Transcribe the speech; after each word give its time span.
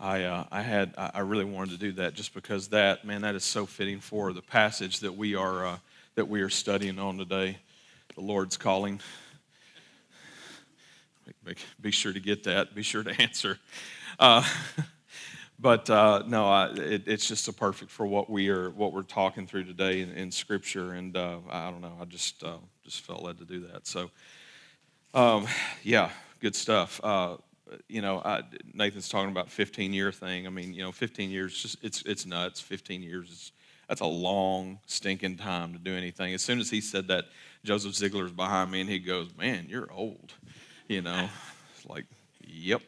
I, 0.00 0.22
uh, 0.24 0.44
I 0.52 0.62
had 0.62 0.94
I 0.96 1.20
really 1.20 1.44
wanted 1.44 1.72
to 1.72 1.78
do 1.78 1.92
that 1.92 2.14
just 2.14 2.32
because 2.32 2.68
that 2.68 3.04
man 3.04 3.22
that 3.22 3.34
is 3.34 3.42
so 3.42 3.66
fitting 3.66 3.98
for 3.98 4.32
the 4.32 4.42
passage 4.42 5.00
that 5.00 5.16
we 5.16 5.34
are 5.34 5.66
uh, 5.66 5.78
that 6.14 6.28
we 6.28 6.40
are 6.40 6.48
studying 6.48 7.00
on 7.00 7.18
today, 7.18 7.58
the 8.14 8.20
Lord's 8.20 8.56
calling. 8.56 9.00
Be 11.80 11.90
sure 11.90 12.12
to 12.12 12.20
get 12.20 12.44
that. 12.44 12.76
Be 12.76 12.82
sure 12.82 13.02
to 13.02 13.10
answer. 13.20 13.58
Uh, 14.20 14.44
but 15.58 15.90
uh, 15.90 16.22
no, 16.28 16.46
I, 16.46 16.68
it, 16.74 17.02
it's 17.06 17.26
just 17.26 17.44
so 17.44 17.50
perfect 17.50 17.90
for 17.90 18.06
what 18.06 18.30
we 18.30 18.50
are 18.50 18.70
what 18.70 18.92
we're 18.92 19.02
talking 19.02 19.48
through 19.48 19.64
today 19.64 20.02
in, 20.02 20.10
in 20.12 20.30
Scripture, 20.30 20.92
and 20.92 21.16
uh, 21.16 21.38
I 21.50 21.72
don't 21.72 21.80
know. 21.80 21.96
I 22.00 22.04
just 22.04 22.44
uh, 22.44 22.58
just 22.84 23.00
felt 23.00 23.24
led 23.24 23.38
to 23.38 23.44
do 23.44 23.66
that. 23.72 23.88
So, 23.88 24.10
um, 25.12 25.48
yeah, 25.82 26.10
good 26.38 26.54
stuff 26.54 27.00
you 27.88 28.02
know, 28.02 28.20
I, 28.24 28.42
Nathan's 28.74 29.08
talking 29.08 29.30
about 29.30 29.50
15 29.50 29.92
year 29.92 30.12
thing. 30.12 30.46
I 30.46 30.50
mean, 30.50 30.72
you 30.72 30.82
know, 30.82 30.92
15 30.92 31.30
years, 31.30 31.60
just 31.60 31.82
it's 31.82 32.02
it's 32.02 32.26
nuts. 32.26 32.60
15 32.60 33.02
years 33.02 33.30
is 33.30 33.52
that's 33.88 34.00
a 34.02 34.06
long 34.06 34.78
stinking 34.86 35.36
time 35.36 35.72
to 35.72 35.78
do 35.78 35.94
anything. 35.94 36.34
As 36.34 36.42
soon 36.42 36.60
as 36.60 36.70
he 36.70 36.80
said 36.80 37.08
that, 37.08 37.24
Joseph 37.64 37.94
Ziegler's 37.94 38.32
behind 38.32 38.70
me, 38.70 38.80
and 38.80 38.90
he 38.90 38.98
goes, 38.98 39.30
"Man, 39.36 39.66
you're 39.68 39.90
old," 39.92 40.32
you 40.88 41.02
know. 41.02 41.28
It's 41.74 41.86
like, 41.86 42.04
yep. 42.46 42.82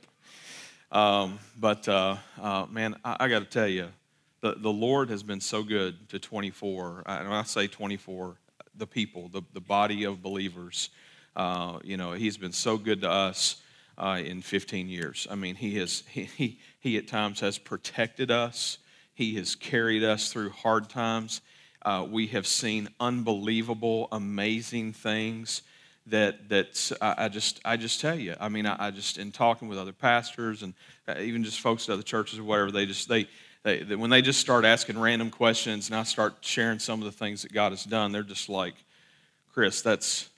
Um, 0.93 1.39
but 1.59 1.89
uh, 1.89 2.17
uh, 2.41 2.67
man, 2.71 2.97
I, 3.05 3.17
I 3.21 3.29
got 3.29 3.39
to 3.41 3.45
tell 3.45 3.69
you, 3.69 3.89
the 4.41 4.55
the 4.57 4.73
Lord 4.73 5.11
has 5.11 5.23
been 5.23 5.41
so 5.41 5.63
good 5.63 6.09
to 6.11 6.19
24. 6.19 7.05
And 7.07 7.29
when 7.29 7.39
I 7.39 7.45
say 7.45 7.67
24, 7.67 8.37
the 8.77 8.87
people, 8.87 9.29
the 9.29 9.43
the 9.53 9.61
body 9.61 10.05
of 10.05 10.23
believers. 10.23 10.91
Uh, 11.37 11.79
you 11.85 11.97
know, 11.97 12.13
He's 12.13 12.37
been 12.37 12.53
so 12.53 12.77
good 12.77 13.03
to 13.03 13.11
us 13.11 13.63
uh, 14.01 14.21
in 14.25 14.41
15 14.41 14.89
years. 14.89 15.27
I 15.31 15.35
mean, 15.35 15.55
he, 15.55 15.77
has, 15.77 16.03
he, 16.11 16.25
he, 16.25 16.59
he 16.81 16.97
at 16.97 17.07
times 17.07 17.41
has 17.41 17.59
protected 17.59 18.31
us, 18.31 18.79
he 19.15 19.35
has 19.35 19.55
carried 19.55 20.03
us 20.03 20.33
through 20.33 20.51
hard 20.51 20.89
times. 20.89 21.43
Uh, 21.83 22.07
we 22.09 22.27
have 22.29 22.47
seen 22.47 22.89
unbelievable, 22.99 24.09
amazing 24.11 24.93
things 24.93 25.63
that 26.07 26.49
that 26.49 26.93
I, 27.01 27.25
I 27.25 27.29
just 27.29 27.61
I 27.65 27.77
just 27.77 28.01
tell 28.01 28.19
you. 28.19 28.35
I 28.41 28.49
mean, 28.49 28.67
I, 28.67 28.87
I, 28.87 28.91
just 28.91 29.19
in 29.19 29.33
talking 29.33 29.69
with 29.69 29.79
other 29.79 29.93
pastors 29.93 30.63
and 30.63 30.75
uh, 31.09 31.15
even 31.19 31.45
just 31.45 31.61
folks 31.61 31.89
at 31.89 31.93
other 31.93 32.03
churches 32.03 32.39
or 32.39 32.45
whatever, 32.45 32.71
they 32.71 32.87
just 32.87 33.09
they, 33.09 33.29
they, 33.63 33.83
they 33.83 33.97
when 33.97 34.11
they 34.11 34.23
just 34.23 34.41
start 34.41 34.65
asking 34.65 34.99
random 34.99 35.31
questions 35.31 35.89
and 35.89 35.97
I 35.97 36.03
start 36.03 36.37
sharing 36.41 36.79
some 36.79 37.01
of 37.01 37.05
the 37.05 37.13
things 37.13 37.43
that 37.43 37.53
God 37.53 37.73
has 37.73 37.85
done, 37.85 38.13
they're 38.13 38.23
just 38.23 38.49
like, 38.49 38.75
Chris, 39.53 39.83
that's 39.83 40.29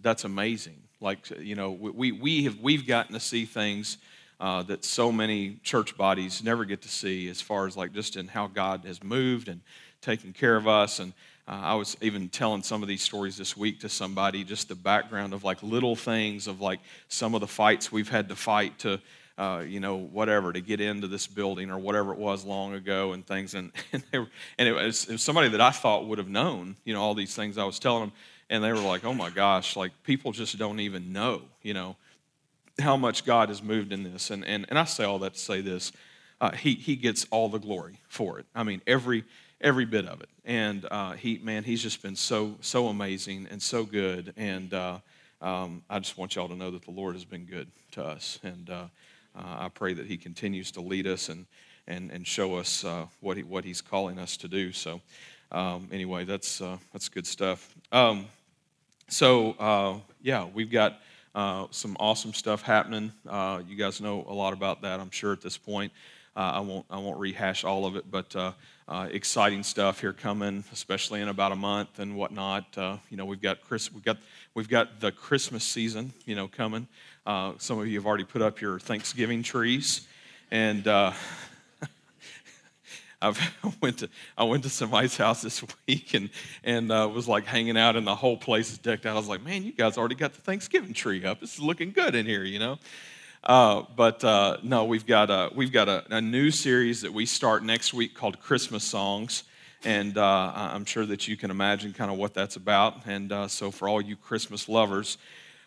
that's 0.00 0.24
amazing. 0.24 0.83
Like, 1.00 1.30
you 1.38 1.54
know, 1.54 1.72
we, 1.72 2.12
we 2.12 2.44
have, 2.44 2.58
we've 2.60 2.86
gotten 2.86 3.14
to 3.14 3.20
see 3.20 3.44
things 3.44 3.98
uh, 4.40 4.62
that 4.64 4.84
so 4.84 5.12
many 5.12 5.58
church 5.62 5.96
bodies 5.96 6.42
never 6.42 6.64
get 6.64 6.82
to 6.82 6.88
see 6.88 7.28
as 7.28 7.40
far 7.40 7.66
as 7.66 7.76
like 7.76 7.92
just 7.92 8.16
in 8.16 8.28
how 8.28 8.46
God 8.46 8.84
has 8.84 9.02
moved 9.02 9.48
and 9.48 9.60
taken 10.00 10.32
care 10.32 10.56
of 10.56 10.66
us. 10.68 10.98
And 10.98 11.12
uh, 11.46 11.60
I 11.62 11.74
was 11.74 11.96
even 12.00 12.28
telling 12.28 12.62
some 12.62 12.82
of 12.82 12.88
these 12.88 13.02
stories 13.02 13.36
this 13.36 13.56
week 13.56 13.80
to 13.80 13.88
somebody, 13.88 14.44
just 14.44 14.68
the 14.68 14.74
background 14.74 15.34
of 15.34 15.44
like 15.44 15.62
little 15.62 15.96
things 15.96 16.46
of 16.46 16.60
like 16.60 16.80
some 17.08 17.34
of 17.34 17.40
the 17.40 17.46
fights 17.46 17.92
we've 17.92 18.08
had 18.08 18.28
to 18.28 18.36
fight 18.36 18.78
to, 18.80 19.00
uh, 19.38 19.62
you 19.66 19.80
know, 19.80 19.96
whatever, 19.96 20.52
to 20.52 20.60
get 20.60 20.80
into 20.80 21.06
this 21.06 21.26
building 21.26 21.70
or 21.70 21.78
whatever 21.78 22.12
it 22.12 22.18
was 22.18 22.44
long 22.44 22.74
ago 22.74 23.12
and 23.12 23.26
things. 23.26 23.54
And, 23.54 23.72
and, 23.92 24.02
were, 24.12 24.28
and 24.58 24.68
it, 24.68 24.72
was, 24.72 25.06
it 25.06 25.12
was 25.12 25.22
somebody 25.22 25.48
that 25.50 25.60
I 25.60 25.70
thought 25.70 26.06
would 26.06 26.18
have 26.18 26.28
known, 26.28 26.76
you 26.84 26.94
know, 26.94 27.02
all 27.02 27.14
these 27.14 27.34
things 27.34 27.58
I 27.58 27.64
was 27.64 27.78
telling 27.78 28.04
them 28.04 28.12
and 28.50 28.62
they 28.62 28.72
were 28.72 28.78
like, 28.78 29.04
oh 29.04 29.14
my 29.14 29.30
gosh, 29.30 29.76
like 29.76 29.92
people 30.02 30.32
just 30.32 30.56
don't 30.58 30.80
even 30.80 31.12
know, 31.12 31.42
you 31.62 31.74
know, 31.74 31.96
how 32.80 32.96
much 32.96 33.24
God 33.24 33.48
has 33.48 33.62
moved 33.62 33.92
in 33.92 34.02
this. 34.02 34.30
And, 34.30 34.44
and, 34.44 34.66
and 34.68 34.78
I 34.78 34.84
say 34.84 35.04
all 35.04 35.18
that 35.20 35.34
to 35.34 35.38
say 35.38 35.60
this 35.60 35.92
uh, 36.40 36.50
he, 36.50 36.74
he 36.74 36.96
gets 36.96 37.26
all 37.30 37.48
the 37.48 37.58
glory 37.58 37.98
for 38.08 38.38
it. 38.38 38.46
I 38.54 38.64
mean, 38.64 38.82
every, 38.86 39.24
every 39.60 39.84
bit 39.84 40.06
of 40.06 40.20
it. 40.20 40.28
And 40.44 40.86
uh, 40.90 41.12
he, 41.12 41.38
man, 41.38 41.64
he's 41.64 41.82
just 41.82 42.02
been 42.02 42.16
so, 42.16 42.56
so 42.60 42.88
amazing 42.88 43.48
and 43.50 43.62
so 43.62 43.84
good. 43.84 44.34
And 44.36 44.74
uh, 44.74 44.98
um, 45.40 45.82
I 45.88 45.98
just 46.00 46.18
want 46.18 46.34
y'all 46.34 46.48
to 46.48 46.56
know 46.56 46.70
that 46.72 46.82
the 46.84 46.90
Lord 46.90 47.14
has 47.14 47.24
been 47.24 47.44
good 47.44 47.68
to 47.92 48.04
us. 48.04 48.38
And 48.42 48.68
uh, 48.68 48.86
uh, 49.34 49.56
I 49.58 49.68
pray 49.72 49.94
that 49.94 50.06
he 50.06 50.16
continues 50.16 50.70
to 50.72 50.80
lead 50.80 51.06
us 51.06 51.28
and, 51.28 51.46
and, 51.86 52.10
and 52.10 52.26
show 52.26 52.56
us 52.56 52.84
uh, 52.84 53.06
what, 53.20 53.36
he, 53.36 53.42
what 53.42 53.64
he's 53.64 53.80
calling 53.80 54.18
us 54.18 54.36
to 54.38 54.48
do. 54.48 54.72
So, 54.72 55.00
um, 55.52 55.88
anyway, 55.92 56.24
that's, 56.24 56.60
that's 56.92 57.08
good 57.08 57.26
stuff. 57.26 57.74
Um, 57.92 58.26
so, 59.08 59.52
uh, 59.52 59.98
yeah, 60.22 60.46
we've 60.52 60.70
got 60.70 61.00
uh, 61.34 61.66
some 61.70 61.96
awesome 62.00 62.32
stuff 62.32 62.62
happening. 62.62 63.12
Uh, 63.28 63.62
you 63.68 63.76
guys 63.76 64.00
know 64.00 64.24
a 64.28 64.32
lot 64.32 64.52
about 64.52 64.82
that, 64.82 65.00
I'm 65.00 65.10
sure, 65.10 65.32
at 65.32 65.40
this 65.40 65.56
point. 65.56 65.92
Uh, 66.36 66.40
I, 66.54 66.60
won't, 66.60 66.86
I 66.90 66.98
won't 66.98 67.18
rehash 67.18 67.64
all 67.64 67.86
of 67.86 67.96
it, 67.96 68.10
but 68.10 68.34
uh, 68.34 68.52
exciting 69.10 69.62
stuff 69.62 70.00
here 70.00 70.12
coming, 70.12 70.64
especially 70.72 71.20
in 71.20 71.28
about 71.28 71.52
a 71.52 71.56
month 71.56 72.00
and 72.00 72.16
whatnot. 72.16 72.64
you 72.76 73.16
know, 73.16 73.24
we've 73.24 73.40
got, 73.40 73.62
Chris, 73.62 73.92
we've, 73.92 74.04
got, 74.04 74.18
we've 74.54 74.68
got 74.68 75.00
the 75.00 75.12
Christmas 75.12 75.64
season, 75.64 76.12
you 76.24 76.34
know, 76.34 76.48
coming. 76.48 76.88
some 77.58 77.78
of 77.78 77.86
you 77.86 77.98
have 77.98 78.06
already 78.06 78.24
put 78.24 78.42
up 78.42 78.60
your 78.60 78.78
Thanksgiving 78.80 79.42
trees. 79.42 80.08
And 80.50 80.84
I've, 83.24 83.40
went 83.80 83.98
to 83.98 84.08
I 84.36 84.44
went 84.44 84.62
to 84.64 84.70
somebody's 84.70 85.16
house 85.16 85.42
this 85.42 85.64
week 85.86 86.14
and 86.14 86.30
and 86.62 86.92
uh, 86.92 87.08
was 87.12 87.26
like 87.26 87.44
hanging 87.44 87.76
out, 87.76 87.96
and 87.96 88.06
the 88.06 88.14
whole 88.14 88.36
place 88.36 88.72
is 88.72 88.78
decked 88.78 89.06
out. 89.06 89.14
I 89.14 89.18
was 89.18 89.28
like, 89.28 89.42
man, 89.42 89.64
you 89.64 89.72
guys 89.72 89.96
already 89.98 90.14
got 90.14 90.34
the 90.34 90.40
Thanksgiving 90.40 90.92
tree 90.92 91.24
up. 91.24 91.40
This 91.40 91.54
is 91.54 91.60
looking 91.60 91.92
good 91.92 92.14
in 92.14 92.26
here, 92.26 92.44
you 92.44 92.58
know. 92.58 92.78
Uh, 93.42 93.82
but 93.94 94.24
uh, 94.24 94.56
no, 94.62 94.84
we've 94.84 95.06
got 95.06 95.30
a 95.30 95.50
we've 95.54 95.72
got 95.72 95.88
a, 95.88 96.04
a, 96.10 96.20
new 96.20 96.50
series 96.50 97.02
that 97.02 97.12
we 97.12 97.26
start 97.26 97.62
next 97.62 97.92
week 97.92 98.14
called 98.14 98.40
Christmas 98.40 98.84
Songs, 98.84 99.44
and 99.84 100.16
uh, 100.16 100.52
I'm 100.54 100.86
sure 100.86 101.04
that 101.04 101.28
you 101.28 101.36
can 101.36 101.50
imagine 101.50 101.92
kind 101.92 102.10
of 102.10 102.16
what 102.16 102.32
that's 102.32 102.56
about. 102.56 103.06
And 103.06 103.30
uh, 103.30 103.48
so, 103.48 103.70
for 103.70 103.86
all 103.86 104.00
you 104.00 104.16
Christmas 104.16 104.66
lovers, 104.66 105.18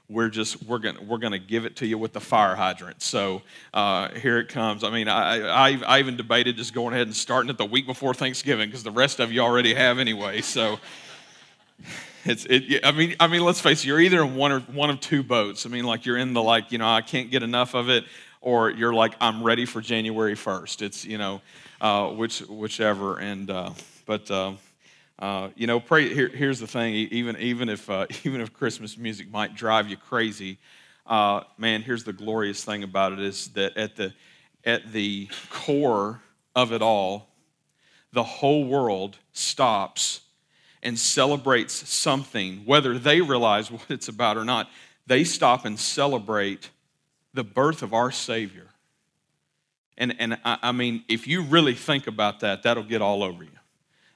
we're 0.09 0.29
just 0.29 0.63
we're 0.63 0.77
gonna 0.77 1.01
we're 1.01 1.17
gonna 1.17 1.39
give 1.39 1.65
it 1.65 1.75
to 1.77 1.85
you 1.85 1.97
with 1.97 2.13
the 2.13 2.19
fire 2.21 2.55
hydrant. 2.55 3.01
So 3.01 3.41
uh, 3.73 4.09
here 4.09 4.39
it 4.39 4.47
comes. 4.47 4.83
I 4.83 4.89
mean, 4.89 5.07
I, 5.07 5.47
I 5.47 5.79
I 5.85 5.99
even 5.99 6.15
debated 6.15 6.55
just 6.55 6.73
going 6.73 6.93
ahead 6.93 7.07
and 7.07 7.15
starting 7.15 7.49
it 7.49 7.57
the 7.57 7.65
week 7.65 7.85
before 7.85 8.13
Thanksgiving 8.13 8.69
because 8.69 8.83
the 8.83 8.91
rest 8.91 9.19
of 9.19 9.31
you 9.31 9.41
already 9.41 9.73
have 9.73 9.99
anyway. 9.99 10.41
So 10.41 10.79
it's 12.23 12.45
it. 12.45 12.85
I 12.85 12.91
mean, 12.91 13.15
I 13.19 13.27
mean, 13.27 13.43
let's 13.43 13.59
face 13.59 13.83
it. 13.83 13.87
You're 13.87 13.99
either 13.99 14.21
in 14.21 14.35
one 14.35 14.51
or 14.53 14.59
one 14.61 14.89
of 14.89 15.01
two 15.01 15.23
boats. 15.23 15.65
I 15.65 15.69
mean, 15.69 15.83
like 15.83 16.05
you're 16.05 16.17
in 16.17 16.33
the 16.33 16.43
like 16.43 16.71
you 16.71 16.77
know 16.77 16.87
I 16.87 17.01
can't 17.01 17.29
get 17.29 17.43
enough 17.43 17.73
of 17.73 17.89
it, 17.89 18.05
or 18.39 18.69
you're 18.69 18.93
like 18.93 19.13
I'm 19.19 19.43
ready 19.43 19.65
for 19.65 19.81
January 19.81 20.35
1st. 20.35 20.81
It's 20.83 21.05
you 21.05 21.17
know 21.17 21.41
uh, 21.81 22.07
which 22.09 22.39
whichever. 22.39 23.19
And 23.19 23.49
uh, 23.49 23.71
but. 24.05 24.31
Uh, 25.19 25.49
you 25.55 25.65
know, 25.65 25.79
pray. 25.79 26.13
Here, 26.13 26.27
here's 26.27 26.59
the 26.59 26.67
thing: 26.67 26.93
even 26.93 27.37
even 27.37 27.69
if 27.69 27.89
uh, 27.89 28.05
even 28.23 28.41
if 28.41 28.53
Christmas 28.53 28.97
music 28.97 29.31
might 29.31 29.55
drive 29.55 29.87
you 29.89 29.97
crazy, 29.97 30.59
uh, 31.05 31.41
man, 31.57 31.81
here's 31.81 32.03
the 32.03 32.13
glorious 32.13 32.63
thing 32.63 32.83
about 32.83 33.13
it: 33.13 33.19
is 33.19 33.47
that 33.49 33.75
at 33.77 33.95
the 33.95 34.13
at 34.63 34.91
the 34.91 35.27
core 35.49 36.21
of 36.55 36.71
it 36.71 36.81
all, 36.81 37.29
the 38.13 38.23
whole 38.23 38.65
world 38.65 39.17
stops 39.31 40.21
and 40.83 40.99
celebrates 40.99 41.89
something, 41.89 42.61
whether 42.65 42.97
they 42.99 43.21
realize 43.21 43.71
what 43.71 43.89
it's 43.89 44.07
about 44.07 44.37
or 44.37 44.45
not. 44.45 44.69
They 45.07 45.23
stop 45.23 45.65
and 45.65 45.79
celebrate 45.79 46.69
the 47.33 47.43
birth 47.43 47.81
of 47.81 47.93
our 47.93 48.11
Savior. 48.11 48.67
And 49.97 50.15
and 50.19 50.37
I, 50.45 50.59
I 50.61 50.71
mean, 50.73 51.03
if 51.07 51.27
you 51.27 51.41
really 51.41 51.73
think 51.73 52.05
about 52.05 52.41
that, 52.41 52.61
that'll 52.61 52.83
get 52.83 53.01
all 53.01 53.23
over 53.23 53.43
you. 53.43 53.56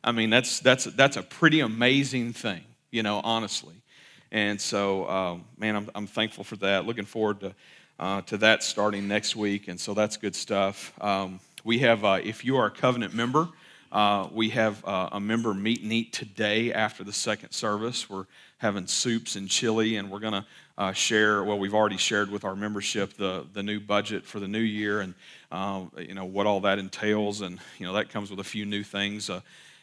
I 0.04 0.12
mean, 0.12 0.30
that's, 0.30 0.60
that's, 0.60 0.86
that's 0.86 1.18
a 1.18 1.24
pretty 1.24 1.60
amazing 1.60 2.34
thing, 2.34 2.62
you 2.90 3.04
know, 3.04 3.22
honestly. 3.24 3.76
And 4.32 4.60
so, 4.60 5.08
um, 5.08 5.46
man, 5.58 5.76
I'm, 5.76 5.90
I'm 5.94 6.08
thankful 6.08 6.44
for 6.44 6.56
that. 6.58 6.86
Looking 6.86 7.06
forward 7.06 7.42
to, 7.42 7.56
uh, 8.00 8.22
to 8.22 8.38
that 8.38 8.64
starting 8.64 9.08
next 9.08 9.36
week. 9.36 9.68
And 9.68 9.80
so 9.80 9.94
that's 9.94 10.18
good 10.18 10.36
stuff. 10.36 10.94
Um, 11.02 11.40
we 11.64 11.80
have, 11.80 12.03
uh, 12.03 12.20
if 12.24 12.44
you 12.44 12.58
are 12.58 12.66
a 12.68 12.72
covenant 12.72 13.14
member, 13.14 13.50
uh, 13.92 14.28
we 14.32 14.50
have 14.50 14.84
uh, 14.86 15.09
a 15.12 15.20
member 15.20 15.53
meet 15.53 15.84
and 15.84 15.92
eat 15.92 16.14
today 16.14 16.72
after 16.72 17.04
the 17.04 17.12
second 17.12 17.52
service. 17.52 18.09
We're 18.09 18.26
having 18.58 18.88
soups 18.88 19.36
and 19.36 19.50
chili, 19.50 19.97
and 19.97 20.09
we're 20.09 20.20
going 20.20 20.34
to 20.34 20.46
uh, 20.78 20.94
share. 20.94 21.44
Well, 21.44 21.59
we've 21.59 21.74
already 21.74 21.97
shared 21.97 22.32
with 22.32 22.46
our 22.46 22.56
membership 22.56 23.14
the 23.14 23.46
the 23.52 23.62
new 23.62 23.82
budget 23.82 24.26
for 24.26 24.40
the 24.40 24.47
new 24.47 24.59
year, 24.59 25.02
and 25.02 25.14
uh, 25.52 25.84
you 25.97 26.14
know 26.14 26.24
what 26.24 26.47
all 26.47 26.62
that 26.62 26.80
entails, 26.80 27.42
and 27.42 27.59
you 27.80 27.86
know 27.86 27.92
that 27.94 28.09
comes 28.09 28.30
with 28.32 28.40
a 28.40 28.46
few 28.46 28.66
new 28.66 28.82
things. 28.82 29.30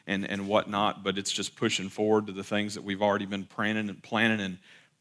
Uh, 0.08 0.12
and, 0.12 0.30
and 0.30 0.48
whatnot, 0.48 1.04
but 1.04 1.18
it's 1.18 1.30
just 1.30 1.56
pushing 1.56 1.88
forward 1.88 2.26
to 2.26 2.32
the 2.32 2.44
things 2.44 2.74
that 2.74 2.82
we've 2.82 3.02
already 3.02 3.26
been 3.26 3.44
planning 3.44 3.88
and 3.88 4.02
planning 4.02 4.40
and 4.40 4.58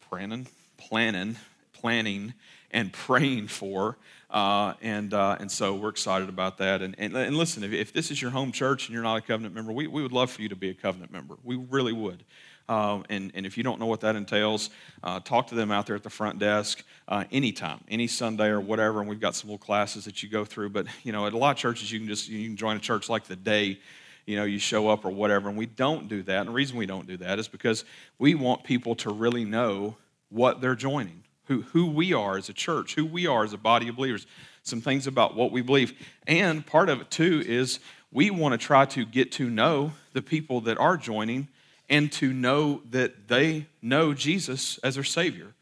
planning, 0.09 0.48
planning, 0.77 1.38
planning, 1.74 2.33
and 2.71 2.92
praying 2.92 3.48
for. 3.48 3.98
Uh, 4.30 4.74
and, 4.81 5.13
uh, 5.13 5.38
and 5.39 5.50
so 5.50 5.74
we're 5.74 5.89
excited 5.89 6.27
about 6.27 6.57
that. 6.57 6.81
And, 6.81 6.95
and, 6.98 7.15
and 7.15 7.38
listen, 7.38 7.63
if, 7.63 7.71
if, 7.71 7.94
this 7.94 8.12
is 8.12 8.21
your 8.21 8.31
home 8.31 8.51
church 8.51 8.88
and 8.88 8.94
you're 8.94 9.04
not 9.04 9.15
a 9.15 9.21
covenant 9.21 9.56
member, 9.56 9.71
we, 9.71 9.88
we 9.88 10.01
would 10.01 10.12
love 10.12 10.30
for 10.30 10.42
you 10.42 10.50
to 10.50 10.56
be 10.56 10.69
a 10.69 10.74
covenant 10.74 11.12
member. 11.12 11.38
We 11.44 11.56
really 11.56 11.94
would. 11.94 12.25
Um, 12.68 13.06
and, 13.10 13.31
and 13.33 13.45
if 13.45 13.57
you 13.57 13.63
don't 13.63 13.80
know 13.80 13.86
what 13.86 14.01
that 14.01 14.18
entails, 14.18 14.69
uh, 15.01 15.21
talk 15.21 15.48
to 15.48 15.56
them 15.56 15.71
out 15.71 15.86
there 15.86 15.95
at 15.95 16.03
the 16.03 16.10
front 16.10 16.38
desk 16.38 16.83
uh, 17.07 17.24
anytime, 17.31 17.80
any 17.88 18.07
Sunday 18.07 18.48
or 18.48 18.60
whatever. 18.60 19.00
And 19.00 19.07
we've 19.07 19.21
got 19.21 19.36
some 19.36 19.50
little 19.50 19.65
classes 19.65 20.03
that 20.03 20.21
you 20.21 20.27
go 20.27 20.44
through. 20.44 20.71
But, 20.71 20.88
you 21.03 21.13
know, 21.13 21.25
at 21.25 21.31
a 21.31 21.38
lot 21.38 21.51
of 21.51 21.57
churches, 21.57 21.89
you 21.89 22.00
can 22.00 22.10
just 22.10 22.27
you 22.27 22.45
can 22.50 22.57
join 22.57 22.75
a 22.75 22.81
church 22.81 23.07
like 23.07 23.24
the 23.24 23.38
day 23.38 23.80
you 24.27 24.35
know, 24.35 24.44
you 24.44 24.59
show 24.59 24.89
up 24.89 25.06
or 25.06 25.09
whatever. 25.09 25.50
And 25.50 25.57
we 25.57 25.65
don't 25.65 26.07
do 26.07 26.21
that. 26.24 26.41
And 26.41 26.50
the 26.50 26.53
reason 26.53 26.77
we 26.77 26.85
don't 26.85 27.07
do 27.07 27.18
that 27.18 27.39
is 27.39 27.47
because 27.47 27.85
we 28.19 28.35
want 28.35 28.63
people 28.63 28.94
to 28.97 29.09
really 29.09 29.45
know 29.45 29.95
what 30.29 30.62
they're 30.62 30.75
joining, 30.75 31.24
who, 31.45 31.62
who 31.62 31.88
we 31.88 32.13
are 32.13 32.38
as 32.38 32.50
a 32.50 32.53
church, 32.53 32.94
who 32.94 33.06
we 33.06 33.25
are 33.25 33.45
as 33.45 33.53
a 33.53 33.57
body 33.57 33.88
of 33.88 33.95
believers, 33.95 34.27
some 34.63 34.81
things 34.81 35.07
about 35.07 35.35
what 35.35 35.51
we 35.51 35.62
believe. 35.62 35.94
And 36.27 36.65
part 36.65 36.89
of 36.89 37.00
it, 37.00 37.09
too, 37.09 37.41
is 37.47 37.79
we 38.12 38.29
want 38.29 38.51
to 38.51 38.57
try 38.57 38.85
to 38.85 39.06
get 39.06 39.31
to 39.33 39.50
know 39.50 39.94
the 40.12 40.21
people 40.21 40.59
that 40.62 40.77
are 40.77 40.97
joining 40.97 41.47
and 41.89 42.12
to 42.12 42.33
know 42.33 42.81
that 42.91 43.29
they 43.29 43.65
know 43.81 44.13
Jesus 44.13 44.77
as 44.79 44.95
their 44.95 45.06
Savior. 45.06 45.53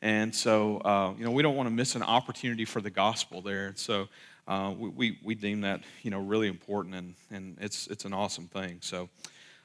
And 0.00 0.34
so, 0.34 0.78
uh, 0.78 1.12
you 1.18 1.24
know, 1.24 1.30
we 1.30 1.42
don't 1.42 1.56
want 1.56 1.66
to 1.66 1.74
miss 1.74 1.94
an 1.94 2.02
opportunity 2.02 2.64
for 2.64 2.80
the 2.80 2.90
gospel 2.90 3.42
there. 3.42 3.66
And 3.66 3.78
so 3.78 4.08
uh, 4.46 4.74
we, 4.76 4.88
we, 4.88 5.18
we, 5.24 5.34
deem 5.34 5.62
that, 5.62 5.80
you 6.02 6.10
know, 6.10 6.20
really 6.20 6.48
important 6.48 6.94
and, 6.94 7.14
and 7.30 7.56
it's, 7.60 7.86
it's 7.86 8.04
an 8.04 8.12
awesome 8.12 8.46
thing. 8.46 8.78
So 8.80 9.08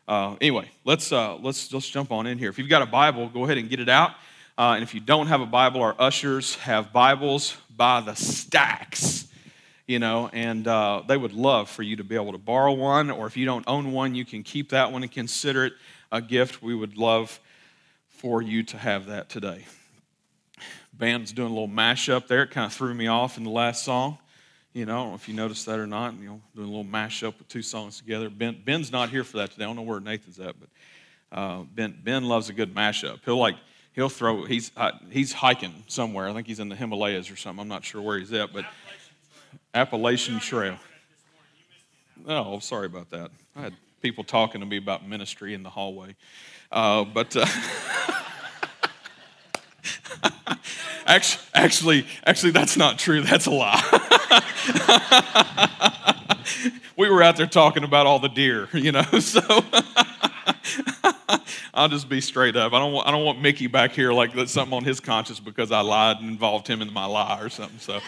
uh, 0.08 0.36
anyway, 0.42 0.70
let's, 0.86 1.12
uh, 1.12 1.36
let's, 1.38 1.72
let's 1.74 1.90
jump 1.90 2.12
on 2.12 2.28
in 2.28 2.38
here. 2.38 2.50
If 2.50 2.58
you've 2.58 2.70
got 2.70 2.82
a 2.82 2.86
Bible, 2.88 3.28
go 3.30 3.44
ahead 3.44 3.58
and 3.58 3.70
get 3.70 3.80
it 3.80 3.90
out. 3.90 4.12
Uh, 4.58 4.74
and 4.74 4.84
if 4.84 4.94
you 4.94 5.00
don't 5.00 5.28
have 5.28 5.42
a 5.42 5.46
Bible, 5.46 5.82
our 5.82 5.96
ushers 6.00 6.56
have 6.56 6.92
Bibles 6.92 7.56
by 7.76 8.02
the 8.02 8.16
stacks 8.16 9.30
you 9.90 9.98
know, 9.98 10.30
and 10.34 10.68
uh, 10.68 11.02
they 11.08 11.18
would 11.18 11.34
love 11.34 11.68
for 11.68 11.82
you 11.82 11.96
to 11.96 12.04
be 12.04 12.14
able 12.14 12.32
to 12.32 12.38
borrow 12.38 12.74
one, 12.74 13.10
or 13.10 13.26
if 13.26 13.36
you 13.36 13.44
don't 13.44 13.68
own 13.68 13.92
one, 13.92 14.14
you 14.14 14.24
can 14.24 14.44
keep 14.44 14.70
that 14.70 14.92
one 14.92 15.02
and 15.02 15.12
consider 15.12 15.66
it 15.66 15.74
a 16.12 16.22
gift. 16.22 16.62
We 16.62 16.76
would 16.76 16.96
love 16.96 17.40
for 18.08 18.44
you 18.44 18.62
to 18.62 18.78
have 18.78 19.08
that 19.08 19.30
today. 19.30 19.66
Band's 20.94 21.32
doing 21.32 21.48
a 21.48 21.54
little 21.54 21.68
mashup 21.68 22.28
there. 22.28 22.44
It 22.44 22.52
kind 22.52 22.68
of 22.68 22.74
threw 22.74 22.94
me 22.94 23.08
off 23.08 23.40
in 23.40 23.44
the 23.44 23.50
last 23.50 23.84
song. 23.84 24.20
You 24.80 24.86
know, 24.86 24.94
I 24.94 24.98
don't 25.02 25.10
know 25.10 25.16
if 25.16 25.28
you 25.28 25.34
noticed 25.34 25.66
that 25.66 25.78
or 25.78 25.88
not. 25.88 26.14
You 26.22 26.30
know, 26.30 26.42
doing 26.56 26.70
a 26.70 26.72
little 26.72 26.90
mashup 26.90 27.38
with 27.38 27.50
two 27.50 27.62
songs 27.62 27.98
together. 27.98 28.30
Ben, 28.30 28.62
Ben's 28.64 28.94
not 28.94 29.10
here 29.10 29.26
for 29.26 29.36
that 29.36 29.52
today. 29.52 29.66
I 29.66 29.68
don't 29.68 29.76
know 29.76 29.82
where 29.82 30.00
Nathan's 30.00 30.40
at, 30.40 30.56
but 30.58 30.70
uh, 31.38 31.64
Ben, 31.76 32.00
ben 32.02 32.24
loves 32.24 32.48
a 32.48 32.54
good 32.54 32.74
mashup. 32.74 33.20
He'll 33.26 33.36
like 33.36 33.58
he'll 33.92 34.08
throw. 34.08 34.46
He's 34.46 34.72
uh, 34.78 34.92
he's 35.10 35.34
hiking 35.34 35.84
somewhere. 35.88 36.30
I 36.30 36.34
think 36.34 36.48
he's 36.48 36.62
in 36.62 36.70
the 36.70 36.78
Himalayas 36.78 37.30
or 37.30 37.36
something. 37.36 37.60
I'm 37.62 37.68
not 37.68 37.84
sure 37.84 38.02
where 38.02 38.18
he's 38.20 38.32
at, 38.32 38.54
but 38.54 38.64
Appalachian 39.74 40.40
Trail. 40.40 40.78
Oh, 42.26 42.60
sorry 42.60 42.86
about 42.86 43.10
that. 43.10 43.32
I 43.58 43.64
had 43.64 43.74
people 44.02 44.24
talking 44.24 44.62
to 44.62 44.66
me 44.66 44.78
about 44.78 45.06
ministry 45.06 45.56
in 45.56 45.62
the 45.62 45.70
hallway. 45.70 46.16
Uh, 46.72 47.04
but 47.04 47.36
uh, 47.36 47.46
actually, 51.06 51.44
actually, 51.54 52.06
actually, 52.26 52.52
that's 52.52 52.78
not 52.78 53.00
true. 53.00 53.22
That's 53.22 53.46
a 53.46 53.52
lie. 53.52 53.82
we 56.98 57.10
were 57.10 57.24
out 57.24 57.38
there 57.38 57.48
talking 57.48 57.84
about 57.84 58.06
all 58.08 58.20
the 58.20 58.30
deer, 58.30 58.70
you 58.74 58.92
know. 58.92 59.04
So 59.20 59.42
I'll 61.74 61.88
just 61.88 62.10
be 62.10 62.20
straight 62.20 62.56
up. 62.56 62.74
I 62.74 62.80
don't 62.80 62.92
want, 62.92 63.08
I 63.08 63.12
don't 63.12 63.24
want 63.24 63.42
Mickey 63.42 63.68
back 63.68 63.92
here 63.92 64.12
like 64.12 64.34
that's 64.34 64.52
something 64.52 64.76
on 64.76 64.84
his 64.84 65.00
conscience 65.00 65.40
because 65.40 65.72
I 65.72 65.82
lied 65.82 66.18
and 66.20 66.30
involved 66.30 66.68
him 66.68 66.82
in 66.82 66.92
my 66.92 67.06
lie 67.06 67.40
or 67.42 67.50
something. 67.50 67.80
So. 67.80 68.00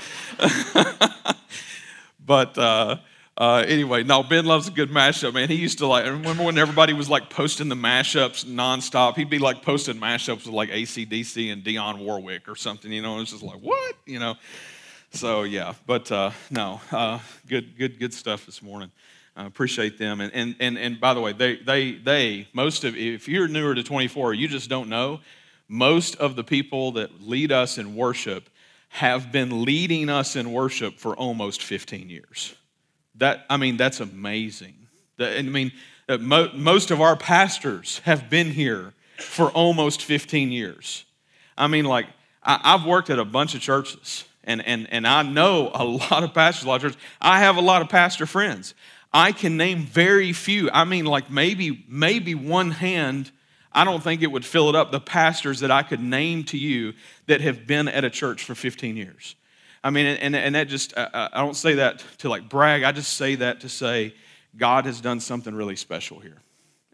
But 2.25 2.57
uh, 2.57 2.97
uh, 3.37 3.63
anyway, 3.65 4.03
no, 4.03 4.23
Ben 4.23 4.45
loves 4.45 4.67
a 4.67 4.71
good 4.71 4.89
mashup, 4.89 5.33
man. 5.33 5.47
He 5.47 5.55
used 5.55 5.77
to 5.77 5.87
like, 5.87 6.05
I 6.05 6.09
remember 6.09 6.43
when 6.43 6.57
everybody 6.57 6.93
was 6.93 7.09
like 7.09 7.29
posting 7.29 7.69
the 7.69 7.75
mashups 7.75 8.45
nonstop? 8.45 9.15
He'd 9.15 9.29
be 9.29 9.39
like 9.39 9.61
posting 9.61 9.95
mashups 9.95 10.45
with 10.45 10.47
like 10.47 10.69
ACDC 10.69 11.51
and 11.51 11.63
Dionne 11.63 11.99
Warwick 11.99 12.49
or 12.49 12.55
something, 12.55 12.91
you 12.91 13.01
know, 13.01 13.13
and 13.13 13.21
it's 13.21 13.31
just 13.31 13.43
like, 13.43 13.59
what? 13.59 13.95
You 14.05 14.19
know? 14.19 14.35
So 15.13 15.43
yeah, 15.43 15.73
but 15.85 16.11
uh, 16.11 16.31
no, 16.49 16.81
uh, 16.91 17.19
good, 17.47 17.77
good, 17.77 17.99
good 17.99 18.13
stuff 18.13 18.45
this 18.45 18.61
morning. 18.61 18.91
I 19.35 19.45
appreciate 19.45 19.97
them. 19.97 20.19
And, 20.19 20.33
and, 20.33 20.55
and, 20.59 20.77
and 20.77 20.99
by 20.99 21.13
the 21.13 21.21
way, 21.21 21.31
they, 21.31 21.55
they, 21.55 21.93
they, 21.93 22.47
most 22.53 22.83
of, 22.83 22.97
if 22.97 23.27
you're 23.29 23.47
newer 23.47 23.73
to 23.73 23.83
24, 23.83 24.33
you 24.33 24.47
just 24.49 24.69
don't 24.69 24.89
know, 24.89 25.21
most 25.69 26.15
of 26.17 26.35
the 26.35 26.43
people 26.43 26.91
that 26.93 27.21
lead 27.21 27.51
us 27.51 27.77
in 27.77 27.95
worship 27.95 28.49
have 28.89 29.31
been 29.31 29.63
leading 29.63 30.09
us 30.09 30.35
in 30.35 30.51
worship 30.51 30.99
for 30.99 31.15
almost 31.15 31.63
15 31.63 32.09
years. 32.09 32.55
That, 33.15 33.45
I 33.49 33.57
mean, 33.57 33.77
that's 33.77 33.99
amazing. 33.99 34.75
That, 35.17 35.37
I 35.37 35.41
mean, 35.41 35.71
uh, 36.07 36.17
mo- 36.17 36.51
most 36.53 36.91
of 36.91 37.01
our 37.01 37.15
pastors 37.15 37.99
have 37.99 38.29
been 38.29 38.51
here 38.51 38.93
for 39.19 39.49
almost 39.51 40.01
15 40.01 40.51
years. 40.51 41.05
I 41.57 41.67
mean, 41.67 41.85
like, 41.85 42.07
I, 42.43 42.59
I've 42.63 42.85
worked 42.85 43.09
at 43.09 43.19
a 43.19 43.25
bunch 43.25 43.53
of 43.53 43.61
churches, 43.61 44.25
and, 44.43 44.65
and, 44.65 44.91
and 44.91 45.07
I 45.07 45.23
know 45.23 45.71
a 45.73 45.83
lot 46.11 46.23
of 46.23 46.33
pastors, 46.33 46.65
a 46.65 46.67
lot 46.67 46.75
of 46.75 46.81
churches. 46.81 47.01
I 47.21 47.39
have 47.39 47.57
a 47.57 47.61
lot 47.61 47.81
of 47.81 47.89
pastor 47.89 48.25
friends. 48.25 48.73
I 49.13 49.33
can 49.33 49.57
name 49.57 49.85
very 49.85 50.31
few. 50.31 50.69
I 50.71 50.85
mean, 50.85 51.05
like 51.05 51.29
maybe, 51.29 51.85
maybe 51.87 52.33
one 52.33 52.71
hand 52.71 53.31
I 53.73 53.85
don't 53.85 54.03
think 54.03 54.21
it 54.21 54.31
would 54.31 54.45
fill 54.45 54.69
it 54.69 54.75
up 54.75 54.91
the 54.91 54.99
pastors 54.99 55.61
that 55.61 55.71
I 55.71 55.83
could 55.83 56.01
name 56.01 56.43
to 56.45 56.57
you 56.57 56.93
that 57.27 57.41
have 57.41 57.65
been 57.65 57.87
at 57.87 58.03
a 58.03 58.09
church 58.09 58.43
for 58.43 58.53
15 58.53 58.97
years. 58.97 59.35
I 59.83 59.89
mean, 59.89 60.05
and, 60.05 60.35
and 60.35 60.55
that 60.55 60.67
just, 60.67 60.93
I 60.95 61.29
don't 61.33 61.55
say 61.55 61.75
that 61.75 62.03
to 62.19 62.29
like 62.29 62.47
brag. 62.47 62.83
I 62.83 62.91
just 62.91 63.13
say 63.13 63.35
that 63.35 63.61
to 63.61 63.69
say 63.69 64.13
God 64.55 64.85
has 64.85 65.01
done 65.01 65.19
something 65.19 65.55
really 65.55 65.75
special 65.75 66.19
here. 66.19 66.37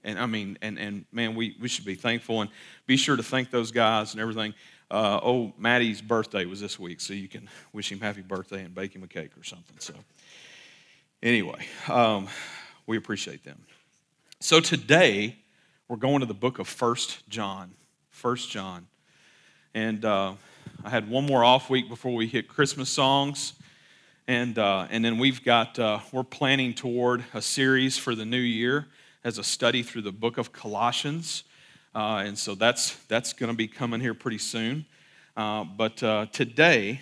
And 0.04 0.18
I 0.18 0.26
mean, 0.26 0.58
and, 0.62 0.80
and 0.80 1.06
man, 1.12 1.36
we, 1.36 1.58
we 1.60 1.68
should 1.68 1.84
be 1.84 1.96
thankful 1.96 2.42
and 2.42 2.50
be 2.86 2.96
sure 2.96 3.18
to 3.18 3.24
thank 3.24 3.52
those 3.52 3.72
guys 3.72 4.14
and 4.14 4.22
everything. 4.22 4.54
Uh, 4.90 5.20
oh, 5.22 5.54
Maddie's 5.58 6.02
birthday 6.02 6.46
was 6.46 6.62
this 6.62 6.80
week, 6.80 7.02
so 7.02 7.14
you 7.14 7.28
can 7.28 7.50
wish 7.74 7.92
him 7.92 8.00
happy 8.00 8.22
birthday 8.22 8.64
and 8.64 8.74
bake 8.74 8.96
him 8.96 9.04
a 9.04 9.08
cake 9.08 9.32
or 9.38 9.44
something. 9.44 9.76
So, 9.80 9.94
anyway, 11.22 11.66
um, 11.90 12.30
we 12.86 12.96
appreciate 12.96 13.44
them. 13.44 13.60
So, 14.40 14.62
today, 14.62 15.36
we're 15.90 15.98
going 15.98 16.22
to 16.22 16.26
the 16.26 16.34
book 16.34 16.60
of 16.60 16.70
First 16.70 17.28
John. 17.28 17.72
First 18.12 18.50
John. 18.50 18.88
And 19.74 20.06
uh, 20.06 20.34
I 20.84 20.90
had 20.90 21.10
one 21.10 21.26
more 21.26 21.44
off 21.44 21.70
week 21.70 21.90
before 21.90 22.14
we 22.14 22.28
hit 22.28 22.48
Christmas 22.48 22.90
songs. 22.90 23.54
And, 24.28 24.58
uh, 24.60 24.88
and 24.90 25.04
then 25.04 25.18
we've 25.18 25.44
got, 25.44 25.80
uh, 25.80 26.00
we're 26.12 26.24
planning 26.24 26.74
toward 26.74 27.24
a 27.34 27.42
series 27.42 27.98
for 27.98 28.14
the 28.14 28.26
new 28.26 28.38
year 28.38 28.86
as 29.24 29.38
a 29.38 29.44
study 29.44 29.84
through 29.84 30.04
the 30.04 30.12
book 30.12 30.38
of 30.38 30.54
Colossians. 30.54 31.44
Uh, 31.96 32.24
and 32.26 32.38
so 32.38 32.54
that's, 32.54 32.96
that's 33.08 33.34
going 33.34 33.52
to 33.52 33.58
be 33.58 33.68
coming 33.68 34.00
here 34.00 34.14
pretty 34.14 34.38
soon. 34.38 34.86
Uh, 35.36 35.64
but 35.64 36.02
uh, 36.04 36.28
today, 36.32 37.02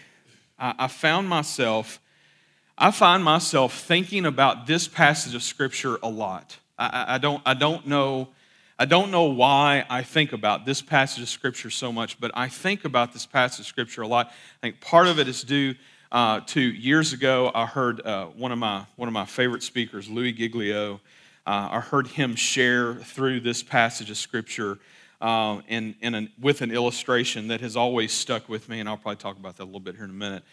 I, 0.57 0.73
I 0.79 0.87
found 0.87 1.27
myself, 1.27 1.99
I 2.77 2.91
find 2.91 3.23
myself 3.23 3.73
thinking 3.81 4.25
about 4.25 4.67
this 4.67 4.87
passage 4.87 5.35
of 5.35 5.43
Scripture 5.43 5.97
a 6.01 6.09
lot. 6.09 6.57
I, 6.77 7.15
I, 7.15 7.17
don't, 7.17 7.41
I 7.45 7.53
don't 7.53 7.87
know 7.87 8.29
I 8.77 8.83
don't 8.83 9.09
know 9.09 9.23
why 9.23 9.85
I 9.89 10.03
think 10.03 10.33
about 10.33 10.65
this 10.65 10.81
passage 10.81 11.23
of 11.23 11.29
Scripture 11.29 11.69
so 11.69 11.93
much, 11.93 12.19
but 12.19 12.31
I 12.33 12.49
think 12.49 12.83
about 12.83 13.13
this 13.13 13.25
passage 13.25 13.61
of 13.61 13.65
Scripture 13.67 14.01
a 14.01 14.07
lot. 14.07 14.27
I 14.27 14.59
think 14.59 14.81
part 14.81 15.07
of 15.07 15.17
it 15.17 15.29
is 15.29 15.43
due 15.43 15.75
uh, 16.11 16.41
to 16.47 16.59
years 16.59 17.13
ago. 17.13 17.51
I 17.55 17.67
heard 17.67 18.05
uh, 18.05 18.25
one 18.25 18.51
of 18.51 18.57
my 18.57 18.85
one 18.97 19.07
of 19.07 19.13
my 19.13 19.23
favorite 19.23 19.63
speakers, 19.63 20.09
Louis 20.09 20.33
Giglio. 20.33 20.99
Uh, 21.47 21.69
I 21.71 21.79
heard 21.79 22.07
him 22.07 22.35
share 22.35 22.95
through 22.95 23.39
this 23.39 23.63
passage 23.63 24.09
of 24.09 24.17
Scripture 24.17 24.77
uh, 25.21 25.61
in, 25.69 25.95
in 26.01 26.13
an, 26.13 26.29
with 26.41 26.61
an 26.61 26.71
illustration 26.71 27.47
that 27.47 27.61
has 27.61 27.77
always 27.77 28.11
stuck 28.11 28.49
with 28.49 28.67
me, 28.67 28.81
and 28.81 28.89
I'll 28.89 28.97
probably 28.97 29.15
talk 29.15 29.37
about 29.37 29.55
that 29.55 29.63
a 29.63 29.65
little 29.65 29.79
bit 29.79 29.95
here 29.95 30.03
in 30.03 30.09
a 30.09 30.13
minute. 30.13 30.43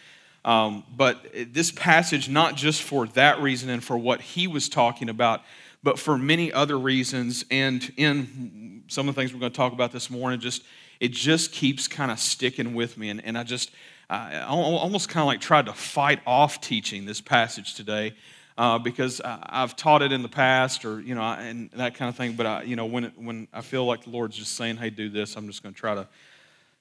Um, 0.44 0.84
but 0.96 1.26
this 1.52 1.72
passage, 1.72 2.28
not 2.28 2.54
just 2.54 2.82
for 2.82 3.08
that 3.08 3.40
reason 3.40 3.68
and 3.68 3.82
for 3.82 3.98
what 3.98 4.20
he 4.20 4.46
was 4.46 4.68
talking 4.68 5.08
about, 5.08 5.42
but 5.82 5.98
for 5.98 6.16
many 6.16 6.52
other 6.52 6.78
reasons. 6.78 7.44
And 7.50 7.92
in 7.96 8.84
some 8.88 9.08
of 9.08 9.14
the 9.14 9.20
things 9.20 9.32
we're 9.32 9.40
going 9.40 9.52
to 9.52 9.56
talk 9.56 9.72
about 9.72 9.92
this 9.92 10.10
morning, 10.10 10.40
just 10.40 10.62
it 11.00 11.12
just 11.12 11.52
keeps 11.52 11.88
kind 11.88 12.10
of 12.10 12.18
sticking 12.18 12.74
with 12.74 12.96
me. 12.96 13.10
And, 13.10 13.24
and 13.24 13.36
I 13.36 13.42
just 13.42 13.70
I 14.08 14.42
almost 14.42 15.08
kind 15.08 15.22
of 15.22 15.26
like 15.26 15.40
tried 15.40 15.66
to 15.66 15.72
fight 15.72 16.20
off 16.26 16.60
teaching 16.60 17.06
this 17.06 17.20
passage 17.20 17.74
today. 17.74 18.14
Uh, 18.58 18.78
because 18.78 19.18
I've 19.24 19.76
taught 19.76 20.02
it 20.02 20.12
in 20.12 20.20
the 20.20 20.28
past, 20.28 20.84
or 20.84 21.00
you 21.00 21.14
know, 21.14 21.22
and 21.22 21.70
that 21.70 21.94
kind 21.94 22.10
of 22.10 22.16
thing. 22.16 22.34
But 22.34 22.44
I, 22.44 22.62
you 22.64 22.76
know, 22.76 22.84
when 22.84 23.04
it, 23.04 23.12
when 23.16 23.48
I 23.50 23.62
feel 23.62 23.86
like 23.86 24.04
the 24.04 24.10
Lord's 24.10 24.36
just 24.36 24.56
saying, 24.56 24.76
"Hey, 24.76 24.90
do 24.90 25.08
this," 25.08 25.36
I'm 25.36 25.46
just 25.46 25.62
going 25.62 25.74
to 25.74 25.80
try 25.80 25.94
to 25.94 26.06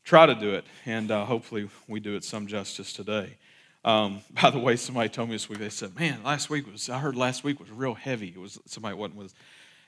try 0.04 0.26
to 0.26 0.36
do 0.36 0.54
it, 0.54 0.66
and 0.86 1.10
uh, 1.10 1.24
hopefully 1.24 1.70
we 1.88 2.02
do 2.02 2.18
it 2.18 2.26
some 2.26 2.46
justice 2.46 2.92
today. 2.92 3.38
Um, 3.84 4.22
by 4.42 4.50
the 4.50 4.60
way, 4.60 4.76
somebody 4.76 5.10
told 5.10 5.30
me 5.30 5.36
this 5.36 5.50
week, 5.50 5.60
they 5.60 5.70
said, 5.70 5.98
man, 5.98 6.24
last 6.24 6.50
week 6.50 6.72
was, 6.72 6.90
I 6.90 7.00
heard 7.00 7.16
last 7.16 7.44
week 7.44 7.60
was 7.60 7.70
real 7.72 7.94
heavy. 7.94 8.30
It 8.30 8.38
was, 8.38 8.60
somebody 8.66 8.96
wasn't 8.96 9.18
with. 9.18 9.34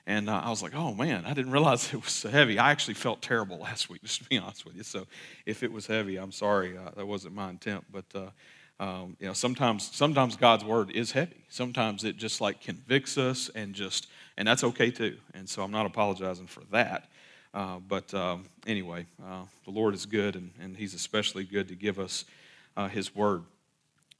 And 0.06 0.28
uh, 0.28 0.42
I 0.44 0.50
was 0.50 0.62
like, 0.62 0.74
oh 0.74 0.92
man, 0.92 1.24
I 1.24 1.32
didn't 1.32 1.52
realize 1.52 1.88
it 1.94 2.02
was 2.02 2.12
so 2.12 2.28
heavy. 2.28 2.58
I 2.58 2.70
actually 2.70 2.94
felt 2.94 3.22
terrible 3.22 3.58
last 3.60 3.88
week, 3.88 4.02
just 4.02 4.22
to 4.22 4.28
be 4.28 4.38
honest 4.38 4.64
with 4.64 4.76
you. 4.76 4.82
So 4.82 5.06
if 5.46 5.62
it 5.62 5.72
was 5.72 5.86
heavy, 5.86 6.16
I'm 6.16 6.32
sorry. 6.32 6.76
Uh, 6.76 6.90
that 6.96 7.06
wasn't 7.06 7.34
my 7.34 7.50
intent. 7.50 7.84
But, 7.90 8.04
uh, 8.14 8.30
um, 8.80 9.16
you 9.20 9.26
know, 9.26 9.32
sometimes, 9.32 9.88
sometimes 9.94 10.36
God's 10.36 10.64
word 10.64 10.90
is 10.90 11.12
heavy. 11.12 11.44
Sometimes 11.48 12.04
it 12.04 12.16
just 12.16 12.40
like 12.40 12.60
convicts 12.60 13.16
us 13.16 13.50
and 13.54 13.74
just, 13.74 14.08
and 14.36 14.46
that's 14.46 14.64
okay 14.64 14.90
too. 14.90 15.16
And 15.32 15.48
so 15.48 15.62
I'm 15.62 15.70
not 15.70 15.86
apologizing 15.86 16.48
for 16.48 16.62
that. 16.72 17.08
Uh, 17.54 17.78
but 17.78 18.12
um, 18.12 18.44
anyway, 18.66 19.06
uh, 19.24 19.44
the 19.64 19.70
Lord 19.70 19.94
is 19.94 20.06
good, 20.06 20.34
and, 20.34 20.50
and 20.60 20.76
He's 20.76 20.92
especially 20.92 21.44
good 21.44 21.68
to 21.68 21.76
give 21.76 22.00
us 22.00 22.24
uh, 22.76 22.88
His 22.88 23.14
word. 23.14 23.44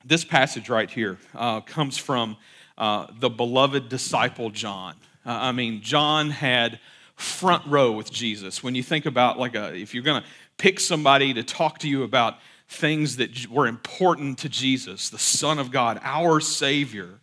This 0.07 0.23
passage 0.23 0.69
right 0.69 0.91
here 0.91 1.17
uh, 1.35 1.63
comes 1.63 1.97
from 1.97 2.37
uh, 2.77 3.07
the 3.19 3.31
beloved 3.31 3.89
disciple 3.89 4.51
John. 4.51 4.97
I 5.25 5.53
mean, 5.53 5.81
John 5.81 6.29
had 6.29 6.79
front 7.17 7.67
row 7.67 7.93
with 7.93 8.13
Jesus. 8.13 8.63
When 8.63 8.75
you 8.75 8.83
think 8.83 9.07
about, 9.07 9.39
like, 9.39 9.55
a, 9.55 9.75
if 9.75 9.95
you're 9.95 10.03
going 10.03 10.21
to 10.21 10.29
pick 10.59 10.79
somebody 10.79 11.33
to 11.33 11.43
talk 11.43 11.79
to 11.79 11.89
you 11.89 12.03
about 12.03 12.35
things 12.69 13.17
that 13.17 13.49
were 13.49 13.67
important 13.67 14.39
to 14.41 14.51
Jesus, 14.51 15.09
the 15.09 15.19
Son 15.19 15.59
of 15.59 15.71
God, 15.71 15.99
our 16.03 16.39
Savior, 16.39 17.21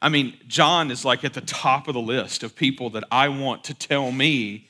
I 0.00 0.08
mean, 0.08 0.38
John 0.46 0.90
is 0.90 1.04
like 1.04 1.24
at 1.24 1.34
the 1.34 1.42
top 1.42 1.88
of 1.88 1.94
the 1.94 2.00
list 2.00 2.42
of 2.42 2.56
people 2.56 2.88
that 2.90 3.04
I 3.10 3.28
want 3.28 3.64
to 3.64 3.74
tell 3.74 4.10
me 4.12 4.68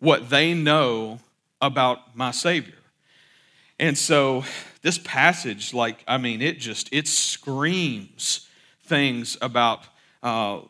what 0.00 0.30
they 0.30 0.54
know 0.54 1.20
about 1.60 2.16
my 2.16 2.32
Savior. 2.32 2.74
And 3.80 3.96
so 3.96 4.44
this 4.82 4.98
passage, 4.98 5.72
like, 5.72 6.04
I 6.06 6.18
mean, 6.18 6.42
it 6.42 6.58
just, 6.58 6.92
it 6.92 7.08
screams 7.08 8.46
things 8.84 9.38
about 9.40 9.84
uh, 10.22 10.60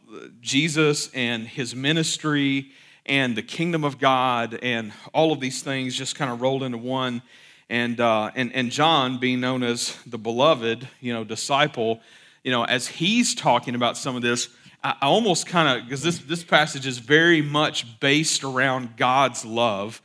Jesus 0.40 1.10
and 1.12 1.44
his 1.44 1.74
ministry 1.74 2.70
and 3.04 3.36
the 3.36 3.42
kingdom 3.42 3.82
of 3.82 3.98
God 3.98 4.60
and 4.62 4.92
all 5.12 5.32
of 5.32 5.40
these 5.40 5.60
things 5.60 5.96
just 5.96 6.14
kind 6.14 6.30
of 6.30 6.40
rolled 6.40 6.62
into 6.62 6.78
one. 6.78 7.20
And, 7.68 8.00
uh, 8.00 8.30
and, 8.36 8.54
and 8.54 8.70
John, 8.70 9.18
being 9.18 9.40
known 9.40 9.64
as 9.64 9.96
the 10.06 10.18
beloved, 10.18 10.86
you 11.00 11.12
know, 11.12 11.24
disciple, 11.24 12.00
you 12.44 12.52
know, 12.52 12.62
as 12.62 12.86
he's 12.86 13.34
talking 13.34 13.74
about 13.74 13.96
some 13.96 14.14
of 14.14 14.22
this, 14.22 14.50
I, 14.84 14.94
I 15.02 15.06
almost 15.06 15.48
kind 15.48 15.80
of, 15.80 15.84
because 15.84 16.04
this, 16.04 16.18
this 16.20 16.44
passage 16.44 16.86
is 16.86 16.98
very 16.98 17.42
much 17.42 17.98
based 17.98 18.44
around 18.44 18.96
God's 18.96 19.44
love. 19.44 20.00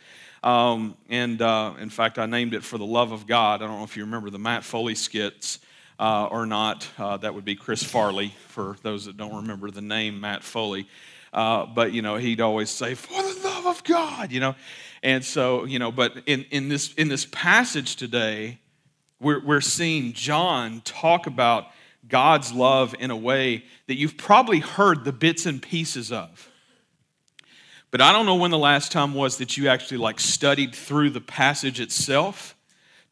Um, 0.45 0.95
and 1.09 1.41
uh, 1.41 1.73
in 1.79 1.89
fact, 1.89 2.19
I 2.19 2.27
named 2.27 2.53
it 2.53 2.63
For 2.63 2.77
the 2.77 2.85
Love 2.85 3.11
of 3.11 3.25
God. 3.25 3.63
I 3.63 3.67
don't 3.67 3.79
know 3.79 3.83
if 3.83 3.97
you 3.97 4.03
remember 4.03 4.29
the 4.29 4.37
Matt 4.37 4.63
Foley 4.63 4.93
skits 4.93 5.57
uh, 5.99 6.27
or 6.27 6.45
not. 6.45 6.87
Uh, 6.99 7.17
that 7.17 7.33
would 7.33 7.45
be 7.45 7.55
Chris 7.55 7.83
Farley, 7.83 8.31
for 8.49 8.77
those 8.83 9.05
that 9.05 9.17
don't 9.17 9.35
remember 9.35 9.71
the 9.71 9.81
name 9.81 10.21
Matt 10.21 10.43
Foley. 10.43 10.87
Uh, 11.33 11.65
but, 11.65 11.93
you 11.93 12.03
know, 12.03 12.17
he'd 12.17 12.41
always 12.41 12.69
say, 12.69 12.93
For 12.93 13.23
the 13.23 13.41
love 13.43 13.65
of 13.65 13.83
God, 13.83 14.31
you 14.31 14.39
know. 14.39 14.55
And 15.01 15.25
so, 15.25 15.65
you 15.65 15.79
know, 15.79 15.91
but 15.91 16.13
in, 16.27 16.45
in, 16.51 16.69
this, 16.69 16.93
in 16.93 17.07
this 17.07 17.25
passage 17.25 17.95
today, 17.95 18.59
we're, 19.19 19.43
we're 19.43 19.61
seeing 19.61 20.13
John 20.13 20.81
talk 20.85 21.25
about 21.25 21.69
God's 22.07 22.53
love 22.53 22.93
in 22.99 23.09
a 23.09 23.17
way 23.17 23.65
that 23.87 23.95
you've 23.95 24.15
probably 24.15 24.59
heard 24.59 25.05
the 25.05 25.11
bits 25.11 25.47
and 25.47 25.59
pieces 25.59 26.11
of. 26.11 26.51
But 27.95 28.01
I 28.01 28.11
don't 28.11 28.25
know 28.25 28.35
when 28.35 28.51
the 28.51 28.57
last 28.57 28.91
time 28.91 29.13
was 29.13 29.37
that 29.37 29.55
you 29.55 29.69
actually 29.69 29.99
like 29.99 30.19
studied 30.19 30.75
through 30.75 31.11
the 31.11 31.21
passage 31.21 31.79
itself 31.79 32.53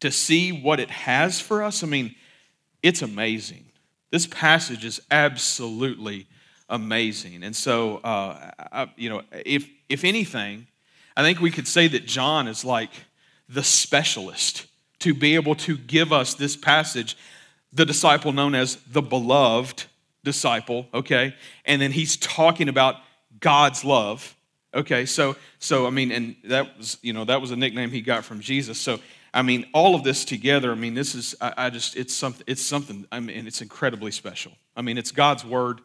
to 0.00 0.10
see 0.10 0.52
what 0.52 0.78
it 0.78 0.90
has 0.90 1.40
for 1.40 1.62
us. 1.62 1.82
I 1.82 1.86
mean, 1.86 2.14
it's 2.82 3.00
amazing. 3.00 3.64
This 4.10 4.26
passage 4.26 4.84
is 4.84 5.00
absolutely 5.10 6.26
amazing. 6.68 7.44
And 7.44 7.56
so, 7.56 7.96
uh, 8.04 8.50
I, 8.70 8.90
you 8.96 9.08
know, 9.08 9.22
if, 9.46 9.66
if 9.88 10.04
anything, 10.04 10.66
I 11.16 11.22
think 11.22 11.40
we 11.40 11.50
could 11.50 11.66
say 11.66 11.88
that 11.88 12.04
John 12.04 12.46
is 12.46 12.62
like 12.62 12.90
the 13.48 13.64
specialist 13.64 14.66
to 14.98 15.14
be 15.14 15.34
able 15.34 15.54
to 15.54 15.78
give 15.78 16.12
us 16.12 16.34
this 16.34 16.56
passage 16.56 17.16
the 17.72 17.86
disciple 17.86 18.32
known 18.32 18.54
as 18.54 18.76
the 18.86 19.00
beloved 19.00 19.84
disciple, 20.24 20.88
okay? 20.92 21.34
And 21.64 21.80
then 21.80 21.92
he's 21.92 22.18
talking 22.18 22.68
about 22.68 22.96
God's 23.40 23.82
love. 23.82 24.36
Okay, 24.74 25.06
so 25.06 25.36
so 25.60 25.86
I 25.86 25.90
mean, 25.90 26.10
and 26.10 26.36
that 26.44 26.76
was, 26.76 26.98
you 27.02 27.12
know, 27.12 27.24
that 27.24 27.40
was 27.40 27.52
a 27.52 27.56
nickname 27.56 27.90
he 27.90 28.00
got 28.00 28.24
from 28.24 28.40
Jesus. 28.40 28.78
So 28.78 28.98
I 29.32 29.42
mean, 29.42 29.66
all 29.72 29.94
of 29.94 30.04
this 30.04 30.24
together, 30.24 30.72
I 30.72 30.74
mean, 30.74 30.94
this 30.94 31.14
is 31.14 31.34
I, 31.40 31.54
I 31.56 31.70
just 31.70 31.96
it's 31.96 32.12
something 32.12 32.44
it's 32.46 32.62
something, 32.62 33.06
I 33.12 33.20
mean, 33.20 33.46
it's 33.46 33.62
incredibly 33.62 34.10
special. 34.10 34.52
I 34.76 34.82
mean, 34.82 34.98
it's 34.98 35.12
God's 35.12 35.44
word, 35.44 35.80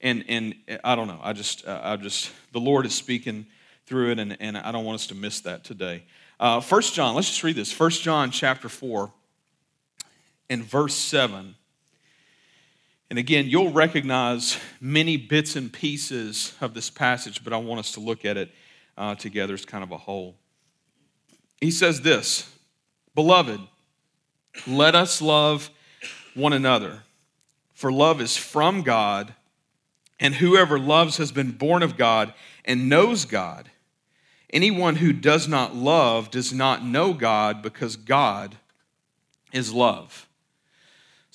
and 0.00 0.24
and 0.28 0.54
I 0.84 0.94
don't 0.94 1.08
know, 1.08 1.20
I 1.22 1.32
just 1.32 1.66
uh, 1.66 1.80
I 1.82 1.96
just 1.96 2.30
the 2.52 2.60
Lord 2.60 2.86
is 2.86 2.94
speaking 2.94 3.46
through 3.86 4.12
it, 4.12 4.18
and, 4.18 4.36
and 4.40 4.56
I 4.56 4.70
don't 4.70 4.84
want 4.84 4.96
us 4.96 5.06
to 5.08 5.14
miss 5.14 5.40
that 5.40 5.64
today. 5.64 6.04
Uh, 6.38 6.60
First 6.60 6.94
John, 6.94 7.14
let's 7.14 7.28
just 7.28 7.42
read 7.42 7.56
this. 7.56 7.72
First 7.72 8.02
John 8.02 8.30
chapter 8.30 8.68
4 8.68 9.10
and 10.50 10.62
verse 10.62 10.94
7. 10.94 11.54
And 13.10 13.18
again, 13.18 13.46
you'll 13.48 13.72
recognize 13.72 14.58
many 14.80 15.16
bits 15.16 15.56
and 15.56 15.72
pieces 15.72 16.52
of 16.60 16.74
this 16.74 16.90
passage, 16.90 17.42
but 17.42 17.52
I 17.52 17.56
want 17.56 17.80
us 17.80 17.92
to 17.92 18.00
look 18.00 18.24
at 18.24 18.36
it 18.36 18.50
uh, 18.98 19.14
together 19.14 19.54
as 19.54 19.64
kind 19.64 19.82
of 19.82 19.92
a 19.92 19.96
whole. 19.96 20.36
He 21.60 21.70
says 21.70 22.02
this 22.02 22.50
Beloved, 23.14 23.60
let 24.66 24.94
us 24.94 25.22
love 25.22 25.70
one 26.34 26.52
another, 26.52 27.02
for 27.72 27.90
love 27.90 28.20
is 28.20 28.36
from 28.36 28.82
God, 28.82 29.34
and 30.20 30.34
whoever 30.34 30.78
loves 30.78 31.16
has 31.16 31.32
been 31.32 31.52
born 31.52 31.82
of 31.82 31.96
God 31.96 32.34
and 32.64 32.88
knows 32.88 33.24
God. 33.24 33.70
Anyone 34.50 34.96
who 34.96 35.12
does 35.12 35.48
not 35.48 35.74
love 35.74 36.30
does 36.30 36.52
not 36.52 36.84
know 36.84 37.12
God 37.12 37.62
because 37.62 37.96
God 37.96 38.56
is 39.52 39.72
love. 39.72 40.27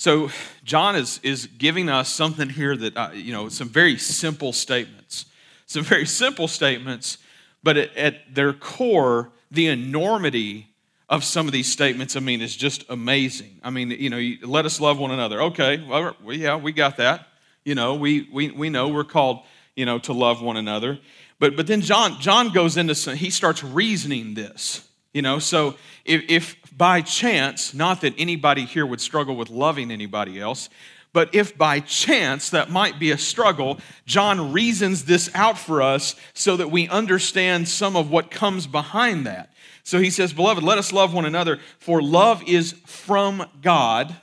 So, 0.03 0.31
John 0.65 0.98
is, 0.98 1.22
is 1.24 1.45
giving 1.45 1.88
us 1.88 2.10
something 2.10 2.50
here 2.50 2.75
that, 2.75 2.98
uh, 2.98 3.12
you 3.13 3.31
know, 3.31 3.48
some 3.48 3.69
very 3.69 3.98
simple 3.98 4.51
statements. 4.51 5.27
Some 5.65 5.86
very 5.86 6.05
simple 6.05 6.50
statements, 6.50 7.19
but 7.63 7.77
at, 7.77 7.95
at 7.95 8.36
their 8.36 8.51
core, 8.51 9.31
the 9.50 9.67
enormity 9.67 10.67
of 11.07 11.24
some 11.24 11.45
of 11.45 11.53
these 11.53 11.72
statements, 11.72 12.17
I 12.17 12.19
mean, 12.19 12.41
is 12.41 12.53
just 12.53 12.83
amazing. 12.89 13.62
I 13.63 13.69
mean, 13.69 13.91
you 13.91 14.10
know, 14.10 14.19
let 14.45 14.65
us 14.65 14.81
love 14.81 15.00
one 15.00 15.12
another. 15.12 15.41
Okay, 15.43 15.81
well, 15.88 16.17
yeah, 16.25 16.57
we 16.57 16.74
got 16.74 16.98
that. 16.98 17.29
You 17.63 17.75
know, 17.75 17.95
we, 17.95 18.27
we, 18.29 18.51
we 18.51 18.69
know 18.69 18.89
we're 18.89 19.05
called, 19.05 19.45
you 19.74 19.86
know, 19.86 20.00
to 20.00 20.12
love 20.12 20.41
one 20.41 20.57
another. 20.57 21.00
But, 21.39 21.55
but 21.55 21.65
then 21.65 21.79
John, 21.79 22.19
John 22.19 22.50
goes 22.50 22.75
into, 22.75 22.93
some, 22.93 23.15
he 23.15 23.29
starts 23.29 23.63
reasoning 23.63 24.33
this. 24.33 24.86
You 25.13 25.22
know, 25.22 25.39
so 25.39 25.75
if, 26.03 26.24
if 26.27 26.57
by 26.77 27.01
chance, 27.01 27.74
not 27.74 28.01
that 28.01 28.13
anybody 28.18 28.65
here 28.65 28.86
would 28.86 29.01
struggle 29.01 29.36
with 29.36 29.50
loving 29.50 29.92
anybody 29.92 30.39
else, 30.39 30.70
but 31.13 31.36
if 31.36 31.56
by 31.56 31.80
chance 31.80 32.50
that 32.50 32.72
might 32.72 33.00
be 33.00 33.12
a 33.12 33.18
struggle, 33.18 33.80
John 34.06 34.51
reasons 34.51 35.06
this 35.06 35.30
out 35.36 35.60
for 35.60 35.82
us 35.82 36.15
so 36.34 36.58
that 36.58 36.72
we 36.72 36.88
understand 36.89 37.68
some 37.68 37.96
of 37.96 38.10
what 38.10 38.32
comes 38.32 38.65
behind 38.65 39.27
that. 39.27 39.53
So 39.84 40.00
he 40.00 40.10
says, 40.10 40.34
Beloved, 40.34 40.63
let 40.63 40.80
us 40.80 40.92
love 40.92 41.13
one 41.13 41.25
another, 41.25 41.60
for 41.77 42.01
love 42.01 42.44
is 42.48 42.74
from 42.86 43.46
God. 43.62 44.15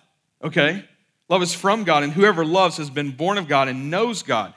Okay? 0.42 0.84
Love 1.28 1.42
is 1.42 1.54
from 1.54 1.84
God, 1.84 2.02
and 2.02 2.12
whoever 2.12 2.44
loves 2.44 2.78
has 2.78 2.90
been 2.90 3.12
born 3.12 3.38
of 3.38 3.46
God 3.46 3.68
and 3.68 3.88
knows 3.88 4.24
God. 4.24 4.52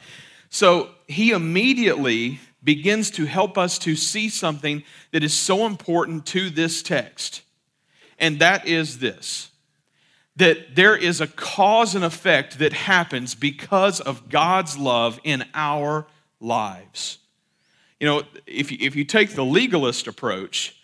So 0.50 0.90
he 1.08 1.32
immediately 1.32 2.40
begins 2.64 3.12
to 3.12 3.26
help 3.26 3.58
us 3.58 3.78
to 3.80 3.96
see 3.96 4.30
something 4.30 4.84
that 5.12 5.24
is 5.24 5.34
so 5.34 5.68
important 5.68 6.26
to 6.28 6.50
this 6.50 6.82
text. 6.82 7.44
And 8.20 8.40
that 8.40 8.68
is 8.68 9.00
this 9.00 9.50
that 10.36 10.76
there 10.76 10.96
is 10.96 11.22
a 11.22 11.28
cause 11.28 11.94
and 11.94 12.04
effect 12.04 12.58
that 12.58 12.74
happens 12.74 13.36
because 13.36 14.00
of 14.00 14.30
God's 14.30 14.76
love 14.76 15.20
in 15.24 15.46
our 15.54 16.08
lives. 16.40 17.20
You 18.00 18.08
know, 18.08 18.24
if 18.48 18.72
you, 18.72 18.80
if 18.82 18.96
you 18.96 19.06
take 19.06 19.36
the 19.36 19.46
legalist 19.46 20.08
approach 20.08 20.76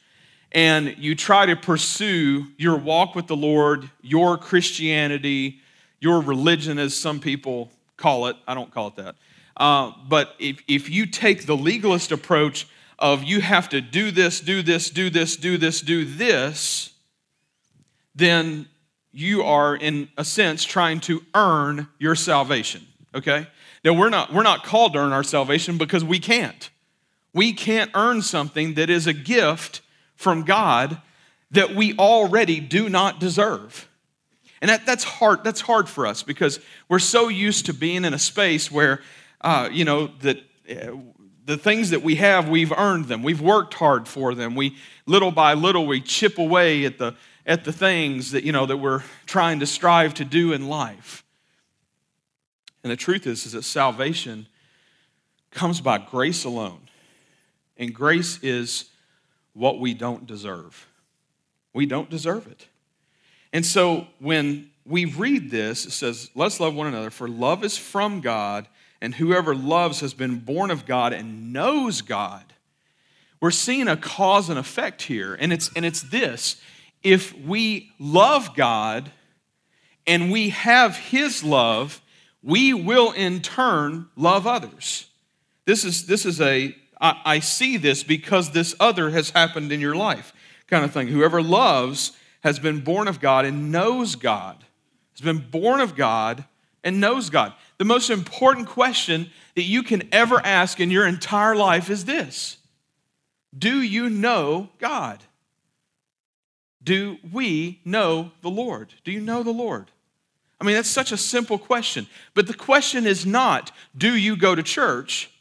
and 0.52 0.96
you 1.00 1.16
try 1.16 1.48
to 1.48 1.56
pursue 1.56 2.46
your 2.60 2.78
walk 2.78 3.16
with 3.16 3.26
the 3.26 3.36
Lord, 3.36 3.90
your 4.04 4.38
Christianity, 4.38 5.62
your 6.00 6.22
religion, 6.22 6.78
as 6.78 6.96
some 6.96 7.20
people 7.20 7.72
call 7.98 8.28
it, 8.28 8.36
I 8.48 8.54
don't 8.54 8.72
call 8.72 8.90
it 8.90 8.98
that 8.98 9.16
uh, 9.60 9.92
but 10.08 10.36
if, 10.40 10.64
if 10.68 10.90
you 10.90 11.06
take 11.06 11.46
the 11.46 11.58
legalist 11.58 12.12
approach 12.12 12.68
of 12.98 13.24
you 13.24 13.42
have 13.42 13.70
to 13.70 13.82
do 13.82 14.10
this, 14.10 14.40
do 14.40 14.62
this, 14.62 14.90
do 14.90 15.10
this, 15.10 15.36
do 15.36 15.58
this, 15.58 15.82
do 15.82 16.06
this, 16.06 16.92
then 18.20 18.68
you 19.12 19.42
are, 19.42 19.76
in 19.76 20.10
a 20.18 20.24
sense, 20.24 20.64
trying 20.64 21.00
to 21.02 21.24
earn 21.34 21.88
your 21.98 22.16
salvation. 22.16 22.86
Okay? 23.16 23.48
Now, 23.84 23.94
we're 23.94 24.10
not, 24.10 24.32
we're 24.32 24.44
not 24.44 24.64
called 24.64 24.94
to 24.94 25.00
earn 25.00 25.12
our 25.12 25.24
salvation 25.24 25.78
because 25.78 26.04
we 26.04 26.20
can't. 26.20 26.70
We 27.34 27.54
can't 27.54 27.92
earn 27.96 28.22
something 28.22 28.76
that 28.76 28.90
is 28.90 29.08
a 29.08 29.14
gift 29.14 29.82
from 30.16 30.44
God 30.44 31.02
that 31.52 31.76
we 31.76 31.98
already 31.98 32.60
do 32.60 32.90
not 32.90 33.20
deserve. 33.20 33.90
And 34.62 34.70
that, 34.70 34.86
that's 34.86 35.04
hard, 35.04 35.44
that's 35.44 35.62
hard 35.62 35.90
for 35.90 36.06
us 36.06 36.22
because 36.22 36.60
we're 36.88 37.00
so 37.00 37.30
used 37.30 37.66
to 37.68 37.74
being 37.74 38.06
in 38.06 38.14
a 38.14 38.20
space 38.20 38.70
where 38.70 39.02
uh, 39.42 39.70
you 39.72 39.86
know, 39.86 40.08
that 40.22 40.38
uh, 40.70 40.92
the 41.46 41.58
things 41.58 41.92
that 41.92 42.04
we 42.04 42.16
have, 42.16 42.50
we've 42.50 42.72
earned 42.72 43.06
them. 43.06 43.24
We've 43.24 43.42
worked 43.42 43.74
hard 43.74 44.08
for 44.08 44.36
them. 44.36 44.56
We, 44.56 44.76
little 45.06 45.32
by 45.32 45.54
little, 45.54 45.88
we 45.88 46.02
chip 46.02 46.38
away 46.38 46.86
at 46.86 46.98
the, 46.98 47.16
at 47.50 47.64
the 47.64 47.74
things 47.74 48.32
that, 48.32 48.44
you 48.44 48.52
know, 48.52 48.68
that 48.68 48.78
we're 48.78 49.02
trying 49.26 49.60
to 49.60 49.66
strive 49.66 50.14
to 50.14 50.24
do 50.24 50.54
in 50.54 50.70
life. 50.70 51.26
And 52.84 52.92
the 52.92 52.96
truth 52.96 53.26
is, 53.26 53.48
is 53.48 53.54
that 53.54 53.64
salvation 53.64 54.46
comes 55.52 55.82
by 55.82 55.98
grace 55.98 56.46
alone 56.46 56.88
And 57.76 57.94
grace 57.94 58.40
is 58.44 58.86
what 59.54 59.80
we 59.80 59.96
don't 59.96 60.28
deserve. 60.28 60.88
We 61.74 61.88
don't 61.88 62.10
deserve 62.10 62.46
it. 62.46 62.68
And 63.52 63.66
so 63.66 64.06
when 64.20 64.70
we 64.86 65.06
read 65.06 65.50
this, 65.50 65.86
it 65.88 65.92
says, 65.92 66.30
Let's 66.36 66.60
love 66.60 66.76
one 66.76 66.86
another, 66.86 67.10
for 67.10 67.28
love 67.28 67.64
is 67.64 67.78
from 67.78 68.22
God, 68.22 68.68
and 69.02 69.16
whoever 69.16 69.56
loves 69.56 70.02
has 70.02 70.14
been 70.14 70.40
born 70.40 70.70
of 70.70 70.86
God 70.86 71.14
and 71.14 71.52
knows 71.52 72.02
God. 72.02 72.44
We're 73.42 73.52
seeing 73.52 73.88
a 73.88 73.98
cause 73.98 74.50
and 74.50 74.60
effect 74.60 75.04
here, 75.04 75.34
and 75.34 75.52
it's, 75.52 75.72
and 75.76 75.84
it's 75.84 76.02
this 76.02 76.62
if 77.04 77.38
we 77.38 77.92
love 78.00 78.56
God 78.56 79.12
and 80.06 80.32
we 80.32 80.50
have 80.50 80.98
His 80.98 81.44
love, 81.44 82.02
we 82.42 82.74
will 82.74 83.12
in 83.12 83.42
turn 83.42 84.10
love 84.16 84.48
others. 84.48 85.08
This 85.66 85.84
is, 85.84 86.06
this 86.08 86.26
is 86.26 86.42
a, 86.42 86.76
I, 87.00 87.22
I 87.26 87.40
see 87.40 87.78
this 87.78 88.04
because 88.04 88.52
this 88.52 88.76
other 88.80 89.12
has 89.12 89.30
happened 89.32 89.72
in 89.72 89.80
your 89.80 89.96
life 89.96 90.34
kind 90.70 90.86
of 90.86 90.92
thing. 90.92 91.08
Whoever 91.08 91.42
loves 91.42 92.12
has 92.42 92.60
been 92.60 92.82
born 92.82 93.08
of 93.08 93.20
God 93.20 93.46
and 93.46 93.72
knows 93.72 94.16
God, 94.16 94.64
has 95.12 95.22
been 95.22 95.50
born 95.50 95.82
of 95.82 95.96
God 95.96 96.46
and 96.84 97.02
knows 97.02 97.30
God. 97.30 97.54
The 97.78 97.86
most 97.86 98.10
important 98.10 98.68
question 98.68 99.30
that 99.56 99.64
you 99.64 99.84
can 99.84 100.08
ever 100.12 100.40
ask 100.46 100.80
in 100.80 100.92
your 100.92 101.08
entire 101.08 101.56
life 101.56 101.90
is 101.90 102.06
this 102.06 102.58
Do 103.58 103.82
you 103.82 104.10
know 104.10 104.70
God? 104.80 105.24
Do 106.84 107.18
we 107.32 107.80
know 107.84 108.32
the 108.42 108.50
Lord? 108.50 108.94
Do 109.04 109.12
you 109.12 109.20
know 109.20 109.44
the 109.44 109.52
Lord? 109.52 109.92
I 110.62 110.66
mean, 110.66 110.76
that's 110.76 110.90
such 110.90 111.12
a 111.12 111.18
simple 111.18 111.58
question. 111.58 112.08
But 112.34 112.48
the 112.48 112.54
question 112.54 113.06
is 113.06 113.26
not, 113.26 113.72
do 113.98 114.16
you 114.16 114.36
go 114.36 114.56
to 114.56 114.64
church? 114.64 115.32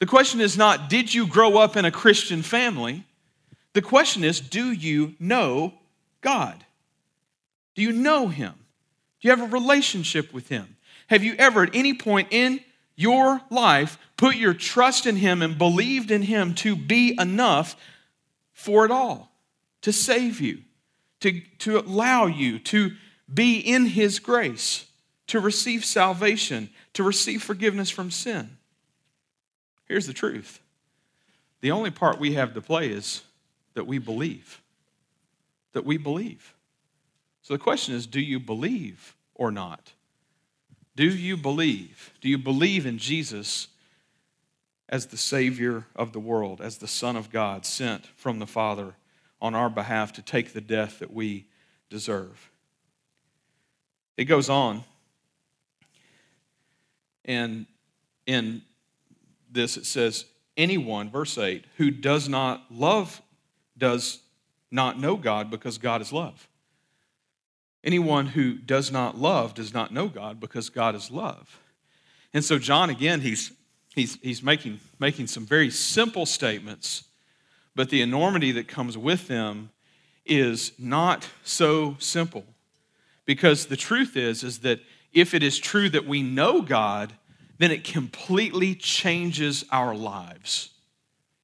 The 0.00 0.06
question 0.06 0.40
is 0.40 0.56
not, 0.56 0.90
did 0.90 1.14
you 1.14 1.26
grow 1.26 1.58
up 1.58 1.76
in 1.76 1.84
a 1.84 1.90
Christian 1.90 2.42
family? 2.42 3.04
The 3.72 3.82
question 3.82 4.24
is, 4.24 4.40
do 4.40 4.72
you 4.72 5.14
know 5.20 5.74
God? 6.20 6.64
Do 7.74 7.82
you 7.82 7.92
know 7.92 8.28
Him? 8.28 8.52
Do 9.20 9.28
you 9.28 9.30
have 9.30 9.40
a 9.40 9.52
relationship 9.52 10.32
with 10.32 10.48
Him? 10.48 10.76
Have 11.06 11.22
you 11.22 11.34
ever, 11.38 11.62
at 11.62 11.74
any 11.74 11.94
point 11.94 12.28
in 12.30 12.60
your 12.96 13.40
life, 13.50 13.98
put 14.16 14.36
your 14.36 14.54
trust 14.54 15.06
in 15.06 15.16
Him 15.16 15.42
and 15.42 15.56
believed 15.56 16.10
in 16.10 16.22
Him 16.22 16.54
to 16.56 16.76
be 16.76 17.16
enough 17.18 17.76
for 18.52 18.84
it 18.84 18.90
all, 18.90 19.31
to 19.82 19.92
save 19.92 20.40
you, 20.40 20.62
to, 21.20 21.40
to 21.58 21.78
allow 21.78 22.26
you 22.26 22.58
to 22.58 22.92
be 23.32 23.58
in 23.58 23.86
His 23.86 24.18
grace, 24.18 24.86
to 25.28 25.40
receive 25.40 25.84
salvation, 25.84 26.70
to 26.94 27.02
receive 27.02 27.42
forgiveness 27.42 27.90
from 27.90 28.10
sin? 28.10 28.56
Here's 29.86 30.06
the 30.06 30.12
truth 30.12 30.60
the 31.60 31.70
only 31.70 31.90
part 31.90 32.18
we 32.18 32.34
have 32.34 32.54
to 32.54 32.60
play 32.60 32.88
is 32.88 33.22
that 33.74 33.86
we 33.86 33.98
believe. 33.98 34.60
That 35.72 35.84
we 35.84 35.96
believe. 35.96 36.54
So 37.42 37.54
the 37.54 37.58
question 37.58 37.94
is 37.94 38.06
do 38.06 38.20
you 38.20 38.38
believe 38.38 39.14
or 39.34 39.50
not? 39.50 39.92
Do 40.94 41.08
you 41.08 41.36
believe? 41.36 42.12
Do 42.20 42.28
you 42.28 42.36
believe 42.36 42.84
in 42.84 42.98
Jesus 42.98 43.68
as 44.88 45.06
the 45.06 45.16
Savior 45.16 45.86
of 45.96 46.12
the 46.12 46.20
world, 46.20 46.60
as 46.60 46.78
the 46.78 46.88
Son 46.88 47.16
of 47.16 47.30
God 47.30 47.64
sent 47.64 48.06
from 48.16 48.38
the 48.38 48.46
Father 48.46 48.94
on 49.42 49.54
our 49.54 49.68
behalf 49.68 50.14
to 50.14 50.22
take 50.22 50.54
the 50.54 50.62
death 50.62 51.00
that 51.00 51.12
we 51.12 51.44
deserve? 51.90 52.50
It 54.16 54.24
goes 54.24 54.48
on, 54.48 54.84
and 57.26 57.66
in 58.26 58.62
this 59.50 59.76
it 59.76 59.84
says, 59.84 60.24
Anyone, 60.56 61.10
verse 61.10 61.36
8, 61.36 61.64
who 61.76 61.90
does 61.90 62.28
not 62.28 62.64
love 62.70 63.20
does 63.76 64.20
not 64.70 64.98
know 64.98 65.16
God 65.16 65.50
because 65.50 65.78
God 65.78 66.00
is 66.00 66.12
love. 66.12 66.48
Anyone 67.84 68.26
who 68.26 68.54
does 68.54 68.92
not 68.92 69.18
love 69.18 69.54
does 69.54 69.74
not 69.74 69.92
know 69.92 70.08
God 70.08 70.40
because 70.40 70.70
God 70.70 70.94
is 70.94 71.10
love. 71.10 71.58
And 72.32 72.44
so 72.44 72.58
John 72.58 72.90
again 72.90 73.20
he's 73.20 73.52
he's 73.94 74.16
he's 74.22 74.42
making 74.42 74.80
making 74.98 75.26
some 75.26 75.44
very 75.44 75.70
simple 75.70 76.26
statements, 76.26 77.04
but 77.74 77.90
the 77.90 78.02
enormity 78.02 78.52
that 78.52 78.68
comes 78.68 78.96
with 78.96 79.28
them 79.28 79.70
is 80.24 80.72
not 80.78 81.28
so 81.42 81.96
simple. 81.98 82.44
Because 83.24 83.66
the 83.66 83.76
truth 83.76 84.16
is 84.16 84.42
is 84.42 84.60
that 84.60 84.80
if 85.12 85.34
it 85.34 85.42
is 85.42 85.58
true 85.58 85.88
that 85.90 86.06
we 86.06 86.22
know 86.22 86.62
God, 86.62 87.12
then 87.58 87.70
it 87.70 87.84
completely 87.84 88.74
changes 88.74 89.64
our 89.70 89.94
lives. 89.94 90.70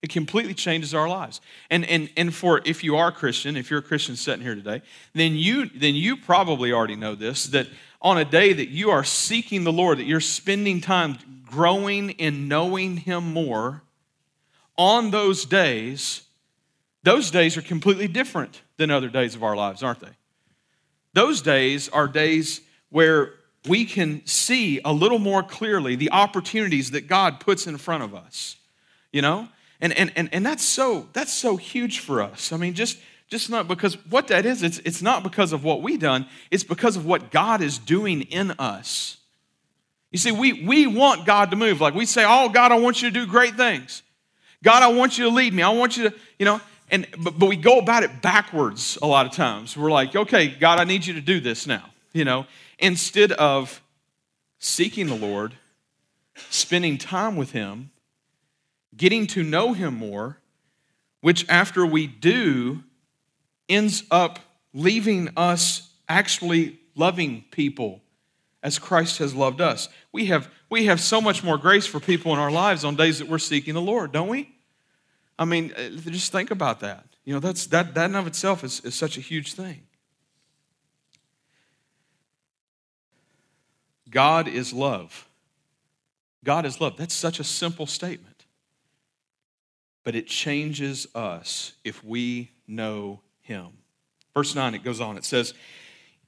It 0.01 0.11
completely 0.11 0.55
changes 0.55 0.95
our 0.95 1.09
lives. 1.09 1.41
And, 1.71 1.85
and, 1.85 2.09
and 2.17 2.33
for 2.33 2.61
if 2.65 2.85
you 2.85 2.97
are 2.97 3.09
a 3.09 3.13
Christian, 3.13 3.57
if 3.57 3.71
you're 3.71 3.81
a 3.81 3.83
Christian 3.83 4.17
sitting 4.17 4.43
here 4.45 4.55
today, 4.55 4.83
then 5.13 5.35
you, 5.35 5.67
then 5.67 5.95
you 5.97 6.17
probably 6.17 6.73
already 6.73 6.95
know 6.95 7.15
this 7.15 7.47
that 7.49 7.67
on 8.01 8.17
a 8.17 8.25
day 8.25 8.53
that 8.53 8.69
you 8.69 8.91
are 8.91 9.03
seeking 9.03 9.65
the 9.65 9.73
Lord, 9.73 9.99
that 9.99 10.05
you're 10.05 10.21
spending 10.21 10.81
time 10.81 11.19
growing 11.45 12.11
in 12.11 12.47
knowing 12.47 12.99
Him 12.99 13.33
more, 13.33 13.83
on 14.79 15.11
those 15.11 15.45
days, 15.45 16.23
those 17.03 17.31
days 17.31 17.57
are 17.57 17.63
completely 17.63 18.09
different 18.09 18.63
than 18.77 18.91
other 18.91 19.09
days 19.09 19.35
of 19.35 19.43
our 19.43 19.57
lives, 19.57 19.83
aren't 19.83 20.01
they? 20.01 20.17
Those 21.13 21.43
days 21.43 21.89
are 21.89 22.07
days 22.07 22.61
where 22.91 23.35
we 23.67 23.85
can 23.85 24.25
see 24.25 24.81
a 24.85 24.93
little 24.93 25.19
more 25.19 25.43
clearly 25.43 25.97
the 25.97 26.13
opportunities 26.13 26.93
that 26.93 27.09
God 27.09 27.41
puts 27.41 27.67
in 27.67 27.77
front 27.77 28.05
of 28.05 28.15
us. 28.15 28.57
You 29.13 29.23
know? 29.23 29.49
And, 29.81 29.93
and, 29.93 30.13
and, 30.17 30.29
and 30.33 30.47
that's 30.47 30.65
so 30.65 31.09
that's 31.13 31.33
so 31.33 31.57
huge 31.57 32.01
for 32.01 32.23
us. 32.23 32.53
I 32.53 32.57
mean, 32.57 32.75
just 32.75 32.99
just 33.29 33.51
not 33.51 33.69
because 33.69 33.95
what 34.07 34.29
that 34.29 34.47
is, 34.47 34.63
it's, 34.63 34.79
it's 34.79 35.03
not 35.03 35.23
because 35.23 35.53
of 35.53 35.63
what 35.63 35.83
we 35.83 35.97
done, 35.97 36.27
it's 36.51 36.65
because 36.65 36.97
of 36.97 37.05
what 37.05 37.31
God 37.31 37.61
is 37.61 37.79
doing 37.79 38.23
in 38.23 38.53
us. 38.53 39.19
You 40.11 40.19
see, 40.19 40.33
we, 40.33 40.65
we 40.65 40.87
want 40.87 41.27
God 41.27 41.51
to 41.51 41.57
move. 41.57 41.81
Like 41.81 41.95
we 41.95 42.07
say, 42.07 42.25
Oh, 42.27 42.49
God, 42.49 42.73
I 42.73 42.79
want 42.79 43.03
you 43.03 43.11
to 43.11 43.15
do 43.15 43.27
great 43.27 43.57
things. 43.57 44.03
God, 44.63 44.83
I 44.83 44.89
want 44.89 45.19
you 45.19 45.25
to 45.25 45.31
lead 45.31 45.53
me. 45.55 45.63
I 45.63 45.71
want 45.71 45.97
you 45.97 46.11
to, 46.11 46.17
you 46.39 46.45
know, 46.45 46.61
and 46.91 47.07
but, 47.19 47.39
but 47.39 47.47
we 47.47 47.57
go 47.57 47.79
about 47.79 48.03
it 48.03 48.23
backwards 48.23 48.99
a 49.03 49.07
lot 49.07 49.27
of 49.27 49.33
times. 49.33 49.77
We're 49.77 49.91
like, 49.91 50.17
okay, 50.17 50.49
God, 50.49 50.79
I 50.79 50.85
need 50.85 51.07
you 51.07 51.15
to 51.15 51.21
do 51.21 51.41
this 51.41 51.67
now, 51.67 51.91
you 52.13 52.25
know, 52.25 52.47
instead 52.79 53.33
of 53.33 53.83
seeking 54.59 55.07
the 55.07 55.15
Lord, 55.15 55.55
spending 56.51 56.99
time 56.99 57.37
with 57.37 57.53
Him, 57.53 57.91
getting 58.97 59.27
to 59.29 59.43
know 59.43 59.73
Him 59.73 59.95
more, 59.95 60.39
which 61.21 61.49
after 61.49 61.87
we 61.87 62.07
do 62.07 62.83
ends 63.69 64.03
up 64.11 64.39
leaving 64.73 65.29
us 65.37 65.91
actually 66.09 66.79
loving 66.95 67.45
people 67.51 68.01
as 68.69 68.79
Christ 68.79 69.19
has 69.19 69.35
loved 69.35 69.61
us. 69.61 69.89
We 70.13 70.27
have, 70.27 70.49
we 70.71 70.85
have 70.85 71.01
so 71.01 71.21
much 71.21 71.43
more 71.43 71.59
grace 71.59 71.87
for 71.87 71.99
people 71.99 72.33
in 72.33 72.39
our 72.39 72.51
lives 72.51 72.85
on 72.85 72.95
days 72.95 73.19
that 73.19 73.29
we're 73.29 73.39
seeking 73.39 73.75
the 73.75 73.81
Lord, 73.81 74.13
don't 74.13 74.29
we? 74.29 74.55
I 75.39 75.45
mean, 75.45 75.73
uh, 75.77 75.89
just 76.11 76.31
think 76.31 76.51
about 76.51 76.81
that. 76.81 77.05
You 77.25 77.35
know, 77.35 77.41
that's, 77.41 77.67
that, 77.67 77.95
that 77.95 78.11
in 78.11 78.17
of 78.17 78.27
itself 78.27 78.63
is, 78.63 78.81
is 78.81 78.95
such 78.95 79.19
a 79.19 79.21
huge 79.21 79.55
thing. 79.55 79.83
God 84.09 84.49
is 84.49 84.73
love. 84.73 85.29
God 86.45 86.65
is 86.65 86.81
love. 86.81 86.97
That's 86.97 87.15
such 87.15 87.41
a 87.41 87.45
simple 87.45 87.87
statement 87.87 88.39
but 90.09 90.15
it 90.15 90.27
changes 90.27 91.07
us 91.15 91.75
if 91.85 92.03
we 92.03 92.51
know 92.67 93.21
Him. 93.43 93.67
Verse 94.33 94.55
9, 94.55 94.75
it 94.75 94.83
goes 94.83 95.03
on. 95.03 95.19
It 95.19 95.25
says, 95.27 95.53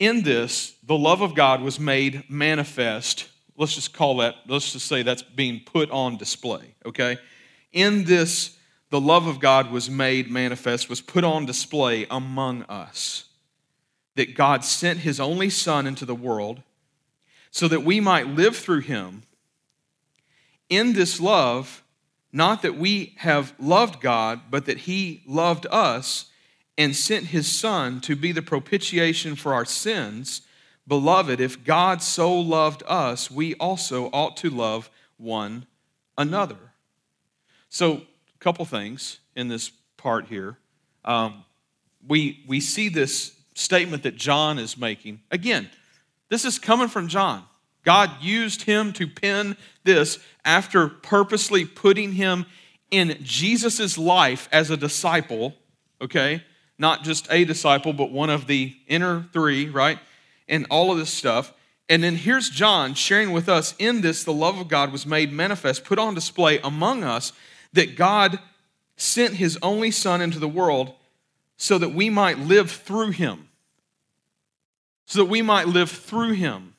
In 0.00 0.22
this, 0.22 0.74
the 0.82 0.96
love 0.96 1.20
of 1.20 1.34
God 1.34 1.60
was 1.60 1.78
made 1.78 2.28
manifest. 2.30 3.28
Let's 3.56 3.74
just 3.74 3.92
call 3.92 4.16
that, 4.16 4.34
let's 4.48 4.72
just 4.72 4.86
say 4.86 5.02
that's 5.02 5.22
being 5.22 5.60
put 5.60 5.90
on 5.90 6.16
display, 6.16 6.74
okay? 6.86 7.18
In 7.70 8.04
this, 8.04 8.56
the 8.88 9.00
love 9.00 9.26
of 9.26 9.40
God 9.40 9.70
was 9.70 9.90
made 9.90 10.30
manifest, 10.30 10.88
was 10.88 11.02
put 11.02 11.22
on 11.22 11.44
display 11.44 12.06
among 12.10 12.62
us. 12.62 13.26
That 14.16 14.34
God 14.34 14.64
sent 14.64 15.00
His 15.00 15.20
only 15.20 15.50
Son 15.50 15.86
into 15.86 16.06
the 16.06 16.14
world 16.14 16.62
so 17.50 17.68
that 17.68 17.84
we 17.84 18.00
might 18.00 18.26
live 18.26 18.56
through 18.56 18.80
Him. 18.80 19.24
In 20.70 20.94
this 20.94 21.20
love, 21.20 21.84
not 22.32 22.62
that 22.62 22.76
we 22.76 23.14
have 23.18 23.52
loved 23.58 24.00
God, 24.00 24.40
but 24.50 24.64
that 24.64 24.78
He 24.78 25.22
loved 25.26 25.66
us 25.70 26.29
and 26.80 26.96
sent 26.96 27.26
His 27.26 27.46
Son 27.46 28.00
to 28.00 28.16
be 28.16 28.32
the 28.32 28.40
propitiation 28.40 29.36
for 29.36 29.52
our 29.52 29.66
sins. 29.66 30.40
Beloved, 30.88 31.38
if 31.38 31.62
God 31.62 32.00
so 32.00 32.32
loved 32.32 32.82
us, 32.86 33.30
we 33.30 33.54
also 33.56 34.06
ought 34.14 34.38
to 34.38 34.48
love 34.48 34.88
one 35.18 35.66
another. 36.16 36.56
So, 37.68 37.92
a 37.92 38.38
couple 38.38 38.64
things 38.64 39.18
in 39.36 39.48
this 39.48 39.70
part 39.98 40.28
here. 40.28 40.56
Um, 41.04 41.44
we, 42.08 42.42
we 42.48 42.60
see 42.60 42.88
this 42.88 43.36
statement 43.54 44.04
that 44.04 44.16
John 44.16 44.58
is 44.58 44.78
making. 44.78 45.20
Again, 45.30 45.68
this 46.30 46.46
is 46.46 46.58
coming 46.58 46.88
from 46.88 47.08
John. 47.08 47.44
God 47.84 48.10
used 48.22 48.62
him 48.62 48.94
to 48.94 49.06
pen 49.06 49.58
this 49.84 50.18
after 50.46 50.88
purposely 50.88 51.66
putting 51.66 52.12
him 52.12 52.46
in 52.90 53.18
Jesus' 53.22 53.98
life 53.98 54.48
as 54.50 54.70
a 54.70 54.78
disciple, 54.78 55.54
okay? 56.00 56.42
Not 56.80 57.04
just 57.04 57.30
a 57.30 57.44
disciple, 57.44 57.92
but 57.92 58.10
one 58.10 58.30
of 58.30 58.46
the 58.46 58.74
inner 58.88 59.28
three, 59.34 59.68
right? 59.68 59.98
And 60.48 60.66
all 60.70 60.90
of 60.90 60.96
this 60.96 61.12
stuff. 61.12 61.52
And 61.90 62.02
then 62.02 62.16
here's 62.16 62.48
John 62.48 62.94
sharing 62.94 63.32
with 63.32 63.50
us 63.50 63.74
in 63.78 64.00
this, 64.00 64.24
the 64.24 64.32
love 64.32 64.58
of 64.58 64.68
God 64.68 64.90
was 64.90 65.04
made 65.04 65.30
manifest, 65.30 65.84
put 65.84 65.98
on 65.98 66.14
display 66.14 66.58
among 66.60 67.04
us, 67.04 67.34
that 67.74 67.96
God 67.96 68.38
sent 68.96 69.34
his 69.34 69.58
only 69.60 69.90
Son 69.90 70.22
into 70.22 70.38
the 70.38 70.48
world 70.48 70.94
so 71.58 71.76
that 71.76 71.90
we 71.90 72.08
might 72.08 72.38
live 72.38 72.70
through 72.70 73.10
him. 73.10 73.48
So 75.04 75.18
that 75.18 75.30
we 75.30 75.42
might 75.42 75.68
live 75.68 75.90
through 75.90 76.32
him. 76.32 76.72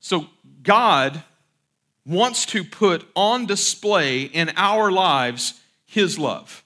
So 0.00 0.26
God 0.62 1.22
wants 2.04 2.44
to 2.46 2.62
put 2.62 3.08
on 3.16 3.46
display 3.46 4.24
in 4.24 4.52
our 4.56 4.92
lives 4.92 5.60
his 5.86 6.18
love. 6.18 6.62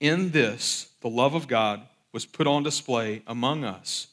In 0.00 0.30
this, 0.30 0.90
the 1.00 1.08
love 1.08 1.34
of 1.34 1.46
God 1.46 1.82
was 2.12 2.26
put 2.26 2.46
on 2.46 2.62
display 2.62 3.22
among 3.26 3.64
us 3.64 4.08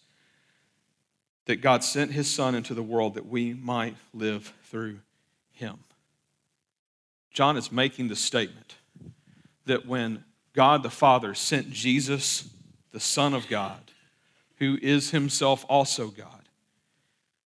that 1.46 1.62
God 1.62 1.84
sent 1.84 2.12
his 2.12 2.32
Son 2.32 2.54
into 2.54 2.74
the 2.74 2.84
world 2.84 3.16
that 3.16 3.26
we 3.26 3.54
might 3.54 3.96
live 4.14 4.54
through 4.66 5.00
him. 5.52 5.80
John 7.32 7.58
is 7.58 7.72
making 7.72 8.10
the 8.10 8.16
statement 8.16 8.76
that 9.66 9.86
when 9.86 10.24
God 10.54 10.84
the 10.84 10.90
Father 10.90 11.34
sent 11.34 11.72
Jesus, 11.72 12.50
the 12.92 13.00
Son 13.00 13.34
of 13.34 13.48
God, 13.48 13.92
who 14.58 14.78
is 14.82 15.12
himself 15.12 15.66
also 15.70 16.08
God, 16.08 16.50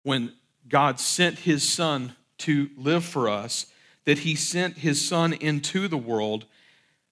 when 0.04 0.34
God 0.70 1.00
sent 1.00 1.40
his 1.40 1.68
Son 1.68 2.16
to 2.40 2.70
live 2.78 3.04
for 3.04 3.28
us, 3.28 3.66
that 4.06 4.20
he 4.20 4.36
sent 4.36 4.78
his 4.78 5.06
Son 5.06 5.34
into 5.34 5.88
the 5.88 5.98
world 5.98 6.46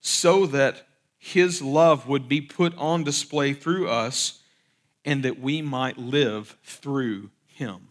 so 0.02 0.46
that 0.46 0.85
his 1.26 1.60
love 1.60 2.08
would 2.08 2.30
be 2.30 2.40
put 2.40 2.78
on 2.78 3.04
display 3.04 3.52
through 3.52 3.90
us 3.90 4.44
and 5.04 5.24
that 5.24 5.40
we 5.40 5.60
might 5.60 5.98
live 5.98 6.56
through 6.64 7.32
him. 7.48 7.88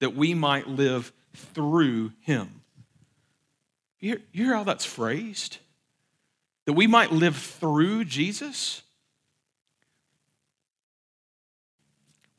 That 0.00 0.16
we 0.16 0.34
might 0.34 0.66
live 0.66 1.12
through 1.32 2.10
him. 2.18 2.62
You 4.00 4.08
hear, 4.08 4.22
you 4.32 4.44
hear 4.46 4.54
how 4.56 4.64
that's 4.64 4.84
phrased? 4.84 5.58
That 6.64 6.72
we 6.72 6.88
might 6.88 7.12
live 7.12 7.36
through 7.36 8.06
Jesus? 8.06 8.82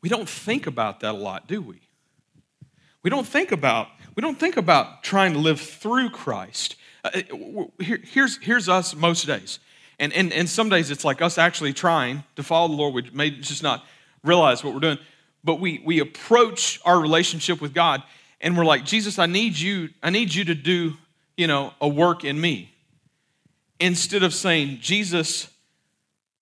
We 0.02 0.10
don't 0.10 0.28
think 0.28 0.67
about 0.67 1.00
that 1.00 1.15
a 1.15 1.17
lot, 1.17 1.47
do 1.47 1.62
we? 1.62 1.80
We 3.04 3.10
don't 3.10 3.26
think 3.26 3.54
about 3.54 3.88
we 4.15 4.21
don't 4.21 4.38
think 4.38 4.58
about 4.58 5.04
trying 5.04 5.32
to 5.32 5.39
live 5.39 5.62
through 5.62 6.10
Christ. 6.10 6.76
Uh, 7.06 7.21
here, 7.80 8.02
here's, 8.04 8.38
here's 8.38 8.67
us 8.67 8.95
most 8.95 9.28
days. 9.28 9.60
And, 10.00 10.14
and, 10.14 10.32
and 10.32 10.48
some 10.48 10.70
days 10.70 10.92
it's 10.92 11.04
like 11.04 11.22
us 11.22 11.38
actually 11.38 11.74
trying 11.74 12.24
to 12.36 12.44
follow 12.44 12.68
the 12.68 12.76
Lord. 12.76 12.94
We 12.94 13.10
may 13.14 13.32
just 13.32 13.64
not 13.64 13.86
realize 14.24 14.64
what 14.64 14.74
we're 14.74 14.80
doing. 14.80 15.00
But 15.44 15.60
we, 15.60 15.82
we 15.84 16.00
approach 16.00 16.80
our 16.86 17.00
relationship 17.00 17.62
with 17.62 17.74
God 17.74 18.04
and 18.40 18.58
we're 18.58 18.66
like, 18.66 18.86
Jesus, 18.86 19.18
I 19.18 19.26
need 19.26 19.58
you, 19.58 19.90
I 20.04 20.10
need 20.10 20.34
you 20.34 20.46
to 20.46 20.56
do, 20.56 20.94
you 21.36 21.48
know, 21.48 21.74
a 21.82 21.88
work 21.88 22.24
in 22.24 22.40
me. 22.40 22.72
Instead 23.80 24.24
of 24.24 24.34
saying, 24.34 24.80
Jesus, 24.82 25.50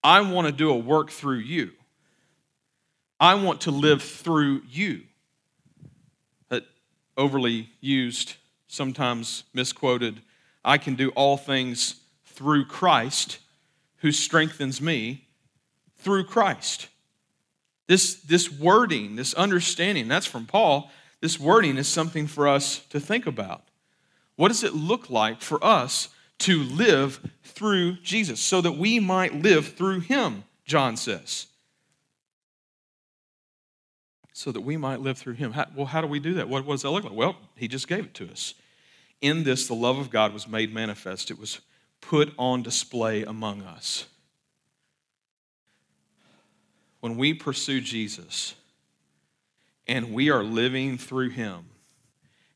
I 0.04 0.22
want 0.22 0.48
to 0.48 0.54
do 0.54 0.70
a 0.70 0.78
work 0.78 1.10
through 1.10 1.38
you. 1.38 1.72
I 3.20 3.36
want 3.36 3.62
to 3.62 3.72
live 3.72 4.04
through 4.04 4.64
you. 4.70 5.04
That 6.50 6.64
overly 7.18 7.70
used, 7.80 8.36
sometimes 8.68 9.44
misquoted, 9.54 10.22
I 10.64 10.78
can 10.78 10.96
do 10.96 11.10
all 11.12 11.38
things 11.38 11.96
through 12.26 12.66
Christ 12.66 13.40
who 13.98 14.12
strengthens 14.12 14.82
me 14.82 15.28
through 15.98 16.26
Christ. 16.26 16.88
This, 17.88 18.16
this 18.16 18.52
wording, 18.52 19.16
this 19.16 19.34
understanding, 19.34 20.08
that's 20.08 20.26
from 20.26 20.46
Paul. 20.46 20.92
This 21.22 21.40
wording 21.40 21.78
is 21.78 21.88
something 21.88 22.28
for 22.28 22.48
us 22.48 22.80
to 22.90 23.00
think 23.00 23.26
about. 23.28 23.64
What 24.36 24.50
does 24.50 24.64
it 24.64 24.74
look 24.74 25.10
like 25.10 25.42
for 25.42 25.64
us 25.64 26.10
to 26.40 26.64
live 26.64 27.20
through 27.44 27.98
Jesus 28.04 28.40
so 28.40 28.62
that 28.62 28.74
we 28.74 29.00
might 29.00 29.34
live 29.34 29.74
through 29.74 30.02
him, 30.02 30.44
John 30.66 30.98
says? 30.98 31.48
So 34.34 34.52
that 34.52 34.62
we 34.62 34.76
might 34.76 35.00
live 35.00 35.18
through 35.18 35.36
him. 35.36 35.54
How, 35.54 35.66
well, 35.76 35.86
how 35.86 36.02
do 36.02 36.08
we 36.08 36.20
do 36.20 36.34
that? 36.34 36.50
What, 36.50 36.66
what 36.66 36.74
does 36.74 36.82
that 36.82 36.92
look 36.92 37.06
like? 37.06 37.14
Well, 37.14 37.38
he 37.56 37.70
just 37.70 37.88
gave 37.88 38.06
it 38.06 38.14
to 38.16 38.30
us. 38.30 38.54
In 39.22 39.44
this, 39.44 39.68
the 39.68 39.74
love 39.74 39.98
of 39.98 40.10
God 40.10 40.34
was 40.34 40.48
made 40.48 40.74
manifest. 40.74 41.32
It 41.32 41.40
was 41.40 41.62
put 42.10 42.34
on 42.38 42.64
display 42.64 43.24
among 43.24 43.62
us. 43.62 44.06
When 47.00 47.18
we 47.18 47.34
pursue 47.34 47.82
Jesus 47.82 48.56
and 49.88 50.14
we 50.14 50.30
are 50.30 50.44
living 50.44 50.98
through 50.98 51.30
Him 51.30 51.66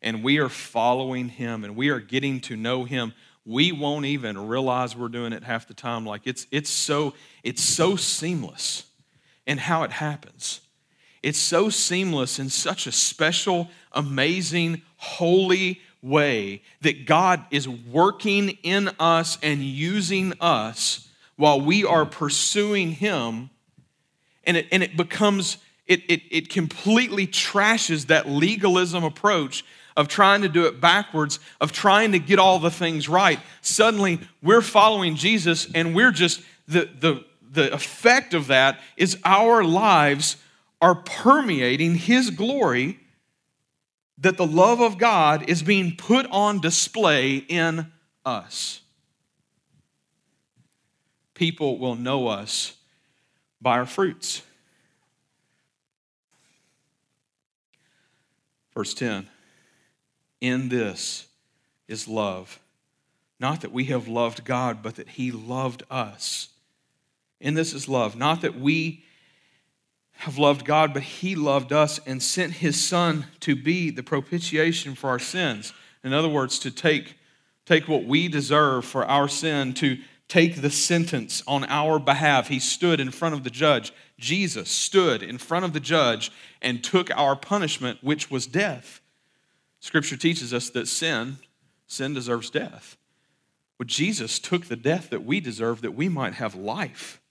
and 0.02 0.24
we 0.24 0.40
are 0.40 0.50
following 0.50 1.30
Him 1.30 1.64
and 1.64 1.76
we 1.76 1.90
are 1.90 2.00
getting 2.00 2.42
to 2.42 2.56
know 2.56 2.84
Him, 2.84 3.14
we 3.46 3.72
won't 3.72 4.06
even 4.06 4.48
realize 4.48 4.96
we're 4.96 5.08
doing 5.08 5.34
it 5.34 5.44
half 5.44 5.68
the 5.68 5.74
time. 5.74 6.06
Like 6.06 6.22
it's, 6.26 6.46
it's, 6.52 6.70
so, 6.70 7.14
it's 7.44 7.64
so 7.64 7.96
seamless 7.96 8.84
in 9.46 9.58
how 9.58 9.84
it 9.84 9.92
happens. 9.92 10.62
It's 11.22 11.40
so 11.40 11.70
seamless 11.70 12.40
in 12.40 12.50
such 12.50 12.88
a 12.88 12.92
special, 12.92 13.70
amazing, 13.92 14.84
holy, 14.98 15.82
way 16.02 16.62
that 16.82 17.06
God 17.06 17.44
is 17.52 17.68
working 17.68 18.58
in 18.64 18.90
us 19.00 19.38
and 19.42 19.62
using 19.62 20.34
us 20.40 21.08
while 21.36 21.60
we 21.62 21.86
are 21.86 22.06
pursuing 22.06 22.92
Him, 22.92 23.50
and 24.44 24.58
it, 24.58 24.68
and 24.72 24.84
it 24.84 24.98
becomes, 24.98 25.58
it, 25.88 26.02
it, 26.10 26.22
it 26.30 26.50
completely 26.50 27.28
trashes 27.28 28.08
that 28.08 28.28
legalism 28.28 29.04
approach 29.04 29.64
of 29.96 30.08
trying 30.08 30.42
to 30.42 30.50
do 30.50 30.66
it 30.66 30.80
backwards, 30.80 31.40
of 31.60 31.72
trying 31.72 32.12
to 32.14 32.20
get 32.20 32.40
all 32.40 32.60
the 32.60 32.72
things 32.72 33.10
right. 33.10 33.40
Suddenly, 33.62 34.20
we're 34.42 34.62
following 34.62 35.16
Jesus, 35.16 35.68
and 35.74 35.96
we're 35.96 36.12
just, 36.12 36.42
the, 36.68 36.90
the, 37.00 37.26
the 37.52 37.74
effect 37.74 38.34
of 38.34 38.48
that 38.48 38.80
is 38.96 39.18
our 39.24 39.64
lives 39.64 40.38
are 40.82 40.96
permeating 40.96 41.96
His 41.96 42.30
glory 42.30 43.00
that 44.22 44.38
the 44.38 44.46
love 44.46 44.82
of 44.82 44.98
God 44.98 45.50
is 45.50 45.64
being 45.64 45.96
put 45.96 46.26
on 46.28 46.60
display 46.60 47.38
in 47.38 47.92
us. 48.26 48.82
People 51.34 51.78
will 51.78 51.96
know 51.96 52.28
us 52.28 52.76
by 53.62 53.78
our 53.78 53.86
fruits. 53.86 54.42
Verse 58.74 58.94
10 58.94 59.28
In 60.42 60.70
this 60.70 61.28
is 61.88 62.08
love. 62.08 62.60
Not 63.40 63.62
that 63.62 63.72
we 63.72 63.86
have 63.86 64.10
loved 64.10 64.44
God, 64.44 64.84
but 64.84 64.96
that 64.96 65.10
He 65.10 65.32
loved 65.32 65.84
us. 65.90 66.50
In 67.40 67.54
this 67.54 67.74
is 67.74 67.88
love. 67.88 68.18
Not 68.18 68.42
that 68.42 68.60
we 68.60 69.06
have 70.20 70.38
loved 70.38 70.66
God, 70.66 70.94
but 70.94 71.02
He 71.02 71.34
loved 71.34 71.72
us 71.72 71.98
and 72.06 72.22
sent 72.22 72.56
His 72.56 72.86
Son 72.86 73.28
to 73.40 73.56
be 73.56 73.90
the 73.90 74.04
propitiation 74.04 74.94
for 74.94 75.10
our 75.10 75.20
sins. 75.20 75.72
In 76.04 76.12
other 76.12 76.28
words, 76.28 76.60
to 76.60 76.72
take, 76.72 77.16
take 77.66 77.88
what 77.88 78.04
we 78.04 78.28
deserve 78.28 78.84
for 78.84 79.06
our 79.06 79.30
sin, 79.30 79.74
to 79.76 79.98
take 80.28 80.62
the 80.62 80.70
sentence 80.70 81.42
on 81.48 81.64
our 81.70 82.00
behalf. 82.00 82.50
He 82.50 82.60
stood 82.60 83.00
in 83.00 83.12
front 83.12 83.34
of 83.34 83.46
the 83.46 83.50
judge. 83.50 83.94
Jesus 84.18 84.70
stood 84.70 85.24
in 85.24 85.38
front 85.38 85.64
of 85.64 85.72
the 85.72 85.80
judge 85.80 86.34
and 86.62 86.84
took 86.84 87.10
our 87.12 87.38
punishment, 87.38 88.00
which 88.02 88.30
was 88.30 88.46
death. 88.46 89.00
Scripture 89.80 90.18
teaches 90.18 90.54
us 90.54 90.70
that 90.72 90.90
sin, 90.90 91.38
sin 91.88 92.14
deserves 92.14 92.50
death. 92.50 92.98
But 93.78 93.88
Jesus 93.88 94.38
took 94.38 94.66
the 94.66 94.76
death 94.76 95.12
that 95.12 95.24
we 95.24 95.40
deserve 95.40 95.82
that 95.82 95.96
we 95.96 96.10
might 96.10 96.34
have 96.34 96.56
life. 96.56 97.22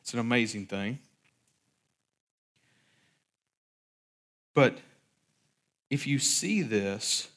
It's 0.00 0.14
an 0.14 0.18
amazing 0.18 0.64
thing. 0.64 1.00
But 4.54 4.78
if 5.90 6.06
you 6.06 6.18
see 6.18 6.62
this, 6.62 7.28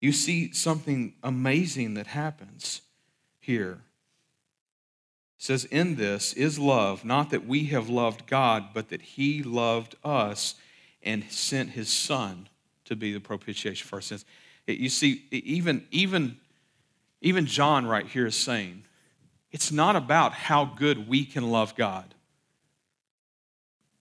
you 0.00 0.12
see 0.12 0.52
something 0.52 1.14
amazing 1.22 1.94
that 1.94 2.08
happens 2.08 2.82
here. 3.38 3.80
It 5.38 5.42
says, 5.42 5.64
In 5.66 5.96
this 5.96 6.32
is 6.32 6.58
love, 6.58 7.04
not 7.04 7.30
that 7.30 7.46
we 7.46 7.66
have 7.66 7.88
loved 7.88 8.26
God, 8.26 8.68
but 8.74 8.88
that 8.90 9.02
He 9.02 9.42
loved 9.42 9.96
us 10.04 10.54
and 11.02 11.24
sent 11.30 11.70
His 11.70 11.88
Son 11.88 12.48
to 12.84 12.96
be 12.96 13.12
the 13.12 13.20
propitiation 13.20 13.86
for 13.86 13.96
our 13.96 14.02
sins. 14.02 14.24
You 14.66 14.88
see, 14.88 15.24
even, 15.30 15.86
even, 15.90 16.38
even 17.20 17.46
John 17.46 17.86
right 17.86 18.06
here 18.06 18.26
is 18.26 18.36
saying, 18.36 18.84
it's 19.52 19.70
not 19.70 19.96
about 19.96 20.32
how 20.32 20.64
good 20.64 21.08
we 21.08 21.24
can 21.24 21.50
love 21.50 21.76
God 21.76 22.15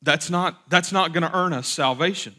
that's 0.06 0.30
not, 0.30 0.70
that's 0.70 0.92
not 0.92 1.14
going 1.14 1.24
to 1.24 1.36
earn 1.36 1.52
us 1.54 1.68
salvation. 1.68 2.36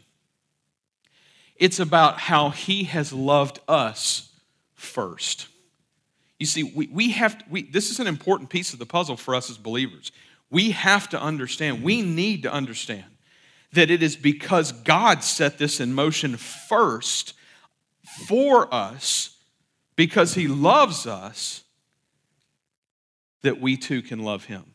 It's 1.55 1.79
about 1.79 2.19
how 2.19 2.49
he 2.49 2.85
has 2.85 3.11
loved 3.11 3.59
us 3.67 4.31
first. 4.75 5.47
You 6.39 6.45
see, 6.45 6.63
we, 6.63 6.87
we 6.87 7.11
have, 7.11 7.37
to, 7.39 7.45
we, 7.49 7.63
this 7.63 7.89
is 7.89 7.99
an 7.99 8.07
important 8.07 8.49
piece 8.49 8.73
of 8.73 8.79
the 8.79 8.85
puzzle 8.85 9.17
for 9.17 9.35
us 9.35 9.49
as 9.49 9.57
believers. 9.57 10.11
We 10.49 10.71
have 10.71 11.09
to 11.09 11.21
understand, 11.21 11.83
we 11.83 12.01
need 12.01 12.43
to 12.43 12.53
understand 12.53 13.05
that 13.73 13.91
it 13.91 14.01
is 14.01 14.15
because 14.15 14.71
God 14.71 15.23
set 15.23 15.57
this 15.57 15.79
in 15.79 15.93
motion 15.93 16.37
first 16.37 17.33
for 18.27 18.73
us, 18.73 19.35
because 19.95 20.35
he 20.35 20.47
loves 20.47 21.05
us, 21.05 21.63
that 23.41 23.59
we 23.59 23.77
too 23.77 24.01
can 24.01 24.19
love 24.19 24.45
him. 24.45 24.73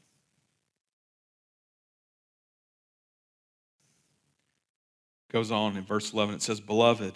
Goes 5.33 5.51
on 5.51 5.77
in 5.79 5.85
verse 5.85 6.13
11, 6.13 6.35
it 6.35 6.43
says, 6.43 6.61
Beloved, 6.61 7.15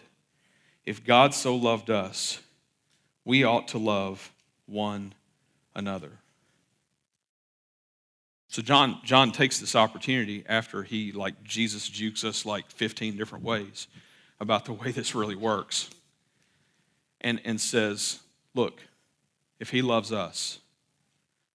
if 0.87 1.05
God 1.05 1.35
so 1.35 1.55
loved 1.55 1.91
us, 1.91 2.41
we 3.25 3.45
ought 3.45 3.69
to 3.69 3.79
love 3.79 4.33
one 4.65 5.13
another. 5.75 6.13
So 8.49 8.63
John, 8.63 9.01
John 9.05 9.33
takes 9.33 9.61
this 9.61 9.77
opportunity 9.77 10.45
after 10.49 10.83
he, 10.83 11.13
like 11.13 11.43
Jesus 11.45 11.89
jukes 11.89 12.25
us 12.25 12.47
like 12.47 12.71
15 12.71 13.17
different 13.17 13.45
ways 13.45 13.87
about 14.41 14.65
the 14.65 14.73
way 14.73 14.93
this 14.93 15.15
really 15.15 15.37
works. 15.37 15.91
And, 17.21 17.41
and 17.45 17.61
says, 17.61 18.21
look, 18.55 18.81
if 19.59 19.71
he 19.71 19.83
loves 19.83 20.13
us, 20.13 20.61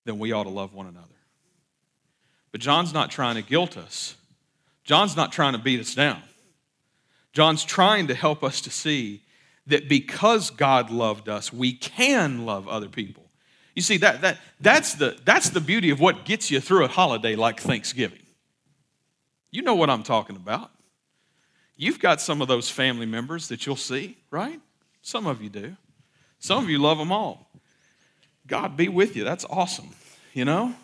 then 0.06 0.20
we 0.20 0.32
ought 0.32 0.44
to 0.44 0.50
love 0.50 0.74
one 0.74 0.88
another. 0.88 1.08
But 2.52 2.62
John's 2.62 2.94
not 2.94 3.10
trying 3.10 3.36
to 3.36 3.42
guilt 3.42 3.78
us. 3.78 4.16
John's 4.84 5.16
not 5.16 5.32
trying 5.32 5.54
to 5.54 5.60
beat 5.60 5.80
us 5.80 5.96
down. 5.96 6.22
John's 7.34 7.64
trying 7.64 8.08
to 8.08 8.16
help 8.16 8.44
us 8.44 8.62
to 8.62 8.70
see 8.70 9.24
that 9.68 9.88
because 9.88 10.50
God 10.50 10.90
loved 10.90 11.30
us, 11.30 11.54
we 11.54 11.74
can 11.74 12.46
love 12.46 12.68
other 12.68 12.90
people. 12.90 13.24
You 13.76 13.82
see, 13.82 13.98
that, 13.98 14.22
that, 14.22 14.38
that's, 14.60 14.96
the, 14.96 15.18
that's 15.24 15.50
the 15.50 15.62
beauty 15.62 15.92
of 15.92 16.00
what 16.00 16.26
gets 16.26 16.52
you 16.52 16.60
through 16.60 16.84
a 16.84 16.88
holiday 16.90 17.36
like 17.36 17.60
Thanksgiving. 17.60 18.20
You 19.50 19.62
know 19.62 19.76
what 19.76 19.90
I'm 19.90 20.04
talking 20.04 20.36
about. 20.36 20.72
You've 21.78 22.00
got 22.00 22.22
some 22.22 22.42
of 22.42 22.48
those 22.48 22.70
family 22.70 23.06
members 23.06 23.48
that 23.48 23.66
you'll 23.66 23.76
see, 23.76 24.18
right? 24.30 24.60
Some 25.02 25.26
of 25.26 25.42
you 25.42 25.50
do. 25.50 25.76
Some 26.40 26.64
of 26.64 26.70
you 26.70 26.80
love 26.80 26.98
them 26.98 27.12
all. 27.12 27.50
God 28.46 28.76
be 28.76 28.88
with 28.88 29.16
you. 29.16 29.24
That's 29.24 29.46
awesome. 29.50 29.90
You 30.34 30.46
know, 30.46 30.76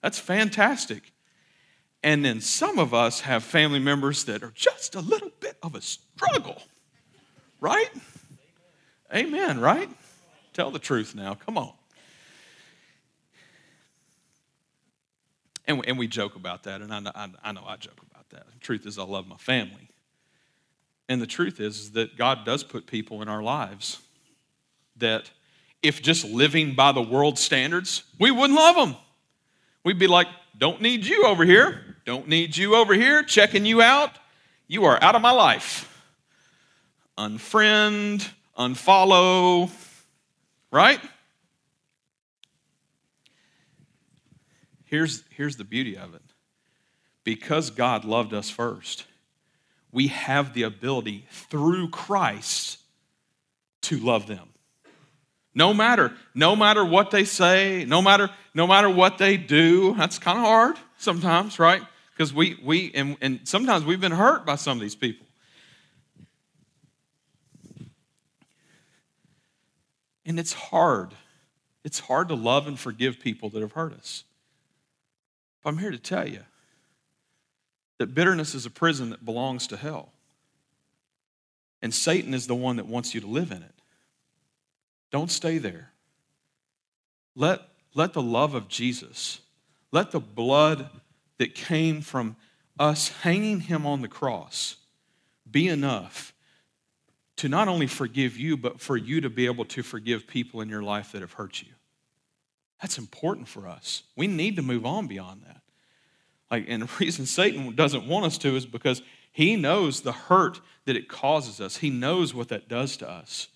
that's 0.00 0.18
fantastic. 0.18 1.11
And 2.02 2.24
then 2.24 2.40
some 2.40 2.78
of 2.78 2.92
us 2.92 3.20
have 3.20 3.44
family 3.44 3.78
members 3.78 4.24
that 4.24 4.42
are 4.42 4.52
just 4.54 4.94
a 4.94 5.00
little 5.00 5.30
bit 5.40 5.56
of 5.62 5.74
a 5.74 5.80
struggle, 5.80 6.60
right? 7.60 7.90
Amen, 9.14 9.60
right? 9.60 9.88
Tell 10.52 10.70
the 10.70 10.80
truth 10.80 11.14
now. 11.14 11.34
Come 11.34 11.56
on. 11.56 11.72
And, 15.66 15.84
and 15.86 15.96
we 15.96 16.08
joke 16.08 16.34
about 16.34 16.64
that, 16.64 16.80
and 16.80 16.92
I 16.92 16.98
know, 16.98 17.12
I 17.14 17.52
know 17.52 17.64
I 17.64 17.76
joke 17.76 18.00
about 18.10 18.28
that. 18.30 18.46
The 18.52 18.58
truth 18.58 18.84
is, 18.84 18.98
I 18.98 19.04
love 19.04 19.28
my 19.28 19.36
family. 19.36 19.88
And 21.08 21.22
the 21.22 21.26
truth 21.26 21.60
is, 21.60 21.78
is 21.78 21.90
that 21.92 22.16
God 22.16 22.44
does 22.44 22.64
put 22.64 22.86
people 22.86 23.22
in 23.22 23.28
our 23.28 23.42
lives 23.42 24.00
that, 24.96 25.30
if 25.82 26.02
just 26.02 26.24
living 26.24 26.74
by 26.74 26.90
the 26.92 27.02
world 27.02 27.38
standards, 27.38 28.02
we 28.18 28.30
wouldn't 28.30 28.58
love 28.58 28.76
them. 28.76 28.96
We'd 29.84 29.98
be 29.98 30.06
like, 30.06 30.26
don't 30.58 30.80
need 30.80 31.04
you 31.06 31.26
over 31.26 31.44
here. 31.44 31.91
Don't 32.04 32.28
need 32.28 32.56
you 32.56 32.74
over 32.74 32.94
here 32.94 33.22
checking 33.22 33.64
you 33.64 33.80
out. 33.80 34.10
You 34.66 34.84
are 34.84 35.02
out 35.02 35.14
of 35.14 35.22
my 35.22 35.30
life. 35.30 35.88
Unfriend, 37.16 38.28
unfollow, 38.58 39.70
right? 40.70 41.00
Here's, 44.84 45.22
here's 45.30 45.56
the 45.56 45.64
beauty 45.64 45.96
of 45.96 46.14
it 46.14 46.22
because 47.24 47.70
God 47.70 48.04
loved 48.04 48.34
us 48.34 48.50
first, 48.50 49.04
we 49.92 50.08
have 50.08 50.54
the 50.54 50.64
ability 50.64 51.26
through 51.30 51.90
Christ 51.90 52.78
to 53.82 53.98
love 53.98 54.26
them. 54.26 54.48
No 55.54 55.74
matter, 55.74 56.12
no 56.34 56.56
matter 56.56 56.84
what 56.84 57.10
they 57.10 57.24
say, 57.24 57.84
no 57.84 58.00
matter, 58.00 58.30
no 58.54 58.66
matter 58.66 58.88
what 58.88 59.18
they 59.18 59.36
do, 59.36 59.94
that's 59.94 60.18
kind 60.18 60.38
of 60.38 60.44
hard 60.44 60.76
sometimes, 60.96 61.58
right? 61.58 61.82
Because 62.12 62.32
we, 62.32 62.58
we 62.62 62.92
and, 62.94 63.16
and 63.20 63.40
sometimes 63.44 63.84
we've 63.84 64.00
been 64.00 64.12
hurt 64.12 64.44
by 64.44 64.56
some 64.56 64.76
of 64.78 64.82
these 64.82 64.94
people. 64.94 65.26
And 70.24 70.38
it's 70.38 70.52
hard. 70.52 71.14
It's 71.84 71.98
hard 71.98 72.28
to 72.28 72.34
love 72.34 72.66
and 72.66 72.78
forgive 72.78 73.18
people 73.18 73.48
that 73.50 73.60
have 73.60 73.72
hurt 73.72 73.92
us. 73.94 74.24
But 75.62 75.70
I'm 75.70 75.78
here 75.78 75.90
to 75.90 75.98
tell 75.98 76.28
you 76.28 76.40
that 77.98 78.14
bitterness 78.14 78.54
is 78.54 78.66
a 78.66 78.70
prison 78.70 79.10
that 79.10 79.24
belongs 79.24 79.66
to 79.68 79.76
hell. 79.76 80.12
And 81.80 81.92
Satan 81.92 82.34
is 82.34 82.46
the 82.46 82.54
one 82.54 82.76
that 82.76 82.86
wants 82.86 83.14
you 83.14 83.20
to 83.20 83.26
live 83.26 83.50
in 83.50 83.62
it. 83.62 83.74
Don't 85.10 85.30
stay 85.30 85.58
there. 85.58 85.90
Let, 87.34 87.62
let 87.94 88.12
the 88.12 88.22
love 88.22 88.54
of 88.54 88.68
Jesus, 88.68 89.40
let 89.90 90.10
the 90.10 90.20
blood 90.20 90.88
that 91.42 91.56
came 91.56 92.00
from 92.00 92.36
us 92.78 93.08
hanging 93.08 93.58
him 93.58 93.84
on 93.84 94.00
the 94.00 94.06
cross 94.06 94.76
be 95.50 95.66
enough 95.66 96.32
to 97.34 97.48
not 97.48 97.66
only 97.66 97.88
forgive 97.88 98.36
you, 98.36 98.56
but 98.56 98.80
for 98.80 98.96
you 98.96 99.20
to 99.20 99.28
be 99.28 99.46
able 99.46 99.64
to 99.64 99.82
forgive 99.82 100.28
people 100.28 100.60
in 100.60 100.68
your 100.68 100.84
life 100.84 101.10
that 101.10 101.20
have 101.20 101.32
hurt 101.32 101.60
you. 101.60 101.66
That's 102.80 102.96
important 102.96 103.48
for 103.48 103.66
us. 103.66 104.04
We 104.16 104.28
need 104.28 104.54
to 104.54 104.62
move 104.62 104.86
on 104.86 105.08
beyond 105.08 105.42
that. 105.44 105.62
Like, 106.48 106.66
and 106.68 106.82
the 106.82 106.90
reason 107.00 107.26
Satan 107.26 107.74
doesn't 107.74 108.06
want 108.06 108.24
us 108.24 108.38
to 108.38 108.54
is 108.54 108.64
because 108.64 109.02
he 109.32 109.56
knows 109.56 110.02
the 110.02 110.12
hurt 110.12 110.60
that 110.84 110.94
it 110.94 111.08
causes 111.08 111.60
us. 111.60 111.78
He 111.78 111.90
knows 111.90 112.32
what 112.32 112.50
that 112.50 112.68
does 112.68 112.96
to 112.98 113.10
us. 113.10 113.48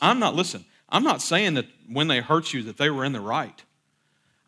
I'm 0.00 0.20
not, 0.20 0.36
listen, 0.36 0.64
I'm 0.88 1.02
not 1.02 1.22
saying 1.22 1.54
that 1.54 1.66
when 1.88 2.06
they 2.06 2.20
hurt 2.20 2.52
you 2.52 2.62
that 2.62 2.76
they 2.76 2.88
were 2.88 3.04
in 3.04 3.10
the 3.10 3.20
right. 3.20 3.64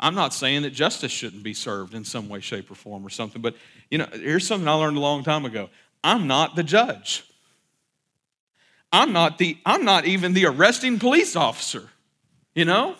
I'm 0.03 0.17
not 0.17 0.35
saying 0.35 0.63
that 0.63 0.71
justice 0.71 1.13
shouldn't 1.13 1.45
be 1.45 1.55
served 1.55 1.95
in 1.95 2.05
some 2.05 2.29
way, 2.29 2.41
shape, 2.41 2.73
or 2.73 2.75
form 2.75 3.07
or 3.07 3.09
something. 3.09 3.41
But, 3.41 3.55
you 3.89 3.99
know, 3.99 4.09
here's 4.13 4.45
something 4.45 4.67
I 4.67 4.73
learned 4.73 4.97
a 4.97 5.01
long 5.01 5.23
time 5.23 5.45
ago. 5.45 5.71
I'm 6.03 6.27
not 6.27 6.57
the 6.57 6.65
judge. 6.65 7.25
I'm 8.93 9.13
not 9.13 9.39
the, 9.39 9.57
I'm 9.65 9.85
not 9.85 10.05
even 10.05 10.35
the 10.35 10.47
arresting 10.47 10.99
police 10.99 11.37
officer, 11.37 11.89
you 12.53 12.65
know? 12.65 12.97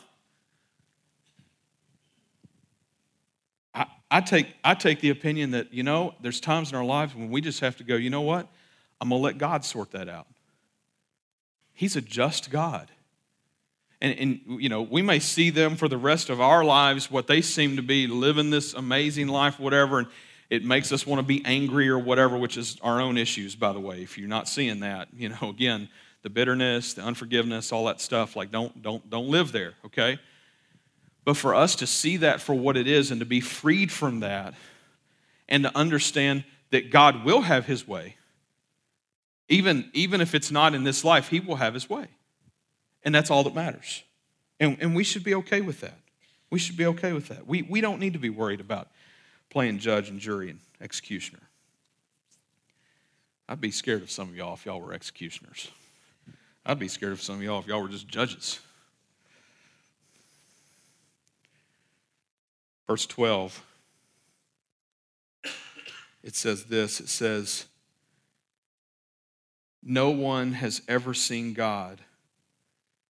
I, 3.75 3.87
I 4.09 4.21
take, 4.21 4.55
I 4.63 4.75
take 4.75 5.01
the 5.01 5.11
opinion 5.11 5.51
that, 5.51 5.75
you 5.75 5.83
know, 5.83 6.15
there's 6.23 6.41
times 6.41 6.71
in 6.71 6.79
our 6.79 6.85
lives 6.85 7.17
when 7.17 7.31
we 7.31 7.41
just 7.41 7.59
have 7.61 7.77
to 7.79 7.85
go, 7.85 7.97
you 7.97 8.11
know 8.11 8.23
what? 8.23 8.47
I'm 9.01 9.09
to 9.09 9.17
let 9.17 9.39
God 9.39 9.65
sort 9.65 9.91
that 9.91 10.09
out. 10.09 10.29
He's 11.75 11.97
a 11.97 12.01
just 12.01 12.49
God 12.49 12.93
and, 14.03 14.19
and, 14.19 14.61
you 14.61 14.69
know 14.69 14.83
we 14.83 15.01
may 15.01 15.21
see 15.21 15.49
them 15.49 15.77
for 15.77 15.89
the 15.89 15.97
rest 15.97 16.29
of 16.29 16.41
our 16.41 16.65
lives 16.65 17.11
what 17.11 17.27
they 17.27 17.41
seem 17.41 17.77
to 17.77 17.83
be 17.83 18.07
living 18.07 18.51
this 18.51 18.75
amazing 18.75 19.29
life 19.29 19.59
whatever 19.59 20.01
and 20.01 20.09
it 20.51 20.65
makes 20.65 20.93
us 20.93 21.07
want 21.07 21.21
to 21.21 21.27
be 21.27 21.43
angry 21.47 21.89
or 21.89 21.99
whatever 21.99 22.37
which 22.37 22.59
is 22.59 22.77
our 22.83 23.01
own 23.01 23.17
issues 23.17 23.55
by 23.55 23.73
the 23.73 23.81
way 23.81 24.03
if 24.03 24.19
you're 24.19 24.29
not 24.29 24.49
seeing 24.49 24.81
that 24.81 25.09
you 25.17 25.31
know 25.31 25.37
again 25.49 25.89
the 26.23 26.31
bitterness 26.31 26.93
the 26.95 27.03
unforgiveness 27.03 27.73
all 27.73 27.87
that 27.87 28.01
stuff 28.01 28.37
like 28.37 28.51
don't 28.51 28.83
don't 28.83 29.09
don't 29.09 29.29
live 29.29 29.53
there 29.53 29.75
okay? 29.87 30.19
But 31.25 31.37
for 31.37 31.55
us 31.55 31.77
to 31.77 31.87
see 31.87 32.17
that 32.17 32.41
for 32.41 32.53
what 32.53 32.77
it 32.77 32.89
is 32.89 33.13
and 33.13 33.21
to 33.21 33.25
be 33.25 33.41
freed 33.41 33.93
from 33.93 34.21
that 34.21 34.55
and 35.49 35.63
to 35.63 35.77
understand 35.77 36.43
that 36.73 36.91
god 36.91 37.25
will 37.25 37.43
have 37.43 37.67
his 37.67 37.87
way 37.87 38.17
even 39.49 39.89
even 39.93 40.21
if 40.21 40.35
it's 40.35 40.51
not 40.51 40.75
in 40.75 40.83
this 40.83 41.05
life 41.05 41.29
he 41.29 41.39
will 41.39 41.57
have 41.57 41.75
his 41.75 41.89
way 41.89 42.09
and 43.05 43.15
that's 43.15 43.31
all 43.31 43.45
that 43.45 43.55
matters. 43.55 44.03
And, 44.61 44.77
and 44.81 44.95
we 44.95 45.05
should 45.05 45.25
be 45.25 45.35
okay 45.35 45.61
with 45.61 45.81
that. 45.81 45.99
We 46.51 46.59
should 46.59 46.77
be 46.77 46.87
okay 46.87 47.13
with 47.13 47.29
that. 47.29 47.47
We, 47.47 47.63
we 47.63 47.81
don't 47.81 47.99
need 47.99 48.13
to 48.13 48.19
be 48.19 48.31
worried 48.31 48.61
about 48.61 48.89
playing 49.51 49.79
judge 49.79 50.09
and 50.09 50.21
jury 50.21 50.51
and 50.51 50.61
executioner. 50.81 51.43
I'd 53.49 53.61
be 53.61 53.71
scared 53.71 54.03
of 54.03 54.11
some 54.11 54.29
of 54.29 54.37
y'all 54.37 54.55
if 54.55 54.65
y'all 54.65 54.81
were 54.81 54.93
executioners. 54.93 55.71
I'd 56.65 56.79
be 56.79 56.89
scared 56.89 57.13
of 57.13 57.21
some 57.21 57.37
of 57.37 57.43
y'all 57.43 57.59
if 57.59 57.67
y'all 57.67 57.83
were 57.83 57.89
just 57.89 58.07
judges. 58.07 58.61
Verse 62.87 63.07
12, 63.07 63.65
it 66.23 66.37
says 66.37 66.67
this 66.67 67.01
it 67.01 67.09
says, 67.09 67.67
No 69.83 70.11
one 70.11 70.53
has 70.53 70.83
ever 70.87 71.15
seen 71.15 71.53
God 71.53 72.01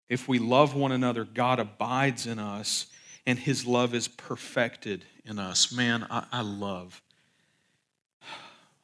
if 0.09 0.27
we 0.27 0.39
love 0.39 0.73
one 0.73 0.91
another, 0.91 1.23
God 1.23 1.59
abides 1.59 2.25
in 2.25 2.39
us 2.39 2.87
and 3.25 3.37
his 3.37 3.65
love 3.65 3.93
is 3.93 4.07
perfected 4.07 5.05
in 5.23 5.37
us. 5.37 5.71
Man, 5.71 6.07
I, 6.09 6.25
I, 6.31 6.41
love, 6.41 7.01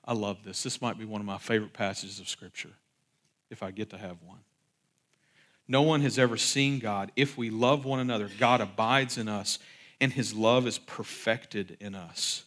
I 0.05 0.13
love 0.13 0.43
this. 0.45 0.61
This 0.61 0.81
might 0.81 0.99
be 0.99 1.05
one 1.05 1.19
of 1.19 1.25
my 1.25 1.39
favorite 1.39 1.73
passages 1.73 2.19
of 2.19 2.29
Scripture. 2.29 2.73
if 3.49 3.63
I 3.63 3.71
get 3.71 3.89
to 3.89 3.97
have 3.97 4.17
one. 4.23 4.39
No 5.67 5.81
one 5.81 6.01
has 6.01 6.19
ever 6.19 6.37
seen 6.37 6.77
God. 6.77 7.11
If 7.15 7.37
we 7.37 7.49
love 7.49 7.85
one 7.85 7.99
another, 7.99 8.29
God 8.37 8.61
abides 8.61 9.17
in 9.17 9.27
us, 9.27 9.57
and 9.99 10.13
his 10.13 10.35
love 10.35 10.67
is 10.67 10.77
perfected 10.77 11.77
in 11.79 11.95
us. 11.95 12.43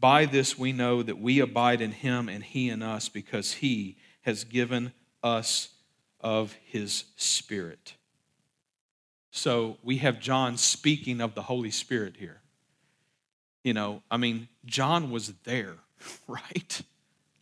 By 0.00 0.24
this 0.24 0.58
we 0.58 0.72
know 0.72 1.02
that 1.02 1.20
we 1.20 1.38
abide 1.40 1.80
in 1.80 1.92
him 1.92 2.28
and 2.28 2.42
he 2.42 2.70
in 2.70 2.82
us 2.82 3.08
because 3.08 3.54
he 3.54 3.98
has 4.22 4.44
given 4.44 4.92
us 5.22 5.68
of 6.20 6.56
his 6.64 7.04
Spirit. 7.16 7.94
So 9.30 9.78
we 9.82 9.98
have 9.98 10.20
John 10.20 10.56
speaking 10.56 11.20
of 11.20 11.34
the 11.34 11.42
Holy 11.42 11.70
Spirit 11.70 12.16
here. 12.18 12.40
You 13.62 13.74
know, 13.74 14.02
I 14.10 14.16
mean, 14.16 14.48
John 14.64 15.10
was 15.10 15.32
there, 15.44 15.76
right? 16.26 16.82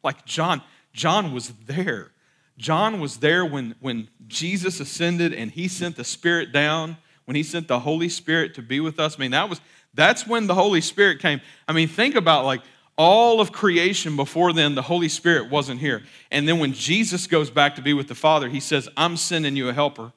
Like 0.02 0.24
John, 0.24 0.62
John 0.92 1.32
was 1.32 1.48
there. 1.66 2.10
John 2.56 3.00
was 3.00 3.18
there 3.18 3.46
when, 3.46 3.76
when 3.80 4.08
Jesus 4.26 4.80
ascended 4.80 5.32
and 5.32 5.50
he 5.50 5.68
sent 5.68 5.96
the 5.96 6.04
Spirit 6.04 6.52
down, 6.52 6.96
when 7.24 7.36
he 7.36 7.42
sent 7.42 7.68
the 7.68 7.80
Holy 7.80 8.08
Spirit 8.08 8.54
to 8.54 8.62
be 8.62 8.80
with 8.80 8.98
us. 8.98 9.16
I 9.16 9.20
mean, 9.20 9.30
that 9.30 9.48
was 9.48 9.60
that's 9.94 10.26
when 10.26 10.46
the 10.46 10.54
Holy 10.54 10.80
Spirit 10.80 11.20
came. 11.20 11.40
I 11.66 11.72
mean, 11.72 11.88
think 11.88 12.14
about 12.14 12.44
like 12.44 12.62
all 12.98 13.40
of 13.40 13.52
creation 13.52 14.16
before 14.16 14.52
then, 14.52 14.74
the 14.74 14.82
Holy 14.82 15.08
Spirit 15.08 15.48
wasn't 15.48 15.80
here. 15.80 16.02
And 16.32 16.48
then 16.48 16.58
when 16.58 16.72
Jesus 16.72 17.28
goes 17.28 17.48
back 17.48 17.76
to 17.76 17.82
be 17.82 17.94
with 17.94 18.08
the 18.08 18.14
Father, 18.16 18.48
he 18.48 18.58
says, 18.58 18.88
I'm 18.96 19.16
sending 19.16 19.54
you 19.54 19.68
a 19.68 19.72
helper. 19.72 20.12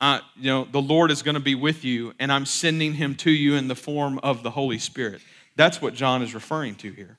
Uh, 0.00 0.18
you 0.36 0.50
know, 0.50 0.66
the 0.70 0.82
Lord 0.82 1.10
is 1.12 1.22
going 1.22 1.36
to 1.36 1.40
be 1.40 1.54
with 1.54 1.84
you, 1.84 2.12
and 2.18 2.30
I'm 2.30 2.44
sending 2.44 2.94
him 2.94 3.14
to 3.16 3.30
you 3.30 3.54
in 3.54 3.68
the 3.68 3.76
form 3.76 4.18
of 4.18 4.42
the 4.42 4.50
Holy 4.50 4.78
Spirit. 4.78 5.22
That's 5.54 5.80
what 5.80 5.94
John 5.94 6.22
is 6.22 6.34
referring 6.34 6.74
to 6.76 6.90
here. 6.90 7.18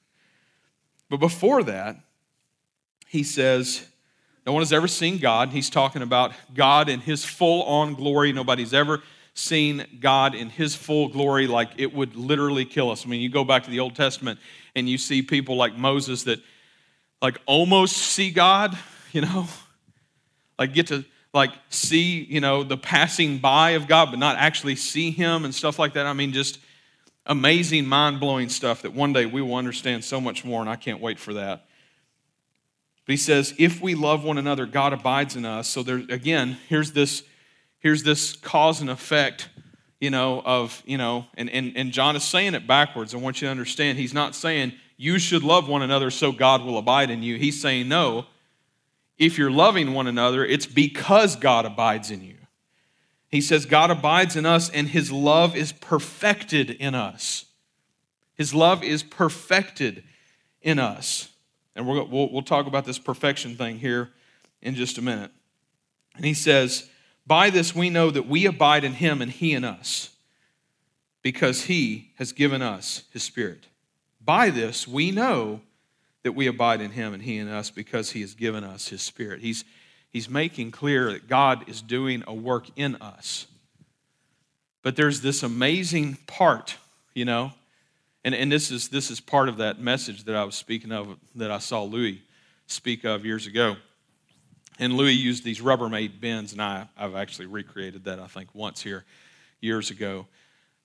But 1.10 1.18
before 1.18 1.64
that, 1.64 1.96
he 3.08 3.24
says, 3.24 3.88
No 4.46 4.52
one 4.52 4.62
has 4.62 4.74
ever 4.74 4.88
seen 4.88 5.18
God. 5.18 5.50
He's 5.50 5.70
talking 5.70 6.02
about 6.02 6.34
God 6.54 6.90
in 6.90 7.00
his 7.00 7.24
full 7.24 7.64
on 7.64 7.96
glory. 7.96 8.34
Nobody's 8.34 8.74
ever 8.74 9.02
seen 9.38 9.86
God 10.00 10.34
in 10.34 10.50
his 10.50 10.76
full 10.76 11.10
glory 11.10 11.48
like 11.48 11.70
it 11.78 11.94
would 11.94 12.16
literally 12.16 12.66
kill 12.66 12.90
us. 12.90 13.06
I 13.06 13.10
mean, 13.10 13.22
you 13.22 13.30
go 13.30 13.44
back 13.44 13.64
to 13.64 13.70
the 13.70 13.80
Old 13.80 13.96
Testament 13.96 14.40
and 14.76 14.90
you 14.90 14.98
see 14.98 15.22
people 15.22 15.56
like 15.56 15.78
Moses 15.78 16.24
that 16.24 16.40
like 17.22 17.40
almost 17.46 17.98
see 17.98 18.32
God, 18.32 18.78
you 19.12 19.22
know, 19.22 19.48
like 20.60 20.74
get 20.74 20.88
to 20.88 21.06
like 21.34 21.52
see, 21.70 22.24
you 22.24 22.40
know, 22.40 22.64
the 22.64 22.78
passing 22.78 23.38
by 23.38 23.72
of 23.72 23.88
God, 23.88 24.10
but 24.10 24.20
not 24.20 24.38
actually 24.38 24.76
see 24.76 25.12
him 25.12 25.46
and 25.46 25.54
stuff 25.54 25.78
like 25.78 25.94
that. 25.94 26.06
I 26.06 26.14
mean, 26.14 26.34
just 26.34 26.60
amazing, 27.28 27.86
mind 27.86 28.20
blowing 28.20 28.50
stuff 28.50 28.82
that 28.82 28.94
one 28.94 29.14
day 29.14 29.26
we 29.26 29.42
will 29.42 29.56
understand 29.56 30.04
so 30.04 30.20
much 30.20 30.44
more, 30.44 30.62
and 30.62 30.70
I 30.70 30.78
can't 30.78 31.00
wait 31.00 31.20
for 31.20 31.34
that. 31.36 31.68
But 33.06 33.14
he 33.14 33.18
says, 33.18 33.54
if 33.58 33.82
we 33.82 33.96
love 33.96 34.24
one 34.24 34.38
another, 34.38 34.66
God 34.66 34.94
abides 34.94 35.36
in 35.36 35.46
us. 35.46 35.68
So 35.68 35.84
there 35.84 35.98
again, 36.10 36.58
here's 36.68 36.92
this, 36.92 37.24
here's 37.88 38.04
this 38.04 38.34
cause 38.34 38.82
and 38.82 38.90
effect, 38.90 39.48
you 40.02 40.10
know, 40.10 40.42
of, 40.44 40.84
you 40.86 40.98
know, 40.98 41.26
and, 41.38 41.50
and, 41.50 41.72
and 41.78 41.94
John 41.94 42.18
is 42.18 42.24
saying 42.26 42.54
it 42.54 42.68
backwards. 42.68 43.14
I 43.14 43.18
want 43.18 43.42
you 43.42 43.48
to 43.48 43.52
understand. 43.52 43.98
He's 43.98 44.14
not 44.14 44.36
saying 44.36 44.74
you 44.98 45.18
should 45.20 45.42
love 45.42 45.70
one 45.70 45.82
another 45.82 46.12
so 46.12 46.34
God 46.34 46.66
will 46.66 46.78
abide 46.78 47.10
in 47.10 47.24
you. 47.24 47.38
He's 47.38 47.62
saying, 47.62 47.88
no, 47.88 48.26
if 49.18 49.38
you're 49.38 49.50
loving 49.50 49.94
one 49.94 50.06
another, 50.06 50.46
it's 50.46 50.66
because 50.66 51.38
God 51.38 51.66
abides 51.66 52.12
in 52.12 52.22
you. 52.22 52.36
He 53.30 53.40
says, 53.40 53.66
God 53.66 53.90
abides 53.90 54.36
in 54.36 54.46
us 54.46 54.70
and 54.70 54.90
his 54.90 55.10
love 55.10 55.56
is 55.56 55.72
perfected 55.72 56.72
in 56.72 56.94
us. 56.94 57.46
His 58.36 58.54
love 58.54 58.84
is 58.84 59.02
perfected 59.02 60.04
in 60.62 60.78
us. 60.78 61.30
And 61.74 61.88
we 61.88 62.02
will 62.02 62.34
we'll 62.34 62.42
talk 62.42 62.68
about 62.68 62.84
this 62.84 63.00
perfection 63.00 63.56
thing 63.56 63.80
here 63.80 64.10
in 64.62 64.76
just 64.76 64.98
a 64.98 65.02
minute. 65.02 65.32
And 66.18 66.26
he 66.26 66.34
says, 66.34 66.90
By 67.28 67.50
this 67.50 67.76
we 67.76 67.90
know 67.90 68.10
that 68.10 68.28
we 68.28 68.46
abide 68.46 68.86
in 68.86 68.94
him 68.94 69.22
and 69.22 69.30
he 69.30 69.54
in 69.54 69.66
us, 69.66 70.12
because 71.22 71.64
he 71.64 72.12
has 72.16 72.32
given 72.32 72.62
us 72.62 73.04
his 73.12 73.22
spirit. 73.22 73.66
By 74.24 74.50
this 74.50 74.88
we 74.88 75.12
know 75.12 75.60
that 76.24 76.32
we 76.32 76.48
abide 76.48 76.82
in 76.82 76.92
him 76.92 77.14
and 77.14 77.22
he 77.22 77.38
in 77.38 77.50
us 77.50 77.70
because 77.70 78.12
he 78.12 78.22
has 78.22 78.34
given 78.34 78.64
us 78.64 78.88
his 78.88 79.02
spirit. 79.02 79.42
He's, 79.42 79.66
he's 80.10 80.30
making 80.30 80.72
clear 80.72 81.12
that 81.12 81.28
God 81.28 81.68
is 81.70 81.82
doing 81.82 82.24
a 82.28 82.34
work 82.34 82.68
in 82.78 82.96
us. 82.96 83.48
But 84.82 84.96
there's 84.96 85.20
this 85.20 85.44
amazing 85.44 86.18
part, 86.28 86.78
you 87.14 87.26
know, 87.26 87.52
and, 88.24 88.34
and 88.34 88.52
this, 88.52 88.72
is, 88.72 88.90
this 88.90 89.12
is 89.12 89.20
part 89.20 89.50
of 89.50 89.58
that 89.58 89.80
message 89.80 90.24
that 90.26 90.36
I 90.36 90.44
was 90.44 90.56
speaking 90.56 90.92
of 90.92 91.18
that 91.36 91.52
I 91.52 91.60
saw 91.60 91.84
Louis 91.84 92.22
speak 92.68 93.04
of 93.04 93.26
years 93.26 93.48
ago. 93.48 93.76
And 94.80 94.94
Louis 94.94 95.14
used 95.14 95.44
these 95.44 95.60
Rubbermaid 95.60 96.20
bins, 96.20 96.52
and 96.54 96.62
I, 96.62 96.88
I've 96.98 97.16
actually 97.16 97.48
recreated 97.48 98.04
that, 98.06 98.20
I 98.20 98.28
think, 98.28 98.50
once 98.54 98.82
here 98.82 99.06
years 99.60 99.90
ago. 99.90 100.28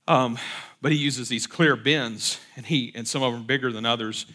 Um, 0.09 0.39
but 0.81 0.93
he 0.93 0.99
uses 0.99 1.29
these 1.29 1.47
clear 1.47 1.77
bins, 1.77 2.39
and, 2.57 2.67
he, 2.67 2.93
and 2.95 3.07
some 3.07 3.23
of 3.23 3.33
them 3.33 3.45
bigger 3.45 3.71
than 3.71 3.85
others 3.85 4.27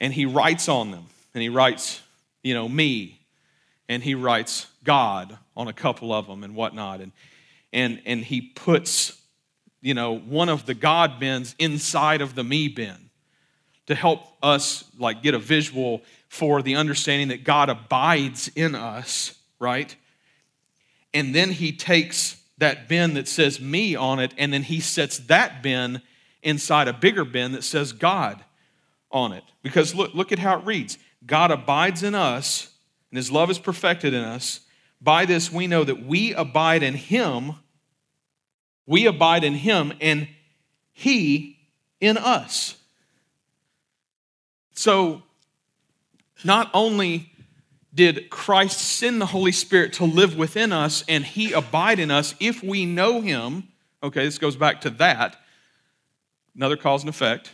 and 0.00 0.12
he 0.12 0.26
writes 0.26 0.68
on 0.68 0.90
them. 0.90 1.06
And 1.32 1.42
he 1.42 1.48
writes, 1.48 2.00
you 2.42 2.54
know, 2.54 2.68
me, 2.68 3.20
and 3.88 4.02
he 4.02 4.14
writes 4.14 4.66
God 4.84 5.38
on 5.56 5.68
a 5.68 5.72
couple 5.72 6.12
of 6.12 6.26
them 6.26 6.44
and 6.44 6.54
whatnot. 6.54 7.00
And, 7.00 7.12
and, 7.72 8.02
and 8.04 8.24
he 8.24 8.40
puts, 8.40 9.20
you 9.80 9.94
know, 9.94 10.18
one 10.18 10.48
of 10.48 10.66
the 10.66 10.74
God 10.74 11.18
bins 11.18 11.54
inside 11.58 12.20
of 12.20 12.34
the 12.34 12.44
me 12.44 12.68
bin 12.68 13.10
to 13.86 13.94
help 13.94 14.20
us 14.42 14.84
like 14.98 15.22
get 15.22 15.34
a 15.34 15.38
visual 15.38 16.02
for 16.34 16.62
the 16.62 16.74
understanding 16.74 17.28
that 17.28 17.44
God 17.44 17.68
abides 17.70 18.50
in 18.56 18.74
us, 18.74 19.38
right? 19.60 19.94
And 21.14 21.32
then 21.32 21.50
he 21.50 21.70
takes 21.70 22.42
that 22.58 22.88
bin 22.88 23.14
that 23.14 23.28
says 23.28 23.60
me 23.60 23.94
on 23.94 24.18
it, 24.18 24.34
and 24.36 24.52
then 24.52 24.64
he 24.64 24.80
sets 24.80 25.18
that 25.18 25.62
bin 25.62 26.02
inside 26.42 26.88
a 26.88 26.92
bigger 26.92 27.24
bin 27.24 27.52
that 27.52 27.62
says 27.62 27.92
God 27.92 28.42
on 29.12 29.30
it. 29.30 29.44
Because 29.62 29.94
look, 29.94 30.12
look 30.12 30.32
at 30.32 30.40
how 30.40 30.58
it 30.58 30.66
reads 30.66 30.98
God 31.24 31.52
abides 31.52 32.02
in 32.02 32.16
us, 32.16 32.68
and 33.12 33.16
his 33.16 33.30
love 33.30 33.48
is 33.48 33.60
perfected 33.60 34.12
in 34.12 34.24
us. 34.24 34.58
By 35.00 35.26
this 35.26 35.52
we 35.52 35.68
know 35.68 35.84
that 35.84 36.04
we 36.04 36.34
abide 36.34 36.82
in 36.82 36.94
him. 36.94 37.52
We 38.86 39.06
abide 39.06 39.44
in 39.44 39.54
him, 39.54 39.92
and 40.00 40.26
he 40.92 41.58
in 42.00 42.18
us. 42.18 42.74
So, 44.74 45.22
not 46.44 46.70
only 46.74 47.30
did 47.94 48.28
Christ 48.30 48.80
send 48.80 49.20
the 49.20 49.26
Holy 49.26 49.52
Spirit 49.52 49.94
to 49.94 50.04
live 50.04 50.36
within 50.36 50.72
us 50.72 51.04
and 51.08 51.24
he 51.24 51.52
abide 51.52 51.98
in 51.98 52.10
us 52.10 52.34
if 52.40 52.62
we 52.62 52.86
know 52.86 53.20
him, 53.20 53.68
okay, 54.02 54.24
this 54.24 54.38
goes 54.38 54.56
back 54.56 54.80
to 54.82 54.90
that, 54.90 55.36
another 56.54 56.76
cause 56.76 57.02
and 57.02 57.08
effect 57.08 57.50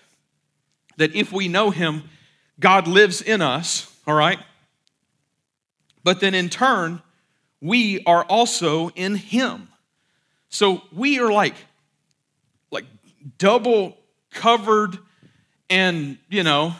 that 1.01 1.15
if 1.15 1.33
we 1.33 1.49
know 1.49 1.71
Him, 1.71 2.03
God 2.61 2.87
lives 2.87 3.23
in 3.23 3.41
us, 3.41 3.91
all 4.07 4.15
right? 4.15 4.39
But 6.05 6.21
then 6.21 6.35
in 6.35 6.51
turn, 6.51 7.01
we 7.63 8.05
are 8.05 8.23
also 8.25 8.91
in 8.91 9.15
Him. 9.15 9.69
So 10.51 10.83
we 10.93 11.19
are 11.19 11.33
like, 11.33 11.55
like 12.71 12.85
double 13.39 13.97
covered, 14.31 14.99
and 15.71 16.19
you 16.29 16.43
know, 16.43 16.75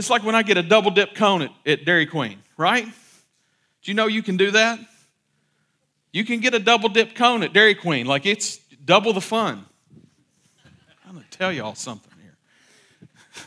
it's 0.00 0.08
like 0.08 0.24
when 0.24 0.34
I 0.34 0.42
get 0.42 0.56
a 0.56 0.62
double 0.62 0.90
dip 0.90 1.14
cone 1.14 1.42
at, 1.42 1.50
at 1.66 1.84
Dairy 1.84 2.06
Queen, 2.06 2.38
right? 2.56 2.86
Do 2.86 3.90
you 3.90 3.92
know 3.92 4.06
you 4.06 4.22
can 4.22 4.38
do 4.38 4.50
that? 4.52 4.80
You 6.10 6.24
can 6.24 6.40
get 6.40 6.54
a 6.54 6.58
double 6.58 6.88
dip 6.88 7.14
cone 7.14 7.42
at 7.42 7.52
Dairy 7.52 7.74
Queen, 7.74 8.06
like 8.06 8.24
it's 8.24 8.56
double 8.82 9.12
the 9.12 9.20
fun. 9.20 9.66
I'm 11.06 11.16
gonna 11.16 11.26
tell 11.30 11.52
y'all 11.52 11.74
something. 11.74 12.10
Here. 12.22 12.34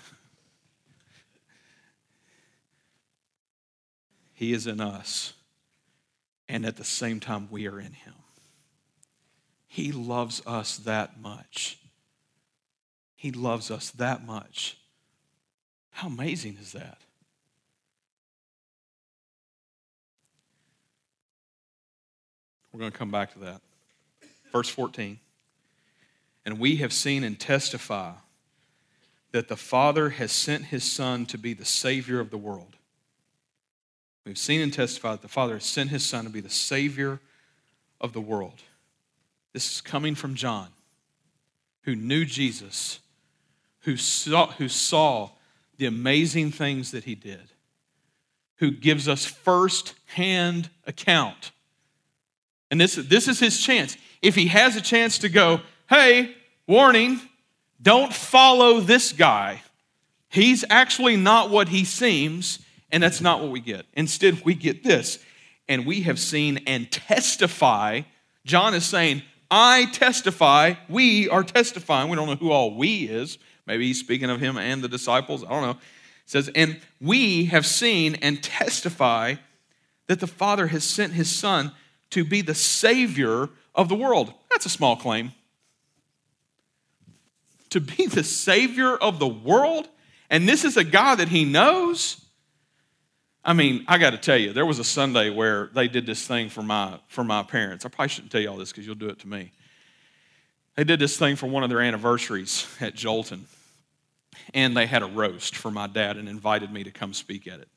he 4.36 4.54
is 4.54 4.68
in 4.68 4.80
us, 4.80 5.34
and 6.48 6.68
at 6.68 6.76
the 6.78 6.84
same 6.84 7.20
time, 7.20 7.48
we 7.50 7.68
are 7.68 7.80
in 7.80 7.94
Him. 7.94 8.14
He 9.66 9.92
loves 9.92 10.44
us 10.46 10.78
that 10.78 11.20
much. 11.20 11.80
He 13.16 13.32
loves 13.32 13.72
us 13.72 13.90
that 13.90 14.24
much. 14.24 14.78
How 15.94 16.08
amazing 16.08 16.58
is 16.60 16.74
that? 16.74 16.98
We're 22.72 22.80
going 22.80 22.92
to 22.92 22.98
come 22.98 23.12
back 23.12 23.34
to 23.34 23.40
that. 23.40 23.62
Verse 24.52 24.68
14. 24.70 25.20
And 26.46 26.60
we 26.60 26.78
have 26.78 26.92
seen 26.92 27.24
and 27.24 27.40
testify 27.40 28.12
that 29.32 29.48
the 29.48 29.56
Father 29.56 30.10
has 30.10 30.32
sent 30.32 30.66
his 30.66 30.84
Son 30.84 31.26
to 31.28 31.38
be 31.38 31.54
the 31.54 31.66
Savior 31.66 32.20
of 32.20 32.32
the 32.32 32.38
world. 32.38 32.76
We've 34.26 34.38
seen 34.38 34.62
and 34.62 34.74
testified 34.74 35.14
that 35.14 35.22
the 35.22 35.28
Father 35.28 35.54
has 35.54 35.66
sent 35.66 35.92
his 35.92 36.04
Son 36.04 36.26
to 36.26 36.32
be 36.32 36.42
the 36.42 36.50
Savior 36.50 37.20
of 38.02 38.14
the 38.14 38.22
world. 38.22 38.62
This 39.54 39.72
is 39.72 39.82
coming 39.82 40.16
from 40.16 40.34
John, 40.34 40.70
who 41.84 41.96
knew 41.96 42.26
Jesus, 42.26 43.00
who 43.82 43.98
saw, 43.98 44.48
who 44.54 44.68
saw 44.68 45.30
the 45.78 45.86
amazing 45.86 46.52
things 46.52 46.92
that 46.92 47.04
he 47.04 47.16
did. 47.16 47.50
who 48.64 48.72
gives 48.72 49.10
us 49.10 49.26
first 49.26 49.94
hand 50.06 50.70
account. 50.86 51.52
And 52.72 52.80
this, 52.80 52.96
this 52.96 53.28
is 53.28 53.38
his 53.40 53.62
chance. 53.62 53.98
If 54.22 54.36
he 54.36 54.48
has 54.48 54.78
a 54.78 54.82
chance 54.82 55.18
to 55.20 55.28
go, 55.28 55.60
hey, 55.90 56.34
warning, 56.66 57.20
don't 57.82 58.14
follow 58.14 58.80
this 58.80 59.12
guy. 59.12 59.62
He's 60.30 60.64
actually 60.70 61.18
not 61.18 61.50
what 61.50 61.68
he 61.68 61.84
seems, 61.84 62.60
and 62.90 63.04
that's 63.04 63.20
not 63.20 63.42
what 63.42 63.52
we 63.52 63.60
get. 63.60 63.86
Instead, 63.96 64.44
we 64.46 64.54
get 64.56 64.82
this. 64.82 65.20
And 65.68 65.86
we 65.86 66.04
have 66.04 66.18
seen 66.18 66.60
and 66.66 66.90
testify. 66.90 68.02
John 68.46 68.74
is 68.74 68.86
saying, 68.86 69.24
I 69.52 69.88
testify, 69.92 70.76
we 70.88 71.28
are 71.28 71.44
testifying. 71.44 72.10
We 72.10 72.16
don't 72.16 72.28
know 72.28 72.36
who 72.36 72.52
all 72.52 72.76
we 72.76 73.10
is. 73.10 73.38
Maybe 73.66 73.88
he's 73.88 74.00
speaking 74.00 74.30
of 74.30 74.40
him 74.40 74.58
and 74.58 74.84
the 74.84 74.90
disciples. 74.90 75.44
I 75.44 75.50
don't 75.50 75.62
know. 75.62 75.72
It 75.72 75.78
says, 76.26 76.50
and 76.56 76.80
we 77.02 77.46
have 77.46 77.66
seen 77.66 78.16
and 78.16 78.42
testify 78.42 79.36
that 80.08 80.20
the 80.20 80.28
Father 80.28 80.68
has 80.68 80.84
sent 80.84 81.14
his 81.14 81.34
Son 81.34 81.72
to 82.12 82.24
be 82.24 82.42
the 82.42 82.56
Savior 82.56 83.50
of 83.74 83.90
the 83.90 83.96
world. 83.96 84.34
That's 84.50 84.66
a 84.66 84.70
small 84.70 84.96
claim. 84.96 85.32
To 87.72 87.80
be 87.80 88.06
the 88.06 88.24
Savior 88.24 88.96
of 88.96 89.20
the 89.20 89.28
world? 89.28 89.88
And 90.30 90.48
this 90.48 90.64
is 90.64 90.78
a 90.78 90.84
guy 90.84 91.16
that 91.16 91.30
he 91.30 91.46
knows? 91.46 92.24
I 93.44 93.54
mean, 93.54 93.84
I 93.88 93.98
got 93.98 94.12
to 94.12 94.18
tell 94.18 94.38
you, 94.38 94.54
there 94.54 94.66
was 94.66 94.80
a 94.80 94.84
Sunday 94.84 95.30
where 95.30 95.70
they 95.74 95.88
did 95.88 96.06
this 96.06 96.26
thing 96.26 96.50
for 96.50 96.62
my, 96.62 97.00
for 97.08 97.24
my 97.24 97.44
parents. 97.44 97.86
I 97.86 97.90
probably 97.90 98.10
shouldn't 98.10 98.32
tell 98.32 98.42
you 98.42 98.50
all 98.50 98.58
this 98.58 98.72
because 98.72 98.86
you'll 98.86 98.96
do 98.96 99.10
it 99.10 99.20
to 99.20 99.28
me. 99.28 99.52
They 100.76 100.84
did 100.84 101.00
this 101.00 101.18
thing 101.18 101.36
for 101.36 101.48
one 101.48 101.64
of 101.64 101.70
their 101.70 101.82
anniversaries 101.82 102.68
at 102.82 102.96
Jolton, 102.96 103.42
and 104.54 104.76
they 104.76 104.86
had 104.86 105.04
a 105.04 105.08
roast 105.08 105.56
for 105.56 105.72
my 105.72 105.88
dad 105.88 106.18
and 106.18 106.28
invited 106.28 106.72
me 106.72 106.84
to 106.84 106.92
come 106.92 107.14
speak 107.14 107.48
at 107.48 107.60
it. 107.60 107.68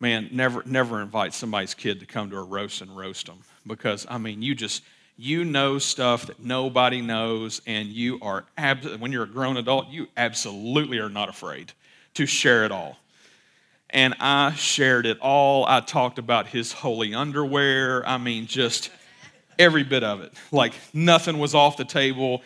Man, 0.00 0.28
never, 0.32 0.64
never 0.66 1.00
invite 1.00 1.32
somebody's 1.32 1.74
kid 1.74 2.00
to 2.00 2.06
come 2.06 2.30
to 2.30 2.36
a 2.36 2.42
roast 2.42 2.80
and 2.80 2.96
roast 2.96 3.26
them 3.26 3.38
because, 3.64 4.04
I 4.10 4.18
mean, 4.18 4.42
you 4.42 4.56
just, 4.56 4.82
you 5.16 5.44
know 5.44 5.78
stuff 5.78 6.26
that 6.26 6.40
nobody 6.40 7.00
knows, 7.00 7.62
and 7.66 7.88
you 7.88 8.18
are, 8.20 8.44
ab- 8.58 9.00
when 9.00 9.12
you're 9.12 9.22
a 9.22 9.28
grown 9.28 9.56
adult, 9.56 9.88
you 9.88 10.08
absolutely 10.16 10.98
are 10.98 11.08
not 11.08 11.28
afraid 11.28 11.72
to 12.14 12.26
share 12.26 12.64
it 12.64 12.72
all 12.72 12.98
and 13.92 14.14
I 14.20 14.54
shared 14.54 15.06
it 15.06 15.18
all. 15.20 15.66
I 15.66 15.80
talked 15.80 16.18
about 16.18 16.46
his 16.46 16.72
holy 16.72 17.14
underwear. 17.14 18.06
I 18.08 18.16
mean, 18.16 18.46
just 18.46 18.90
every 19.62 19.84
bit 19.84 20.02
of 20.02 20.20
it. 20.20 20.32
Like 20.50 20.74
nothing 20.92 21.38
was 21.38 21.54
off 21.54 21.76
the 21.76 21.84
table. 21.84 22.42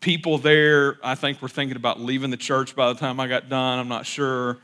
People 0.00 0.38
there, 0.38 0.98
I 1.04 1.14
think, 1.14 1.40
were 1.42 1.48
thinking 1.48 1.76
about 1.76 2.00
leaving 2.00 2.30
the 2.30 2.36
church 2.36 2.74
by 2.74 2.92
the 2.92 2.98
time 2.98 3.20
I 3.20 3.28
got 3.28 3.48
done. 3.48 3.78
I'm 3.78 3.88
not 3.88 4.06
sure. 4.06 4.58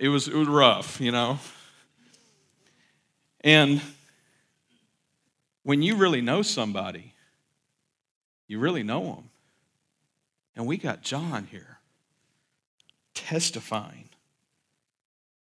It 0.00 0.08
was, 0.08 0.28
it 0.28 0.34
was 0.34 0.48
rough, 0.48 1.00
you 1.00 1.12
know. 1.12 1.38
And 3.42 3.80
when 5.64 5.82
you 5.82 5.96
really 5.96 6.20
know 6.20 6.42
somebody, 6.42 7.12
you 8.46 8.58
really 8.58 8.82
know 8.82 9.02
them. 9.02 9.30
And 10.56 10.66
we 10.66 10.76
got 10.76 11.02
John 11.02 11.48
here 11.50 11.78
testifying 13.12 14.08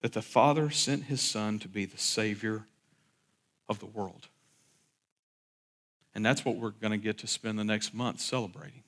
that 0.01 0.13
the 0.13 0.21
Father 0.21 0.69
sent 0.69 1.05
his 1.05 1.21
Son 1.21 1.59
to 1.59 1.67
be 1.67 1.85
the 1.85 1.97
Savior 1.97 2.65
of 3.67 3.79
the 3.79 3.85
world. 3.85 4.27
And 6.15 6.25
that's 6.25 6.45
what 6.45 6.55
we're 6.55 6.71
going 6.71 6.91
to 6.91 6.97
get 6.97 7.17
to 7.19 7.27
spend 7.27 7.59
the 7.59 7.65
next 7.65 7.93
month 7.93 8.21
celebrating. 8.21 8.83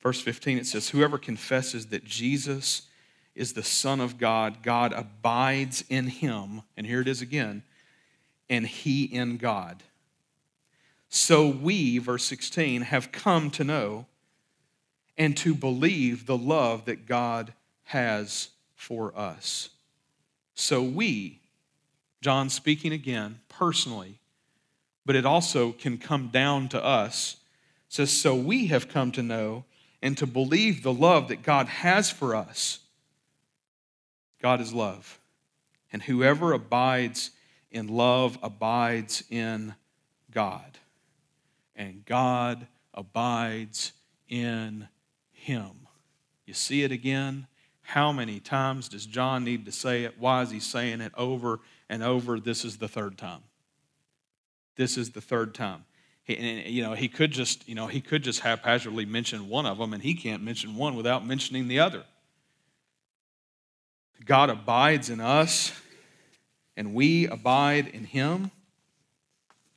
Verse 0.00 0.20
15, 0.20 0.58
it 0.58 0.66
says, 0.66 0.88
Whoever 0.88 1.18
confesses 1.18 1.86
that 1.86 2.04
Jesus 2.04 2.82
is 3.34 3.52
the 3.52 3.62
Son 3.62 4.00
of 4.00 4.16
God, 4.16 4.62
God 4.62 4.92
abides 4.92 5.84
in 5.88 6.06
him. 6.06 6.62
And 6.76 6.86
here 6.86 7.00
it 7.00 7.08
is 7.08 7.20
again, 7.20 7.64
and 8.48 8.66
he 8.66 9.04
in 9.04 9.36
God. 9.36 9.82
So 11.08 11.48
we, 11.48 11.98
verse 11.98 12.24
16, 12.24 12.82
have 12.82 13.10
come 13.10 13.50
to 13.50 13.64
know 13.64 14.06
and 15.18 15.36
to 15.38 15.54
believe 15.54 16.26
the 16.26 16.38
love 16.38 16.84
that 16.84 17.06
God 17.06 17.52
has 17.84 18.50
for 18.74 19.12
us. 19.18 19.70
So 20.54 20.82
we, 20.82 21.40
John 22.22 22.48
speaking 22.48 22.92
again 22.92 23.40
personally, 23.48 24.19
but 25.04 25.16
it 25.16 25.26
also 25.26 25.72
can 25.72 25.98
come 25.98 26.28
down 26.28 26.68
to 26.68 26.84
us, 26.84 27.36
It 27.88 27.94
says, 27.94 28.10
So 28.12 28.34
we 28.34 28.66
have 28.66 28.88
come 28.88 29.12
to 29.12 29.22
know 29.22 29.64
and 30.02 30.16
to 30.18 30.26
believe 30.26 30.82
the 30.82 30.92
love 30.92 31.28
that 31.28 31.42
God 31.42 31.66
has 31.68 32.10
for 32.10 32.34
us. 32.34 32.80
God 34.40 34.60
is 34.60 34.72
love. 34.72 35.18
And 35.92 36.02
whoever 36.02 36.52
abides 36.52 37.30
in 37.70 37.88
love 37.88 38.38
abides 38.42 39.24
in 39.30 39.74
God. 40.30 40.78
And 41.76 42.04
God 42.04 42.66
abides 42.94 43.92
in 44.28 44.88
him. 45.32 45.88
You 46.46 46.54
see 46.54 46.82
it 46.82 46.92
again? 46.92 47.46
How 47.82 48.12
many 48.12 48.38
times 48.38 48.88
does 48.88 49.06
John 49.06 49.44
need 49.44 49.64
to 49.66 49.72
say 49.72 50.04
it? 50.04 50.14
Why 50.18 50.42
is 50.42 50.50
he 50.50 50.60
saying 50.60 51.00
it 51.00 51.12
over 51.16 51.60
and 51.88 52.02
over? 52.02 52.38
This 52.38 52.64
is 52.64 52.76
the 52.78 52.88
third 52.88 53.18
time. 53.18 53.42
This 54.80 54.96
is 54.96 55.10
the 55.10 55.20
third 55.20 55.54
time. 55.54 55.84
He, 56.24 56.38
and, 56.38 56.66
you 56.66 56.82
know, 56.82 56.94
he 56.94 57.06
could 57.06 57.32
just, 57.32 57.68
you 57.68 57.74
know, 57.74 57.86
he 57.86 58.00
could 58.00 58.22
just 58.22 58.40
haphazardly 58.40 59.04
mention 59.04 59.50
one 59.50 59.66
of 59.66 59.76
them, 59.76 59.92
and 59.92 60.02
he 60.02 60.14
can't 60.14 60.42
mention 60.42 60.74
one 60.74 60.96
without 60.96 61.26
mentioning 61.26 61.68
the 61.68 61.80
other. 61.80 62.02
God 64.24 64.48
abides 64.48 65.10
in 65.10 65.20
us, 65.20 65.70
and 66.78 66.94
we 66.94 67.26
abide 67.26 67.88
in 67.88 68.04
him. 68.04 68.52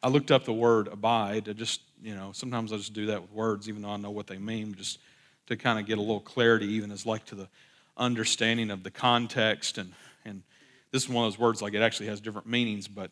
I 0.01 0.08
looked 0.08 0.32
up 0.32 0.45
the 0.45 0.54
word 0.54 0.88
abide. 0.88 1.49
I 1.49 1.51
just, 1.51 1.82
you 2.01 2.16
know, 2.16 2.32
sometimes 2.32 2.72
I 2.72 2.78
just 2.78 2.93
do 2.93 3.08
that 3.08 3.24
with 3.24 3.32
words, 3.34 3.68
even 3.68 3.82
though 3.82 3.89
I 3.89 3.97
know 3.97 4.12
what 4.12 4.28
they 4.28 4.38
mean, 4.38 4.74
just 4.74 4.99
to 5.47 5.58
kind 5.58 5.80
of 5.80 5.86
get 5.86 5.97
a 5.97 6.01
little 6.01 6.22
clarity, 6.22 6.68
even 6.68 6.91
as 6.91 7.06
like 7.06 7.26
to 7.26 7.36
the 7.36 7.49
understanding 7.97 8.72
of 8.72 8.84
the 8.84 8.91
context. 8.91 9.78
And, 9.78 9.91
and 10.24 10.43
this 10.91 11.04
is 11.04 11.10
one 11.10 11.26
of 11.26 11.34
those 11.34 11.39
words, 11.39 11.62
like 11.62 11.74
it 11.74 11.82
actually 11.82 12.08
has 12.08 12.22
different 12.22 12.47
meanings, 12.47 12.88
but 12.88 13.12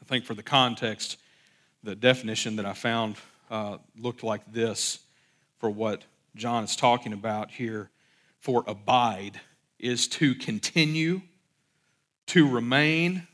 I 0.00 0.04
think 0.04 0.24
for 0.24 0.34
the 0.34 0.42
context, 0.42 1.18
the 1.82 1.94
definition 1.94 2.56
that 2.56 2.66
I 2.66 2.72
found 2.72 3.16
uh, 3.50 3.78
looked 3.98 4.22
like 4.22 4.52
this 4.52 4.98
for 5.58 5.70
what 5.70 6.04
John 6.36 6.64
is 6.64 6.76
talking 6.76 7.12
about 7.12 7.50
here 7.50 7.90
for 8.38 8.64
abide 8.66 9.40
is 9.78 10.08
to 10.08 10.34
continue, 10.34 11.22
to 12.26 12.48
remain, 12.48 13.26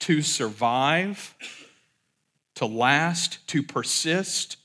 to 0.00 0.22
survive, 0.22 1.34
to 2.54 2.66
last, 2.66 3.46
to 3.48 3.62
persist, 3.62 4.56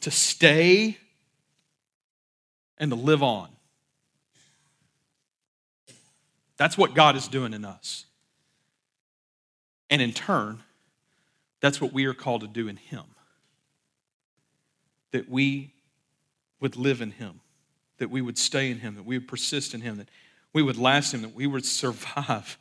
to 0.00 0.10
stay, 0.10 0.98
and 2.78 2.90
to 2.90 2.96
live 2.96 3.22
on. 3.22 3.48
That's 6.56 6.76
what 6.76 6.94
God 6.94 7.16
is 7.16 7.28
doing 7.28 7.54
in 7.54 7.64
us. 7.64 8.04
And 9.90 10.02
in 10.02 10.12
turn, 10.12 10.60
that's 11.60 11.80
what 11.80 11.92
we 11.92 12.04
are 12.06 12.14
called 12.14 12.42
to 12.42 12.46
do 12.46 12.68
in 12.68 12.76
Him. 12.76 13.04
That 15.12 15.28
we 15.28 15.72
would 16.60 16.76
live 16.76 17.00
in 17.00 17.12
Him, 17.12 17.40
that 17.98 18.10
we 18.10 18.20
would 18.20 18.38
stay 18.38 18.70
in 18.70 18.80
Him, 18.80 18.96
that 18.96 19.04
we 19.04 19.18
would 19.18 19.28
persist 19.28 19.74
in 19.74 19.80
Him, 19.80 19.98
that 19.98 20.08
we 20.52 20.62
would 20.62 20.76
last 20.76 21.12
Him, 21.12 21.22
that 21.22 21.34
we 21.34 21.46
would 21.46 21.64
survive 21.64 22.58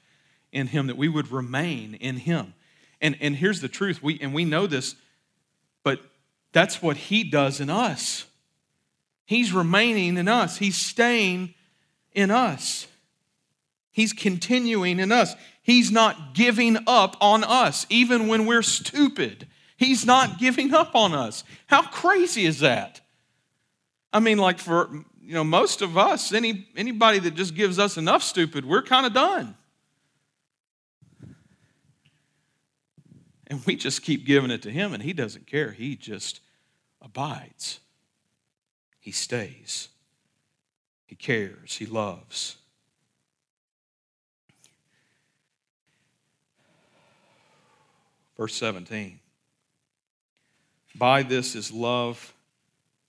in 0.51 0.67
Him, 0.67 0.87
that 0.87 0.97
we 0.97 1.09
would 1.09 1.31
remain 1.31 1.95
in 1.95 2.17
Him. 2.17 2.53
And, 3.01 3.17
and 3.19 3.35
here's 3.35 3.61
the 3.61 3.67
truth, 3.67 4.01
we, 4.01 4.19
and 4.19 4.33
we 4.33 4.45
know 4.45 4.65
this, 4.67 4.95
but 5.83 5.99
that's 6.53 6.81
what 6.81 6.97
He 6.97 7.23
does 7.23 7.59
in 7.59 7.69
us. 7.69 8.25
He's 9.25 9.51
remaining 9.51 10.17
in 10.17 10.27
us, 10.27 10.57
He's 10.57 10.77
staying 10.77 11.53
in 12.13 12.31
us. 12.31 12.87
He's 13.91 14.13
continuing 14.13 14.99
in 14.99 15.11
us. 15.11 15.33
He's 15.67 15.91
not 15.91 16.33
giving 16.33 16.77
up 16.87 17.17
on 17.19 17.43
us, 17.43 17.85
even 17.89 18.29
when 18.29 18.45
we're 18.45 18.61
stupid. 18.61 19.47
He's 19.75 20.05
not 20.05 20.39
giving 20.39 20.73
up 20.73 20.95
on 20.95 21.13
us. 21.13 21.43
How 21.67 21.81
crazy 21.81 22.45
is 22.45 22.61
that? 22.61 23.01
I 24.13 24.21
mean, 24.21 24.37
like 24.37 24.59
for 24.59 24.89
you 25.21 25.33
know, 25.33 25.43
most 25.43 25.81
of 25.81 25.97
us, 25.97 26.31
any 26.31 26.69
anybody 26.77 27.19
that 27.19 27.35
just 27.35 27.53
gives 27.53 27.79
us 27.79 27.97
enough 27.97 28.23
stupid, 28.23 28.63
we're 28.63 28.81
kind 28.81 29.05
of 29.05 29.13
done. 29.13 29.57
And 33.47 33.65
we 33.65 33.75
just 33.75 34.03
keep 34.03 34.25
giving 34.25 34.51
it 34.51 34.61
to 34.61 34.71
him, 34.71 34.93
and 34.93 35.03
he 35.03 35.11
doesn't 35.11 35.47
care. 35.47 35.71
He 35.71 35.97
just 35.97 36.39
abides. 37.01 37.81
He 39.01 39.11
stays. 39.11 39.89
He 41.05 41.15
cares. 41.15 41.75
He 41.75 41.85
loves. 41.85 42.55
Verse 48.37 48.53
17. 48.55 49.19
By 50.95 51.23
this 51.23 51.55
is 51.55 51.71
love 51.71 52.33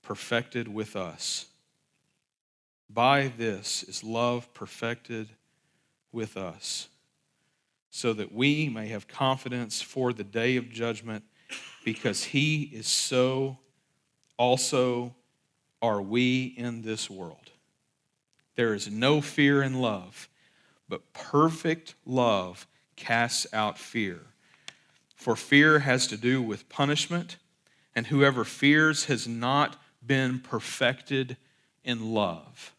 perfected 0.03 0.67
with 0.67 0.97
us, 0.97 1.47
By 2.91 3.31
this 3.37 3.83
is 3.83 4.03
love 4.03 4.53
perfected 4.55 5.29
with 6.11 6.37
us, 6.37 6.89
so 7.91 8.13
that 8.15 8.33
we 8.33 8.69
may 8.69 8.89
have 8.89 9.07
confidence 9.07 9.83
for 9.83 10.13
the 10.13 10.25
day 10.25 10.57
of 10.57 10.71
judgment, 10.71 11.25
because 11.85 12.25
he 12.25 12.63
is 12.63 12.87
so, 12.87 13.59
also 14.39 15.15
are 15.83 16.01
we 16.01 16.55
in 16.57 16.83
this 16.83 17.11
world. 17.11 17.51
There 18.57 18.75
is 18.75 18.91
no 18.91 19.21
fear 19.21 19.63
in 19.63 19.75
love, 19.81 20.29
but 20.89 21.13
perfect 21.13 21.95
love 22.07 22.67
casts 22.97 23.47
out 23.53 23.79
fear. 23.79 24.21
For 25.19 25.35
fear 25.35 25.81
has 25.81 26.07
to 26.07 26.17
do 26.17 26.41
with 26.41 26.69
punishment, 26.69 27.37
and 27.95 28.07
whoever 28.07 28.45
fears 28.45 29.07
has 29.07 29.27
not 29.27 29.77
been 30.07 30.39
perfected 30.39 31.37
in 31.83 32.15
love. 32.15 32.73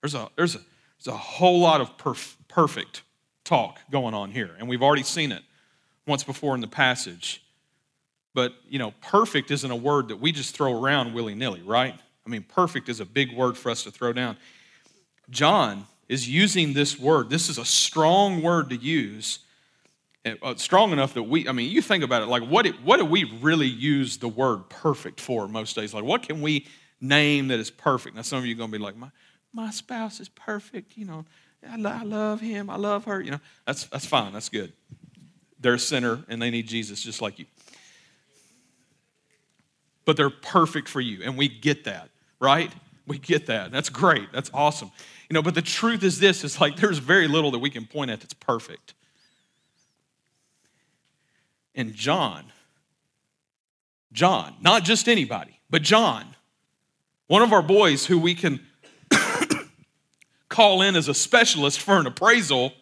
There's 0.00 0.14
a, 0.14 0.30
there's 0.36 0.54
a, 0.54 0.60
there's 0.98 1.14
a 1.14 1.18
whole 1.18 1.60
lot 1.60 1.82
of 1.82 1.98
perf- 1.98 2.36
perfect 2.48 3.02
talk 3.44 3.78
going 3.90 4.14
on 4.14 4.30
here, 4.30 4.50
and 4.58 4.70
we've 4.70 4.82
already 4.82 5.02
seen 5.02 5.32
it 5.32 5.42
once 6.06 6.24
before 6.24 6.54
in 6.54 6.62
the 6.62 6.66
passage. 6.66 7.42
But, 8.32 8.54
you 8.66 8.78
know, 8.78 8.94
perfect 9.02 9.50
isn't 9.50 9.70
a 9.70 9.76
word 9.76 10.08
that 10.08 10.16
we 10.16 10.32
just 10.32 10.56
throw 10.56 10.82
around 10.82 11.12
willy 11.12 11.34
nilly, 11.34 11.60
right? 11.60 11.94
I 12.24 12.30
mean, 12.30 12.42
perfect 12.42 12.88
is 12.88 13.00
a 13.00 13.04
big 13.04 13.36
word 13.36 13.58
for 13.58 13.70
us 13.70 13.82
to 13.82 13.90
throw 13.90 14.14
down. 14.14 14.38
John 15.28 15.86
is 16.08 16.26
using 16.26 16.72
this 16.72 16.98
word. 16.98 17.28
This 17.28 17.50
is 17.50 17.58
a 17.58 17.66
strong 17.66 18.40
word 18.40 18.70
to 18.70 18.76
use. 18.76 19.40
Uh, 20.24 20.54
strong 20.56 20.92
enough 20.92 21.14
that 21.14 21.22
we, 21.22 21.48
I 21.48 21.52
mean, 21.52 21.70
you 21.70 21.80
think 21.80 22.04
about 22.04 22.22
it, 22.22 22.26
like 22.26 22.42
what, 22.42 22.66
what 22.82 22.98
do 22.98 23.06
we 23.06 23.24
really 23.40 23.66
use 23.66 24.18
the 24.18 24.28
word 24.28 24.68
perfect 24.68 25.18
for 25.18 25.48
most 25.48 25.74
days? 25.74 25.94
Like, 25.94 26.04
what 26.04 26.22
can 26.22 26.42
we 26.42 26.66
name 27.00 27.48
that 27.48 27.58
is 27.58 27.70
perfect? 27.70 28.16
Now, 28.16 28.22
some 28.22 28.38
of 28.38 28.44
you 28.44 28.54
are 28.54 28.58
going 28.58 28.70
to 28.70 28.78
be 28.78 28.84
like, 28.84 28.96
my, 28.96 29.08
my 29.52 29.70
spouse 29.70 30.20
is 30.20 30.28
perfect. 30.28 30.96
You 30.98 31.06
know, 31.06 31.24
I, 31.66 31.80
I 31.82 32.02
love 32.02 32.40
him. 32.40 32.68
I 32.68 32.76
love 32.76 33.06
her. 33.06 33.20
You 33.20 33.30
know, 33.30 33.40
that's, 33.66 33.84
that's 33.84 34.04
fine. 34.04 34.34
That's 34.34 34.50
good. 34.50 34.74
They're 35.58 35.74
a 35.74 35.78
sinner 35.78 36.22
and 36.28 36.40
they 36.40 36.50
need 36.50 36.66
Jesus 36.68 37.02
just 37.02 37.22
like 37.22 37.38
you. 37.38 37.46
But 40.04 40.16
they're 40.16 40.30
perfect 40.30 40.88
for 40.88 41.00
you, 41.00 41.20
and 41.22 41.36
we 41.36 41.46
get 41.46 41.84
that, 41.84 42.08
right? 42.40 42.72
We 43.06 43.18
get 43.18 43.46
that. 43.46 43.70
That's 43.70 43.90
great. 43.90 44.32
That's 44.32 44.50
awesome. 44.52 44.90
You 45.28 45.34
know, 45.34 45.42
but 45.42 45.54
the 45.54 45.62
truth 45.62 46.02
is 46.02 46.18
this 46.18 46.42
it's 46.42 46.60
like 46.60 46.76
there's 46.76 46.98
very 46.98 47.28
little 47.28 47.50
that 47.52 47.58
we 47.58 47.70
can 47.70 47.86
point 47.86 48.10
at 48.10 48.20
that's 48.20 48.34
perfect. 48.34 48.94
And 51.74 51.94
John, 51.94 52.44
John, 54.12 54.54
not 54.60 54.84
just 54.84 55.08
anybody, 55.08 55.60
but 55.70 55.82
John, 55.82 56.26
one 57.28 57.42
of 57.42 57.52
our 57.52 57.62
boys 57.62 58.06
who 58.06 58.18
we 58.18 58.34
can 58.34 58.60
call 60.48 60.82
in 60.82 60.96
as 60.96 61.08
a 61.08 61.14
specialist 61.14 61.80
for 61.80 61.98
an 61.98 62.06
appraisal 62.06 62.72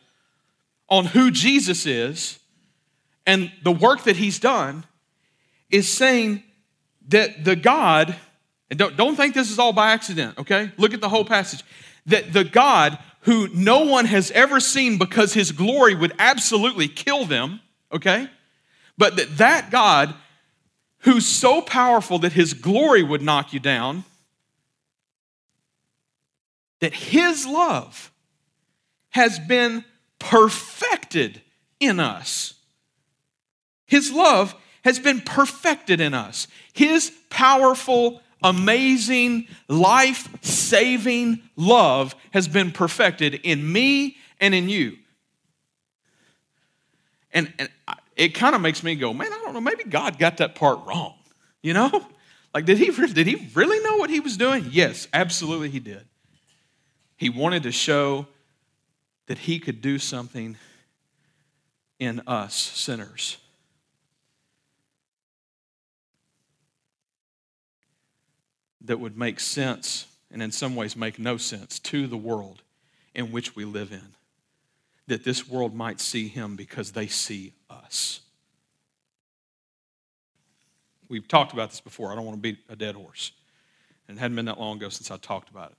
on 0.89 1.05
who 1.05 1.31
Jesus 1.31 1.85
is 1.85 2.39
and 3.27 3.53
the 3.63 3.73
work 3.73 4.05
that 4.05 4.17
he's 4.17 4.39
done, 4.39 4.87
is 5.71 5.87
saying 5.87 6.43
that 7.09 7.45
the 7.45 7.55
God 7.55 8.17
and 8.71 8.79
don't, 8.79 8.97
don't 8.97 9.17
think 9.17 9.35
this 9.35 9.51
is 9.51 9.59
all 9.59 9.73
by 9.73 9.93
accident, 9.93 10.39
okay? 10.39 10.73
Look 10.77 10.93
at 10.93 11.01
the 11.01 11.09
whole 11.09 11.25
passage. 11.25 11.65
That 12.07 12.33
the 12.33 12.45
God 12.45 12.99
who 13.23 13.49
no 13.49 13.85
one 13.85 14.05
has 14.05 14.31
ever 14.33 14.61
seen 14.61 14.99
because 14.99 15.35
his 15.35 15.53
glory 15.53 15.95
would 15.95 16.13
absolutely 16.19 16.89
kill 16.89 17.25
them, 17.25 17.61
okay? 17.93 18.29
But 18.99 19.17
that 19.17 19.39
that 19.39 19.71
God 19.71 20.15
who's 21.01 21.27
so 21.27 21.63
powerful 21.63 22.19
that 22.19 22.33
his 22.33 22.55
glory 22.55 23.03
would 23.03 23.23
knock 23.23 23.53
you 23.53 23.61
down, 23.61 24.05
that 26.81 26.93
his 26.93 27.47
love 27.47 28.11
has 29.11 29.39
been 29.39 29.85
perfected 30.19 31.41
in 31.81 32.01
us. 32.01 32.55
His 33.87 34.13
love 34.13 34.55
has 34.85 34.99
been 34.99 35.21
perfected 35.21 36.01
in 36.01 36.15
us. 36.15 36.47
His 36.73 37.13
powerful 37.31 38.21
amazing, 38.43 39.49
life 39.69 40.29
saving 40.45 41.43
love 41.57 42.15
has 42.33 42.49
been 42.49 42.71
perfected 42.71 43.35
in 43.35 43.73
me 43.73 44.17
and 44.41 44.55
in 44.55 44.69
you. 44.69 44.97
And, 47.33 47.53
and 47.59 47.69
it 48.19 48.35
kind 48.35 48.55
of 48.55 48.61
makes 48.61 48.83
me 48.83 48.95
go, 48.95 49.15
man, 49.15 49.33
I 49.33 49.39
don't 49.39 49.55
know, 49.55 49.61
maybe 49.61 49.85
God 49.85 50.19
got 50.19 50.39
that 50.39 50.55
part 50.55 50.85
wrong. 50.87 51.15
You 51.63 51.75
know? 51.75 52.07
Like, 52.55 52.65
did 52.65 52.79
he, 52.79 52.91
did 52.91 53.27
he 53.27 53.47
really 53.55 53.79
know 53.85 53.99
what 53.99 54.09
he 54.09 54.21
was 54.21 54.39
doing? 54.39 54.69
Yes, 54.71 55.07
absolutely 55.13 55.69
he 55.69 55.81
did. 55.81 56.03
He 57.15 57.29
wanted 57.29 57.65
to 57.65 57.71
show 57.71 58.27
that 59.27 59.37
he 59.37 59.59
could 59.59 59.83
do 59.83 59.99
something 59.99 60.57
in 61.99 62.23
us 62.27 62.55
sinners. 62.55 63.37
that 68.89 68.99
would 68.99 69.17
make 69.17 69.39
sense 69.39 70.07
and 70.31 70.43
in 70.43 70.51
some 70.51 70.75
ways 70.75 70.97
make 70.97 71.19
no 71.19 71.37
sense 71.37 71.79
to 71.79 72.07
the 72.07 72.17
world 72.17 72.63
in 73.15 73.31
which 73.31 73.55
we 73.55 73.65
live 73.65 73.93
in. 73.93 74.15
That 75.07 75.25
this 75.25 75.49
world 75.49 75.75
might 75.75 76.01
see 76.01 76.29
him 76.29 76.57
because 76.57 76.93
they 76.93 77.07
see 77.07 77.53
us. 77.89 78.21
We've 81.09 81.27
talked 81.27 81.55
about 81.55 81.71
this 81.71 81.81
before. 81.81 82.13
I 82.13 82.15
don't 82.15 82.27
want 82.27 82.37
to 82.37 82.43
beat 82.43 82.59
a 82.69 82.77
dead 82.77 82.95
horse. 82.95 83.33
And 84.07 84.17
it 84.17 84.21
hadn't 84.21 84.37
been 84.37 84.45
that 84.45 84.61
long 84.61 84.77
ago 84.77 84.91
since 84.91 85.11
I 85.11 85.17
talked 85.17 85.49
about 85.49 85.71
it. 85.71 85.79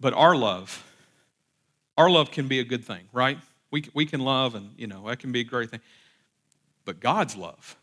But 0.00 0.14
our 0.14 0.34
love, 0.34 0.82
our 1.98 2.08
love 2.08 2.30
can 2.30 2.48
be 2.48 2.58
a 2.58 2.64
good 2.64 2.84
thing, 2.84 3.02
right? 3.12 3.38
We, 3.70 3.84
we 3.92 4.06
can 4.06 4.20
love, 4.20 4.54
and, 4.54 4.70
you 4.78 4.86
know, 4.86 5.06
that 5.08 5.18
can 5.18 5.30
be 5.30 5.40
a 5.40 5.44
great 5.44 5.70
thing. 5.70 5.80
But 6.86 7.00
God's 7.00 7.36
love, 7.36 7.76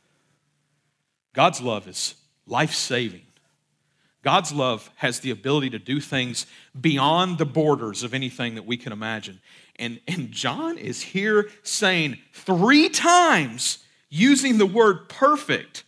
God's 1.33 1.61
love 1.61 1.87
is 1.87 2.15
life 2.47 2.73
saving. 2.73 3.26
God's 4.27 4.51
love 4.51 4.91
has 4.95 5.21
the 5.21 5.31
ability 5.31 5.69
to 5.69 5.79
do 5.79 6.01
things 6.01 6.47
beyond 6.77 7.37
the 7.37 7.45
borders 7.45 8.03
of 8.03 8.13
anything 8.13 8.55
that 8.55 8.65
we 8.65 8.75
can 8.75 8.91
imagine. 8.91 9.39
And, 9.77 10.01
and 10.05 10.33
John 10.33 10.77
is 10.77 11.01
here 11.01 11.49
saying 11.63 12.17
three 12.33 12.89
times 12.89 13.77
using 14.09 14.57
the 14.57 14.65
word 14.65 15.07
perfect. 15.07 15.85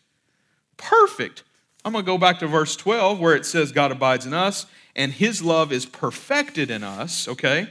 Perfect. 0.78 1.44
I'm 1.84 1.92
going 1.92 2.06
to 2.06 2.10
go 2.10 2.18
back 2.18 2.40
to 2.40 2.48
verse 2.48 2.78
12 2.78 3.20
where 3.20 3.36
it 3.36 3.46
says, 3.46 3.74
God 3.74 3.92
abides 3.92 4.26
in 4.26 4.34
us 4.34 4.68
and 4.96 5.12
his 5.12 5.44
love 5.44 5.74
is 5.74 5.86
perfected 5.86 6.72
in 6.72 6.82
us, 6.82 7.28
okay? 7.28 7.70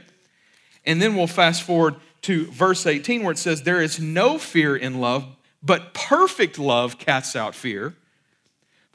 And 0.85 1.01
then 1.01 1.15
we'll 1.15 1.25
fast 1.25 1.63
forward 1.63 1.95
to 2.21 2.45
verse 2.51 2.85
18 2.85 3.23
where 3.23 3.31
it 3.31 3.39
says, 3.39 3.63
There 3.63 3.81
is 3.81 3.99
no 3.99 4.37
fear 4.37 4.77
in 4.77 5.01
love, 5.01 5.35
but 5.63 5.95
perfect 5.95 6.59
love 6.59 6.99
casts 6.99 7.35
out 7.35 7.55
fear. 7.55 7.95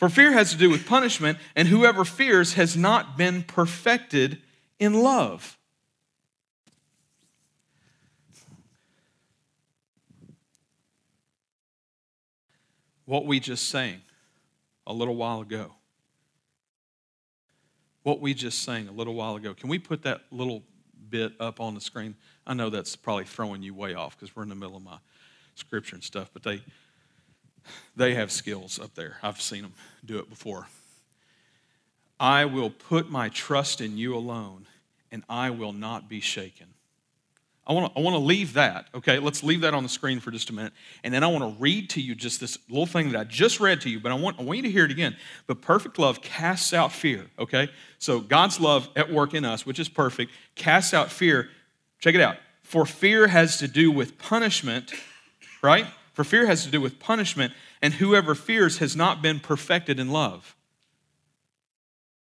For 0.04 0.10
fear 0.10 0.32
has 0.32 0.50
to 0.50 0.58
do 0.58 0.68
with 0.68 0.86
punishment, 0.86 1.38
and 1.56 1.66
whoever 1.66 2.04
fears 2.04 2.52
has 2.52 2.76
not 2.76 3.16
been 3.16 3.42
perfected 3.42 4.42
in 4.78 4.92
love. 4.92 5.56
What 13.06 13.24
we 13.24 13.40
just 13.40 13.70
sang 13.70 14.02
a 14.86 14.92
little 14.92 15.16
while 15.16 15.40
ago. 15.40 15.72
What 18.02 18.20
we 18.20 18.34
just 18.34 18.62
sang 18.62 18.88
a 18.88 18.92
little 18.92 19.14
while 19.14 19.36
ago. 19.36 19.54
Can 19.54 19.70
we 19.70 19.78
put 19.78 20.02
that 20.02 20.20
little 20.30 20.64
bit 21.08 21.32
up 21.40 21.60
on 21.60 21.74
the 21.74 21.80
screen? 21.80 22.14
I 22.46 22.52
know 22.52 22.68
that's 22.68 22.94
probably 22.94 23.24
throwing 23.24 23.62
you 23.62 23.72
way 23.72 23.94
off 23.94 24.20
because 24.20 24.36
we're 24.36 24.42
in 24.42 24.50
the 24.50 24.54
middle 24.54 24.76
of 24.76 24.82
my 24.82 24.98
scripture 25.54 25.96
and 25.96 26.04
stuff, 26.04 26.28
but 26.34 26.42
they 26.42 26.60
they 27.96 28.14
have 28.14 28.30
skills 28.30 28.78
up 28.78 28.94
there. 28.94 29.16
I've 29.22 29.40
seen 29.40 29.62
them 29.62 29.74
do 30.04 30.18
it 30.18 30.28
before. 30.28 30.66
I 32.18 32.44
will 32.44 32.70
put 32.70 33.10
my 33.10 33.28
trust 33.28 33.80
in 33.80 33.98
you 33.98 34.14
alone, 34.14 34.66
and 35.10 35.24
I 35.28 35.50
will 35.50 35.72
not 35.72 36.08
be 36.08 36.20
shaken. 36.20 36.68
I 37.66 37.72
want 37.72 37.92
to 37.92 37.98
I 37.98 38.02
want 38.02 38.14
to 38.14 38.18
leave 38.18 38.54
that, 38.54 38.88
okay? 38.94 39.18
Let's 39.18 39.42
leave 39.42 39.62
that 39.62 39.72
on 39.72 39.82
the 39.82 39.88
screen 39.88 40.20
for 40.20 40.30
just 40.30 40.50
a 40.50 40.52
minute. 40.52 40.74
And 41.02 41.14
then 41.14 41.24
I 41.24 41.28
want 41.28 41.44
to 41.44 41.60
read 41.60 41.90
to 41.90 42.00
you 42.00 42.14
just 42.14 42.38
this 42.38 42.58
little 42.68 42.86
thing 42.86 43.10
that 43.10 43.18
I 43.18 43.24
just 43.24 43.58
read 43.58 43.80
to 43.82 43.90
you, 43.90 44.00
but 44.00 44.12
I 44.12 44.14
want, 44.16 44.38
I 44.38 44.42
want 44.42 44.58
you 44.58 44.62
to 44.64 44.70
hear 44.70 44.84
it 44.84 44.90
again. 44.90 45.16
But 45.46 45.62
perfect 45.62 45.98
love 45.98 46.20
casts 46.20 46.74
out 46.74 46.92
fear, 46.92 47.24
okay? 47.38 47.70
So 47.98 48.20
God's 48.20 48.60
love 48.60 48.88
at 48.96 49.10
work 49.10 49.32
in 49.32 49.46
us, 49.46 49.64
which 49.64 49.78
is 49.78 49.88
perfect, 49.88 50.30
casts 50.54 50.92
out 50.92 51.10
fear. 51.10 51.48
Check 52.00 52.14
it 52.14 52.20
out. 52.20 52.36
For 52.62 52.84
fear 52.84 53.28
has 53.28 53.56
to 53.58 53.68
do 53.68 53.90
with 53.90 54.18
punishment, 54.18 54.92
right? 55.62 55.86
For 56.14 56.24
fear 56.24 56.46
has 56.46 56.64
to 56.64 56.70
do 56.70 56.80
with 56.80 56.98
punishment, 56.98 57.52
and 57.82 57.94
whoever 57.94 58.34
fears 58.34 58.78
has 58.78 58.96
not 58.96 59.20
been 59.20 59.40
perfected 59.40 60.00
in 60.00 60.10
love. 60.10 60.56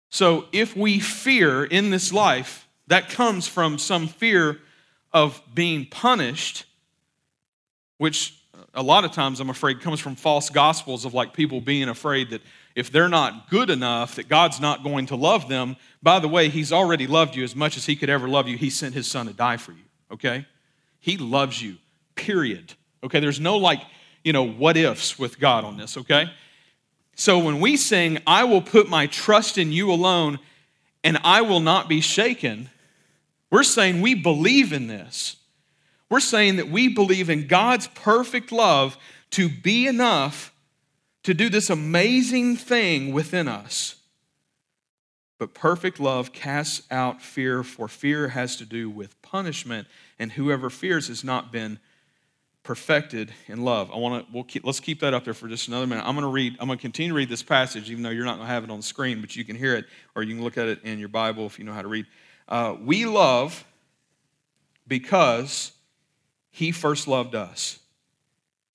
So 0.10 0.46
if 0.52 0.76
we 0.76 1.00
fear 1.00 1.64
in 1.64 1.90
this 1.90 2.14
life, 2.14 2.68
that 2.88 3.10
comes 3.10 3.48
from 3.48 3.78
some 3.78 4.08
fear 4.08 4.60
of 5.12 5.42
being 5.54 5.86
punished, 5.86 6.66
which 7.98 8.38
a 8.74 8.84
lot 8.84 9.06
of 9.06 9.12
times 9.12 9.40
I'm 9.40 9.50
afraid 9.50 9.82
comes 9.82 10.00
from 10.00 10.16
false 10.16 10.50
gospels 10.50 11.06
of 11.06 11.14
like 11.14 11.34
people 11.34 11.62
being 11.62 11.90
afraid 11.90 12.30
that 12.30 12.42
if 12.76 12.92
they're 12.92 13.10
not 13.10 13.50
good 13.50 13.70
enough, 13.70 14.16
that 14.16 14.28
God's 14.28 14.60
not 14.60 14.84
going 14.84 15.08
to 15.08 15.16
love 15.16 15.50
them. 15.50 15.78
By 16.04 16.20
the 16.20 16.28
way, 16.28 16.50
He's 16.50 16.72
already 16.72 17.08
loved 17.08 17.36
you 17.36 17.44
as 17.44 17.56
much 17.56 17.76
as 17.76 17.86
He 17.86 17.96
could 17.96 18.10
ever 18.10 18.28
love 18.28 18.48
you. 18.48 18.58
He 18.58 18.70
sent 18.70 18.94
His 18.94 19.10
Son 19.10 19.26
to 19.26 19.34
die 19.34 19.58
for 19.58 19.72
you, 19.72 19.84
okay? 20.12 20.46
He 21.00 21.18
loves 21.18 21.62
you, 21.62 21.78
period. 22.16 22.74
Okay, 23.04 23.20
there's 23.20 23.40
no 23.40 23.58
like, 23.58 23.82
you 24.24 24.34
know, 24.34 24.48
what 24.48 24.78
ifs 24.78 25.18
with 25.20 25.40
God 25.40 25.64
on 25.64 25.78
this, 25.78 25.98
okay? 25.98 26.32
So 27.16 27.40
when 27.40 27.60
we 27.60 27.78
sing, 27.78 28.20
I 28.28 28.44
will 28.44 28.62
put 28.62 28.90
my 28.90 29.08
trust 29.08 29.58
in 29.58 29.72
you 29.72 29.92
alone 29.92 30.40
and 31.04 31.18
I 31.24 31.42
will 31.42 31.60
not 31.60 31.88
be 31.88 32.02
shaken, 32.02 32.70
we're 33.50 33.64
saying 33.64 34.02
we 34.02 34.14
believe 34.14 34.74
in 34.74 34.88
this. 34.88 35.38
We're 36.10 36.20
saying 36.20 36.58
that 36.58 36.70
we 36.70 36.88
believe 36.88 37.30
in 37.30 37.48
God's 37.48 37.88
perfect 37.88 38.52
love 38.52 38.98
to 39.32 39.50
be 39.50 39.88
enough 39.88 40.54
to 41.24 41.34
do 41.34 41.50
this 41.50 41.70
amazing 41.70 42.56
thing 42.56 43.14
within 43.14 43.48
us. 43.48 43.96
But 45.40 45.54
perfect 45.54 46.00
love 46.00 46.34
casts 46.34 46.88
out 46.90 47.22
fear, 47.22 47.64
for 47.64 47.88
fear 47.88 48.30
has 48.30 48.56
to 48.58 48.66
do 48.66 48.90
with 48.90 49.22
punishment, 49.22 49.88
and 50.18 50.32
whoever 50.32 50.70
fears 50.70 51.10
has 51.10 51.24
not 51.24 51.52
been 51.52 51.80
perfected 52.68 53.34
in 53.48 53.64
love. 53.64 53.90
I 53.92 53.96
want 53.96 54.28
to 54.28 54.34
we'll 54.34 54.44
keep, 54.44 54.66
let's 54.66 54.82
keep 54.82 55.00
that 55.00 55.14
up 55.14 55.24
there 55.24 55.34
for 55.34 55.48
just 55.48 55.70
another 55.70 55.88
minute. 55.88 56.06
I'm 56.06 56.16
going 56.16 56.28
to 56.28 56.32
read 56.32 56.58
I'm 56.60 56.68
going 56.68 56.78
to 56.78 56.82
continue 56.82 57.14
to 57.14 57.16
read 57.16 57.30
this 57.30 57.42
passage 57.42 57.90
even 57.90 58.04
though 58.04 58.10
you're 58.10 58.26
not 58.26 58.36
going 58.36 58.46
to 58.46 58.54
have 58.54 58.66
it 58.66 58.70
on 58.70 58.78
the 58.78 58.84
screen, 58.84 59.22
but 59.22 59.38
you 59.38 59.46
can 59.46 59.56
hear 59.56 59.74
it 59.74 59.86
or 60.16 60.22
you 60.22 60.36
can 60.36 60.44
look 60.44 60.58
at 60.58 60.68
it 60.68 60.84
in 60.84 61.00
your 61.00 61.08
Bible 61.08 61.46
if 61.46 61.58
you 61.58 61.64
know 61.64 61.72
how 61.72 61.82
to 61.82 61.88
read. 61.88 62.06
Uh, 62.46 62.76
we 62.84 63.06
love 63.06 63.64
because 64.86 65.72
he 66.52 66.74
first 66.74 67.08
loved 67.08 67.36
us. 67.36 67.80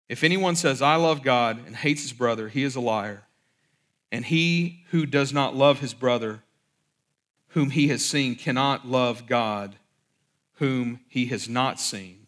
If 0.09 0.25
anyone 0.25 0.57
says, 0.57 0.81
I 0.81 0.97
love 0.97 1.23
God 1.23 1.61
and 1.67 1.77
hates 1.77 2.01
his 2.01 2.15
brother, 2.15 2.49
he 2.49 2.65
is 2.65 2.75
a 2.77 2.81
liar. 2.81 3.25
And 4.11 4.25
he 4.25 4.85
who 4.91 5.05
does 5.05 5.35
not 5.35 5.55
love 5.55 5.81
his 5.81 5.93
brother, 5.93 6.43
whom 7.49 7.71
he 7.71 7.89
has 7.89 8.03
seen, 8.03 8.37
cannot 8.37 8.87
love 8.87 9.27
God, 9.27 9.77
whom 10.55 11.01
he 11.09 11.27
has 11.27 11.47
not 11.47 11.79
seen. 11.79 12.27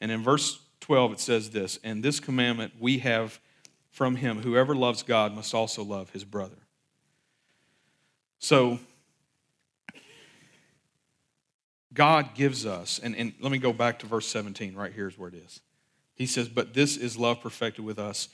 And 0.00 0.12
in 0.12 0.22
verse 0.22 0.61
12, 0.92 1.12
it 1.12 1.20
says 1.20 1.48
this 1.48 1.78
And 1.82 2.02
this 2.02 2.20
commandment 2.20 2.74
we 2.78 2.98
have 2.98 3.40
from 3.92 4.14
him 4.14 4.42
whoever 4.42 4.74
loves 4.74 5.02
God 5.02 5.34
must 5.34 5.54
also 5.54 5.82
love 5.82 6.10
his 6.10 6.22
brother. 6.22 6.58
So, 8.38 8.78
God 11.94 12.34
gives 12.34 12.66
us, 12.66 13.00
and, 13.02 13.16
and 13.16 13.32
let 13.40 13.50
me 13.50 13.56
go 13.56 13.72
back 13.72 14.00
to 14.00 14.06
verse 14.06 14.26
17, 14.26 14.74
right 14.74 14.92
here 14.92 15.08
is 15.08 15.16
where 15.16 15.30
it 15.30 15.34
is. 15.34 15.62
He 16.14 16.26
says, 16.26 16.50
But 16.50 16.74
this 16.74 16.98
is 16.98 17.16
love 17.16 17.40
perfected 17.40 17.86
with 17.86 17.98
us, 17.98 18.28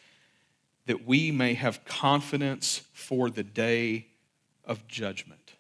that 0.87 1.07
we 1.07 1.31
may 1.31 1.55
have 1.55 1.85
confidence 1.85 2.83
for 2.93 3.31
the 3.31 3.45
day 3.45 4.09
of 4.65 4.89
judgment. 4.89 5.53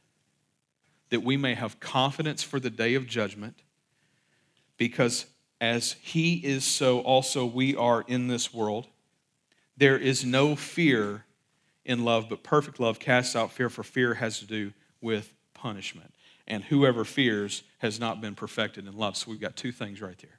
That 1.10 1.22
we 1.22 1.36
may 1.36 1.54
have 1.54 1.78
confidence 1.78 2.42
for 2.42 2.58
the 2.58 2.70
day 2.70 2.96
of 2.96 3.06
judgment, 3.06 3.54
because 4.76 5.26
as 5.60 5.96
He 6.00 6.34
is, 6.34 6.64
so 6.64 7.00
also 7.00 7.44
we 7.46 7.74
are 7.76 8.02
in 8.06 8.28
this 8.28 8.52
world. 8.52 8.86
There 9.76 9.98
is 9.98 10.24
no 10.24 10.56
fear 10.56 11.24
in 11.84 12.04
love, 12.04 12.28
but 12.28 12.42
perfect 12.42 12.80
love 12.80 12.98
casts 12.98 13.34
out 13.34 13.52
fear, 13.52 13.68
for 13.68 13.82
fear 13.82 14.14
has 14.14 14.38
to 14.40 14.46
do 14.46 14.72
with 15.00 15.32
punishment. 15.54 16.14
And 16.46 16.64
whoever 16.64 17.04
fears 17.04 17.62
has 17.78 18.00
not 18.00 18.20
been 18.20 18.34
perfected 18.34 18.86
in 18.86 18.96
love. 18.96 19.16
So 19.16 19.30
we've 19.30 19.40
got 19.40 19.56
two 19.56 19.72
things 19.72 20.00
right 20.00 20.18
there. 20.18 20.38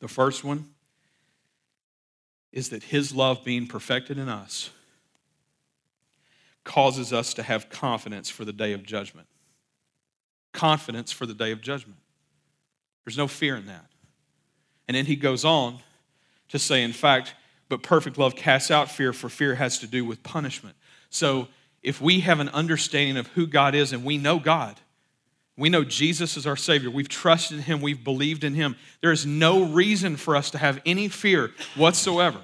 The 0.00 0.08
first 0.08 0.44
one 0.44 0.66
is 2.52 2.70
that 2.70 2.82
His 2.82 3.14
love 3.14 3.44
being 3.44 3.66
perfected 3.66 4.18
in 4.18 4.28
us 4.28 4.70
causes 6.64 7.12
us 7.12 7.34
to 7.34 7.42
have 7.42 7.70
confidence 7.70 8.28
for 8.28 8.44
the 8.44 8.52
day 8.52 8.72
of 8.72 8.82
judgment. 8.82 9.28
Confidence 10.52 11.12
for 11.12 11.26
the 11.26 11.34
day 11.34 11.52
of 11.52 11.60
judgment. 11.60 11.99
There's 13.04 13.18
no 13.18 13.28
fear 13.28 13.56
in 13.56 13.66
that. 13.66 13.86
And 14.88 14.96
then 14.96 15.06
he 15.06 15.16
goes 15.16 15.44
on 15.44 15.78
to 16.48 16.58
say, 16.58 16.82
in 16.82 16.92
fact, 16.92 17.34
but 17.68 17.82
perfect 17.82 18.18
love 18.18 18.34
casts 18.34 18.70
out 18.70 18.90
fear, 18.90 19.12
for 19.12 19.28
fear 19.28 19.54
has 19.54 19.78
to 19.78 19.86
do 19.86 20.04
with 20.04 20.22
punishment. 20.22 20.74
So 21.10 21.48
if 21.82 22.00
we 22.00 22.20
have 22.20 22.40
an 22.40 22.48
understanding 22.50 23.16
of 23.16 23.28
who 23.28 23.46
God 23.46 23.74
is 23.74 23.92
and 23.92 24.04
we 24.04 24.18
know 24.18 24.38
God, 24.38 24.78
we 25.56 25.68
know 25.68 25.84
Jesus 25.84 26.36
is 26.36 26.46
our 26.46 26.56
Savior. 26.56 26.90
We've 26.90 27.08
trusted 27.08 27.60
Him. 27.60 27.80
We've 27.80 28.02
believed 28.02 28.44
in 28.44 28.54
Him. 28.54 28.76
There 29.02 29.12
is 29.12 29.26
no 29.26 29.62
reason 29.62 30.16
for 30.16 30.34
us 30.34 30.50
to 30.52 30.58
have 30.58 30.80
any 30.86 31.08
fear 31.08 31.50
whatsoever 31.76 32.40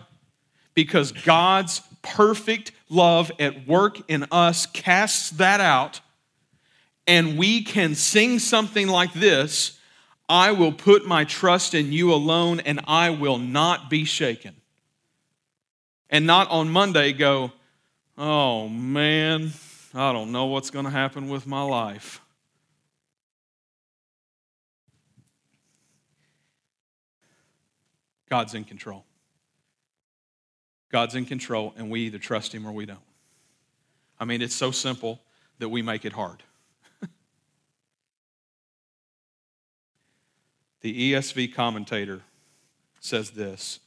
because 0.75 1.13
God's 1.13 1.81
perfect 2.03 2.73
love 2.89 3.33
at 3.41 3.67
work 3.67 3.99
in 4.09 4.27
us 4.31 4.67
casts 4.67 5.31
that 5.31 5.61
out, 5.61 6.01
and 7.07 7.39
we 7.39 7.63
can 7.63 7.95
sing 7.95 8.39
something 8.39 8.87
like 8.87 9.13
this 9.15 9.76
I 10.29 10.53
will 10.53 10.73
put 10.73 11.07
my 11.07 11.25
trust 11.25 11.75
in 11.75 11.93
you 11.93 12.13
alone, 12.13 12.61
and 12.61 12.81
I 12.87 13.11
will 13.11 13.39
not 13.39 13.89
be 13.89 14.05
shaken. 14.05 14.57
And 16.11 16.27
not 16.27 16.49
on 16.51 16.69
Monday 16.69 17.13
go, 17.13 17.53
oh 18.19 18.69
man, 18.69 19.53
I 19.95 20.13
don't 20.13 20.33
know 20.33 20.47
what's 20.47 20.71
going 20.71 20.85
to 20.85 20.91
happen 20.91 21.29
with 21.29 21.47
my 21.47 21.63
life. 21.63 22.21
God's 28.29 28.55
in 28.55 28.65
control. 28.65 29.05
God's 30.91 31.15
in 31.15 31.25
control, 31.25 31.75
and 31.77 31.91
we 31.91 32.03
either 32.03 32.19
trust 32.19 32.55
Him 32.55 32.67
or 32.67 32.73
we 32.73 32.87
don't. 32.87 32.99
I 34.19 34.25
mean, 34.25 34.43
it's 34.43 34.55
so 34.55 34.71
simple 34.71 35.21
that 35.59 35.69
we 35.69 35.83
make 35.83 36.05
it 36.05 36.13
hard. 36.13 36.43
The 40.87 41.15
ESV 41.15 41.53
commentator 41.53 42.23
says 43.01 43.33
this 43.33 43.81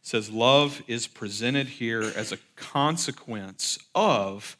says 0.00 0.30
love 0.30 0.82
is 0.86 1.06
presented 1.06 1.66
here 1.66 2.00
as 2.00 2.32
a 2.32 2.38
consequence 2.54 3.78
of 3.94 4.56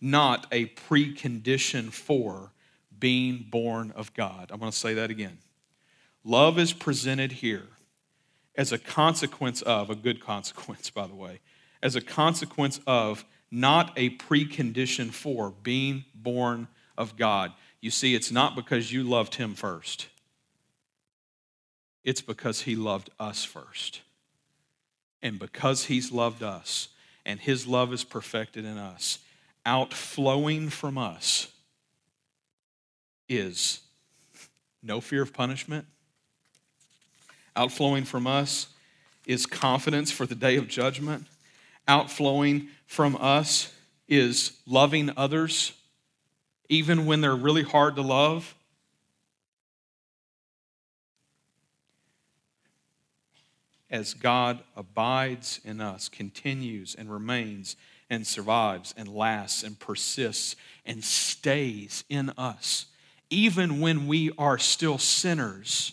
not 0.00 0.48
a 0.50 0.66
precondition 0.66 1.92
for 1.92 2.50
being 2.98 3.46
born 3.48 3.92
of 3.94 4.12
God. 4.14 4.50
I'm 4.50 4.58
going 4.58 4.72
to 4.72 4.76
say 4.76 4.94
that 4.94 5.10
again. 5.10 5.38
Love 6.24 6.58
is 6.58 6.72
presented 6.72 7.30
here 7.30 7.68
as 8.56 8.72
a 8.72 8.78
consequence 8.78 9.62
of, 9.62 9.90
a 9.90 9.94
good 9.94 10.20
consequence, 10.20 10.90
by 10.90 11.06
the 11.06 11.14
way, 11.14 11.38
as 11.84 11.94
a 11.94 12.00
consequence 12.00 12.80
of 12.84 13.24
not 13.52 13.92
a 13.96 14.10
precondition 14.16 15.12
for 15.12 15.52
being 15.62 16.04
born 16.16 16.66
of 16.98 17.16
God. 17.16 17.52
You 17.80 17.92
see, 17.92 18.16
it's 18.16 18.32
not 18.32 18.56
because 18.56 18.90
you 18.90 19.04
loved 19.04 19.36
Him 19.36 19.54
first, 19.54 20.08
it's 22.06 22.22
because 22.22 22.62
He 22.62 22.74
loved 22.74 23.10
us 23.20 23.44
first. 23.44 24.00
And 25.22 25.38
because 25.38 25.84
He's 25.84 26.10
loved 26.10 26.42
us 26.42 26.88
and 27.26 27.38
His 27.38 27.66
love 27.66 27.92
is 27.92 28.02
perfected 28.02 28.64
in 28.64 28.78
us, 28.78 29.18
outflowing 29.66 30.70
from 30.70 30.96
us 30.96 31.48
is 33.28 33.80
no 34.82 35.02
fear 35.02 35.20
of 35.20 35.34
punishment, 35.34 35.84
Outflowing 37.56 38.04
from 38.04 38.26
us 38.26 38.68
is 39.24 39.46
confidence 39.46 40.12
for 40.12 40.26
the 40.26 40.34
day 40.34 40.56
of 40.56 40.68
judgment. 40.68 41.26
Outflowing 41.88 42.68
from 42.86 43.16
us 43.16 43.72
is 44.06 44.52
loving 44.66 45.10
others, 45.16 45.72
even 46.68 47.06
when 47.06 47.22
they're 47.22 47.34
really 47.34 47.62
hard 47.62 47.96
to 47.96 48.02
love. 48.02 48.54
As 53.90 54.14
God 54.14 54.60
abides 54.74 55.60
in 55.64 55.80
us, 55.80 56.08
continues 56.08 56.94
and 56.94 57.10
remains 57.10 57.76
and 58.10 58.26
survives 58.26 58.94
and 58.96 59.08
lasts 59.08 59.62
and 59.62 59.78
persists 59.78 60.56
and 60.84 61.04
stays 61.04 62.04
in 62.08 62.30
us, 62.30 62.86
even 63.30 63.80
when 63.80 64.06
we 64.06 64.30
are 64.38 64.58
still 64.58 64.98
sinners 64.98 65.92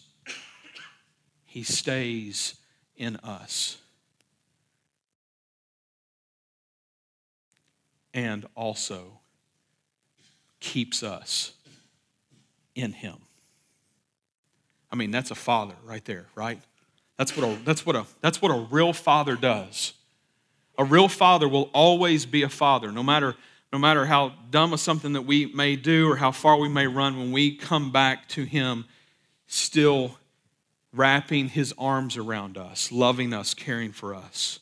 he 1.54 1.62
stays 1.62 2.56
in 2.98 3.18
us. 3.18 3.78
And 8.12 8.48
also 8.56 9.20
keeps 10.60 11.04
us 11.04 11.54
in 12.74 12.92
Him. 12.92 13.18
I 14.92 14.96
mean, 14.96 15.12
that's 15.12 15.30
a 15.30 15.36
father 15.36 15.76
right 15.84 16.04
there, 16.06 16.26
right? 16.34 16.60
That's 17.18 17.38
what 17.38 17.48
a, 17.48 17.64
that's 17.64 17.86
what 17.86 17.96
a, 17.96 18.06
that's 18.22 18.42
what 18.42 18.52
a 18.52 18.68
real 18.72 18.94
father 18.94 19.36
does. 19.36 19.94
A 20.78 20.84
real 20.84 21.08
father 21.08 21.48
will 21.48 21.70
always 21.74 22.26
be 22.26 22.42
a 22.42 22.50
father, 22.50 22.92
no 22.92 23.04
matter, 23.04 23.36
no 23.72 23.80
matter 23.80 24.06
how 24.06 24.34
dumb 24.50 24.74
of 24.74 24.80
something 24.80 25.14
that 25.14 25.22
we 25.22 25.46
may 25.48 25.76
do 25.76 26.12
or 26.12 26.16
how 26.16 26.32
far 26.32 26.58
we 26.58 26.70
may 26.70 26.88
run, 26.88 27.18
when 27.18 27.32
we 27.32 27.56
come 27.56 27.92
back 27.92 28.28
to 28.30 28.44
Him, 28.44 28.86
still 29.46 30.18
wrapping 30.94 31.50
his 31.50 31.74
arms 31.78 32.18
around 32.18 32.58
us, 32.58 32.92
loving 32.92 33.34
us, 33.34 33.54
caring 33.54 33.92
for 33.92 34.14
us. 34.14 34.60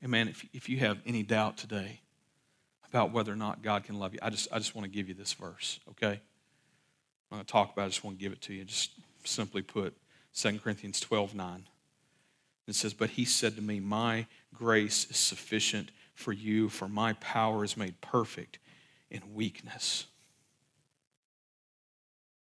And 0.00 0.10
man, 0.10 0.28
if, 0.28 0.46
if 0.54 0.68
you 0.68 0.78
have 0.78 0.98
any 1.04 1.22
doubt 1.22 1.58
today 1.58 2.00
about 2.88 3.12
whether 3.12 3.32
or 3.32 3.36
not 3.36 3.62
God 3.62 3.84
can 3.84 3.98
love 3.98 4.14
you, 4.14 4.20
I 4.22 4.30
just, 4.30 4.48
I 4.52 4.58
just 4.58 4.74
want 4.74 4.84
to 4.84 4.90
give 4.90 5.08
you 5.08 5.14
this 5.14 5.32
verse, 5.32 5.80
okay? 5.90 6.20
I'm 7.30 7.36
going 7.36 7.44
to 7.44 7.50
talk 7.50 7.72
about 7.72 7.82
it, 7.82 7.86
I 7.86 7.88
just 7.88 8.04
want 8.04 8.18
to 8.18 8.22
give 8.22 8.32
it 8.32 8.40
to 8.42 8.54
you. 8.54 8.64
Just 8.64 8.92
simply 9.24 9.62
put, 9.62 9.94
2 10.34 10.58
Corinthians 10.58 11.00
12 11.00 11.34
9. 11.34 11.64
It 12.66 12.74
says, 12.74 12.94
But 12.94 13.10
he 13.10 13.24
said 13.24 13.56
to 13.56 13.62
me, 13.62 13.80
My 13.80 14.26
grace 14.54 15.06
is 15.10 15.16
sufficient 15.16 15.90
for 16.14 16.32
you, 16.32 16.68
for 16.68 16.88
my 16.88 17.14
power 17.14 17.64
is 17.64 17.76
made 17.76 18.00
perfect 18.00 18.58
in 19.10 19.34
weakness. 19.34 20.06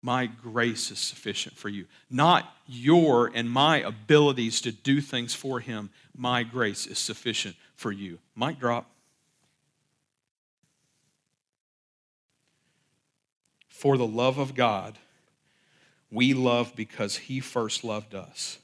My 0.03 0.27
grace 0.27 0.91
is 0.91 0.99
sufficient 0.99 1.57
for 1.57 1.69
you. 1.69 1.87
Not 2.11 2.49
your 2.67 3.31
and 3.35 3.51
my 3.51 3.79
abilities 3.79 4.61
to 4.61 4.73
do 4.73 5.01
things 5.01 5.35
for 5.35 5.59
him. 5.59 5.91
My 6.17 6.45
grace 6.45 6.87
is 6.87 6.99
sufficient 6.99 7.57
for 7.75 7.91
you. 7.91 8.19
Mic 8.37 8.61
drop. 8.61 8.89
For 13.77 13.99
the 13.99 14.07
love 14.07 14.39
of 14.39 14.55
God, 14.55 14.97
we 16.11 16.33
love 16.33 16.73
because 16.75 17.17
he 17.17 17.41
first 17.41 17.85
loved 17.85 18.15
us. 18.15 18.59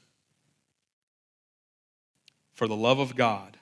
For 2.55 2.67
the 2.67 2.75
love 2.75 2.97
of 2.97 3.15
God 3.15 3.57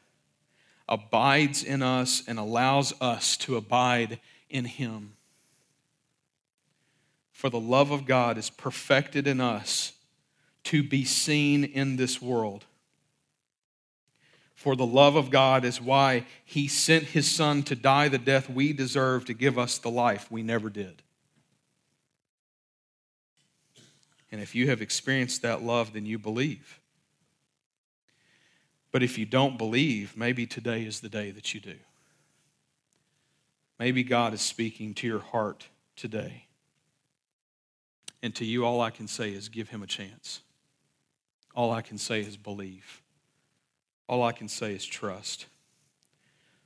abides 0.88 1.62
in 1.62 1.82
us 1.82 2.24
and 2.26 2.40
allows 2.40 2.94
us 3.02 3.36
to 3.36 3.58
abide 3.58 4.22
in 4.50 4.64
him. 4.64 5.18
For 7.34 7.50
the 7.50 7.60
love 7.60 7.92
of 7.92 8.06
God 8.06 8.38
is 8.38 8.50
perfected 8.50 9.28
in 9.28 9.42
us 9.42 9.92
to 10.64 10.82
be 10.82 11.04
seen 11.04 11.66
in 11.66 11.98
this 11.98 12.22
world. 12.22 12.64
For 14.56 14.78
the 14.78 14.86
love 14.86 15.18
of 15.18 15.30
God 15.30 15.66
is 15.66 15.82
why 15.82 16.26
he 16.46 16.70
sent 16.70 17.08
his 17.08 17.30
son 17.30 17.62
to 17.64 17.76
die 17.76 18.08
the 18.08 18.18
death 18.18 18.50
we 18.50 18.72
deserve 18.72 19.26
to 19.26 19.34
give 19.34 19.60
us 19.60 19.80
the 19.80 19.92
life 19.92 20.32
we 20.32 20.44
never 20.44 20.70
did. 20.70 21.02
And 24.32 24.42
if 24.42 24.56
you 24.56 24.70
have 24.70 24.82
experienced 24.82 25.42
that 25.42 25.62
love, 25.62 25.94
then 25.94 26.06
you 26.06 26.18
believe. 26.18 26.80
But 28.92 29.04
if 29.04 29.18
you 29.18 29.26
don't 29.26 29.58
believe, 29.58 30.16
maybe 30.16 30.46
today 30.46 30.86
is 30.86 31.00
the 31.00 31.10
day 31.10 31.32
that 31.32 31.54
you 31.54 31.60
do. 31.60 31.76
Maybe 33.80 34.04
God 34.04 34.34
is 34.34 34.42
speaking 34.42 34.94
to 34.96 35.08
your 35.08 35.20
heart 35.20 35.68
today. 35.96 36.46
And 38.22 38.36
to 38.36 38.46
you, 38.46 38.66
all 38.66 38.82
I 38.82 38.92
can 38.92 39.08
say 39.08 39.34
is 39.34 39.50
give 39.50 39.70
him 39.70 39.82
a 39.82 39.88
chance. 39.88 40.42
All 41.56 41.72
I 41.72 41.82
can 41.82 41.98
say 41.98 42.22
is 42.22 42.38
believe. 42.38 43.02
All 44.08 44.24
I 44.24 44.32
can 44.32 44.48
say 44.48 44.74
is 44.74 44.86
trust. 44.86 45.48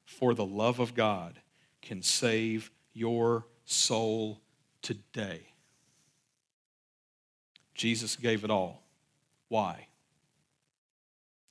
For 0.05 0.33
the 0.33 0.45
love 0.45 0.79
of 0.79 0.93
God 0.93 1.39
can 1.81 2.01
save 2.01 2.71
your 2.93 3.45
soul 3.65 4.41
today. 4.81 5.54
Jesus 7.75 8.15
gave 8.15 8.43
it 8.43 8.49
all. 8.49 8.81
Why? 9.49 9.87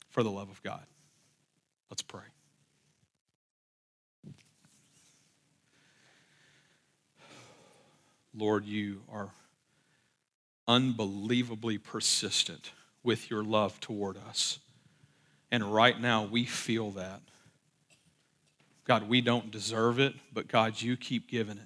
For 0.09 0.23
the 0.23 0.31
love 0.31 0.49
of 0.49 0.61
God. 0.63 0.83
Let's 1.89 2.01
pray. 2.01 2.21
Lord, 8.37 8.65
you 8.65 9.01
are 9.09 9.29
unbelievably 10.67 11.77
persistent 11.77 12.71
with 13.03 13.29
your 13.29 13.43
love 13.43 13.79
toward 13.79 14.17
us. 14.17 14.59
And 15.51 15.63
right 15.73 15.99
now, 15.99 16.25
we 16.25 16.43
feel 16.43 16.91
that. 16.91 17.21
God, 18.83 19.07
we 19.07 19.21
don't 19.21 19.51
deserve 19.51 19.99
it, 19.99 20.15
but 20.33 20.47
God, 20.47 20.81
you 20.81 20.97
keep 20.97 21.29
giving 21.29 21.57
it. 21.57 21.63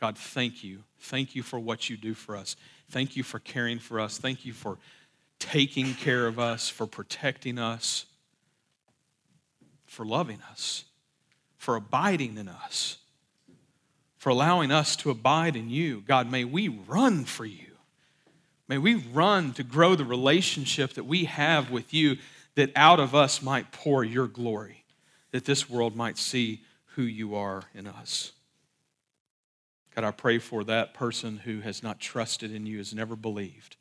God, 0.00 0.18
thank 0.18 0.62
you. 0.62 0.80
Thank 0.98 1.34
you 1.34 1.42
for 1.42 1.58
what 1.58 1.88
you 1.88 1.96
do 1.96 2.12
for 2.12 2.36
us. 2.36 2.56
Thank 2.90 3.16
you 3.16 3.22
for 3.22 3.38
caring 3.38 3.78
for 3.78 4.00
us. 4.00 4.18
Thank 4.18 4.44
you 4.44 4.52
for 4.52 4.78
taking 5.38 5.94
care 5.94 6.26
of 6.26 6.38
us, 6.38 6.68
for 6.68 6.86
protecting 6.86 7.58
us, 7.58 8.06
for 9.84 10.04
loving 10.04 10.40
us, 10.50 10.84
for 11.56 11.76
abiding 11.76 12.38
in 12.38 12.48
us, 12.48 12.98
for 14.16 14.30
allowing 14.30 14.70
us 14.70 14.96
to 14.96 15.10
abide 15.10 15.56
in 15.56 15.70
you. 15.70 16.02
God, 16.06 16.30
may 16.30 16.44
we 16.44 16.68
run 16.68 17.24
for 17.24 17.44
you. 17.44 17.72
May 18.68 18.78
we 18.78 18.94
run 18.94 19.52
to 19.54 19.62
grow 19.62 19.94
the 19.94 20.04
relationship 20.04 20.94
that 20.94 21.04
we 21.04 21.24
have 21.24 21.70
with 21.70 21.92
you, 21.92 22.16
that 22.54 22.70
out 22.76 23.00
of 23.00 23.14
us 23.14 23.42
might 23.42 23.72
pour 23.72 24.04
your 24.04 24.26
glory, 24.26 24.84
that 25.32 25.44
this 25.44 25.68
world 25.68 25.94
might 25.94 26.16
see 26.16 26.62
who 26.94 27.02
you 27.02 27.34
are 27.34 27.64
in 27.74 27.86
us. 27.86 28.32
God, 29.94 30.04
I 30.04 30.10
pray 30.10 30.38
for 30.38 30.64
that 30.64 30.92
person 30.94 31.38
who 31.38 31.60
has 31.60 31.82
not 31.82 32.00
trusted 32.00 32.52
in 32.52 32.66
you, 32.66 32.78
has 32.78 32.92
never 32.92 33.14
believed. 33.14 33.76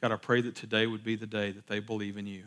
God, 0.00 0.12
I 0.12 0.16
pray 0.16 0.40
that 0.40 0.54
today 0.54 0.86
would 0.86 1.04
be 1.04 1.14
the 1.14 1.26
day 1.26 1.52
that 1.52 1.66
they 1.66 1.78
believe 1.78 2.16
in 2.16 2.26
you. 2.26 2.44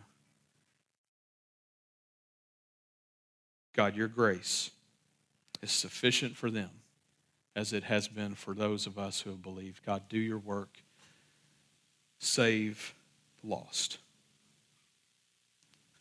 God, 3.74 3.96
your 3.96 4.08
grace 4.08 4.72
is 5.62 5.72
sufficient 5.72 6.36
for 6.36 6.52
them 6.52 6.70
as 7.56 7.74
it 7.74 7.84
has 7.86 8.08
been 8.08 8.36
for 8.36 8.54
those 8.54 8.86
of 8.86 8.98
us 8.98 9.22
who 9.22 9.30
have 9.30 9.42
believed. 9.42 9.86
God, 9.86 10.04
do 10.10 10.18
your 10.18 10.40
work 10.40 10.84
save 12.24 12.94
the 13.42 13.50
lost. 13.50 13.98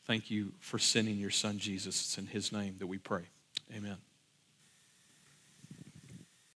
Thank 0.06 0.30
you 0.30 0.52
for 0.60 0.78
sending 0.78 1.16
your 1.16 1.30
son 1.30 1.58
Jesus. 1.58 2.00
It's 2.00 2.18
in 2.18 2.26
his 2.26 2.52
name 2.52 2.76
that 2.78 2.86
we 2.86 2.98
pray. 2.98 3.24
Amen. 3.74 3.96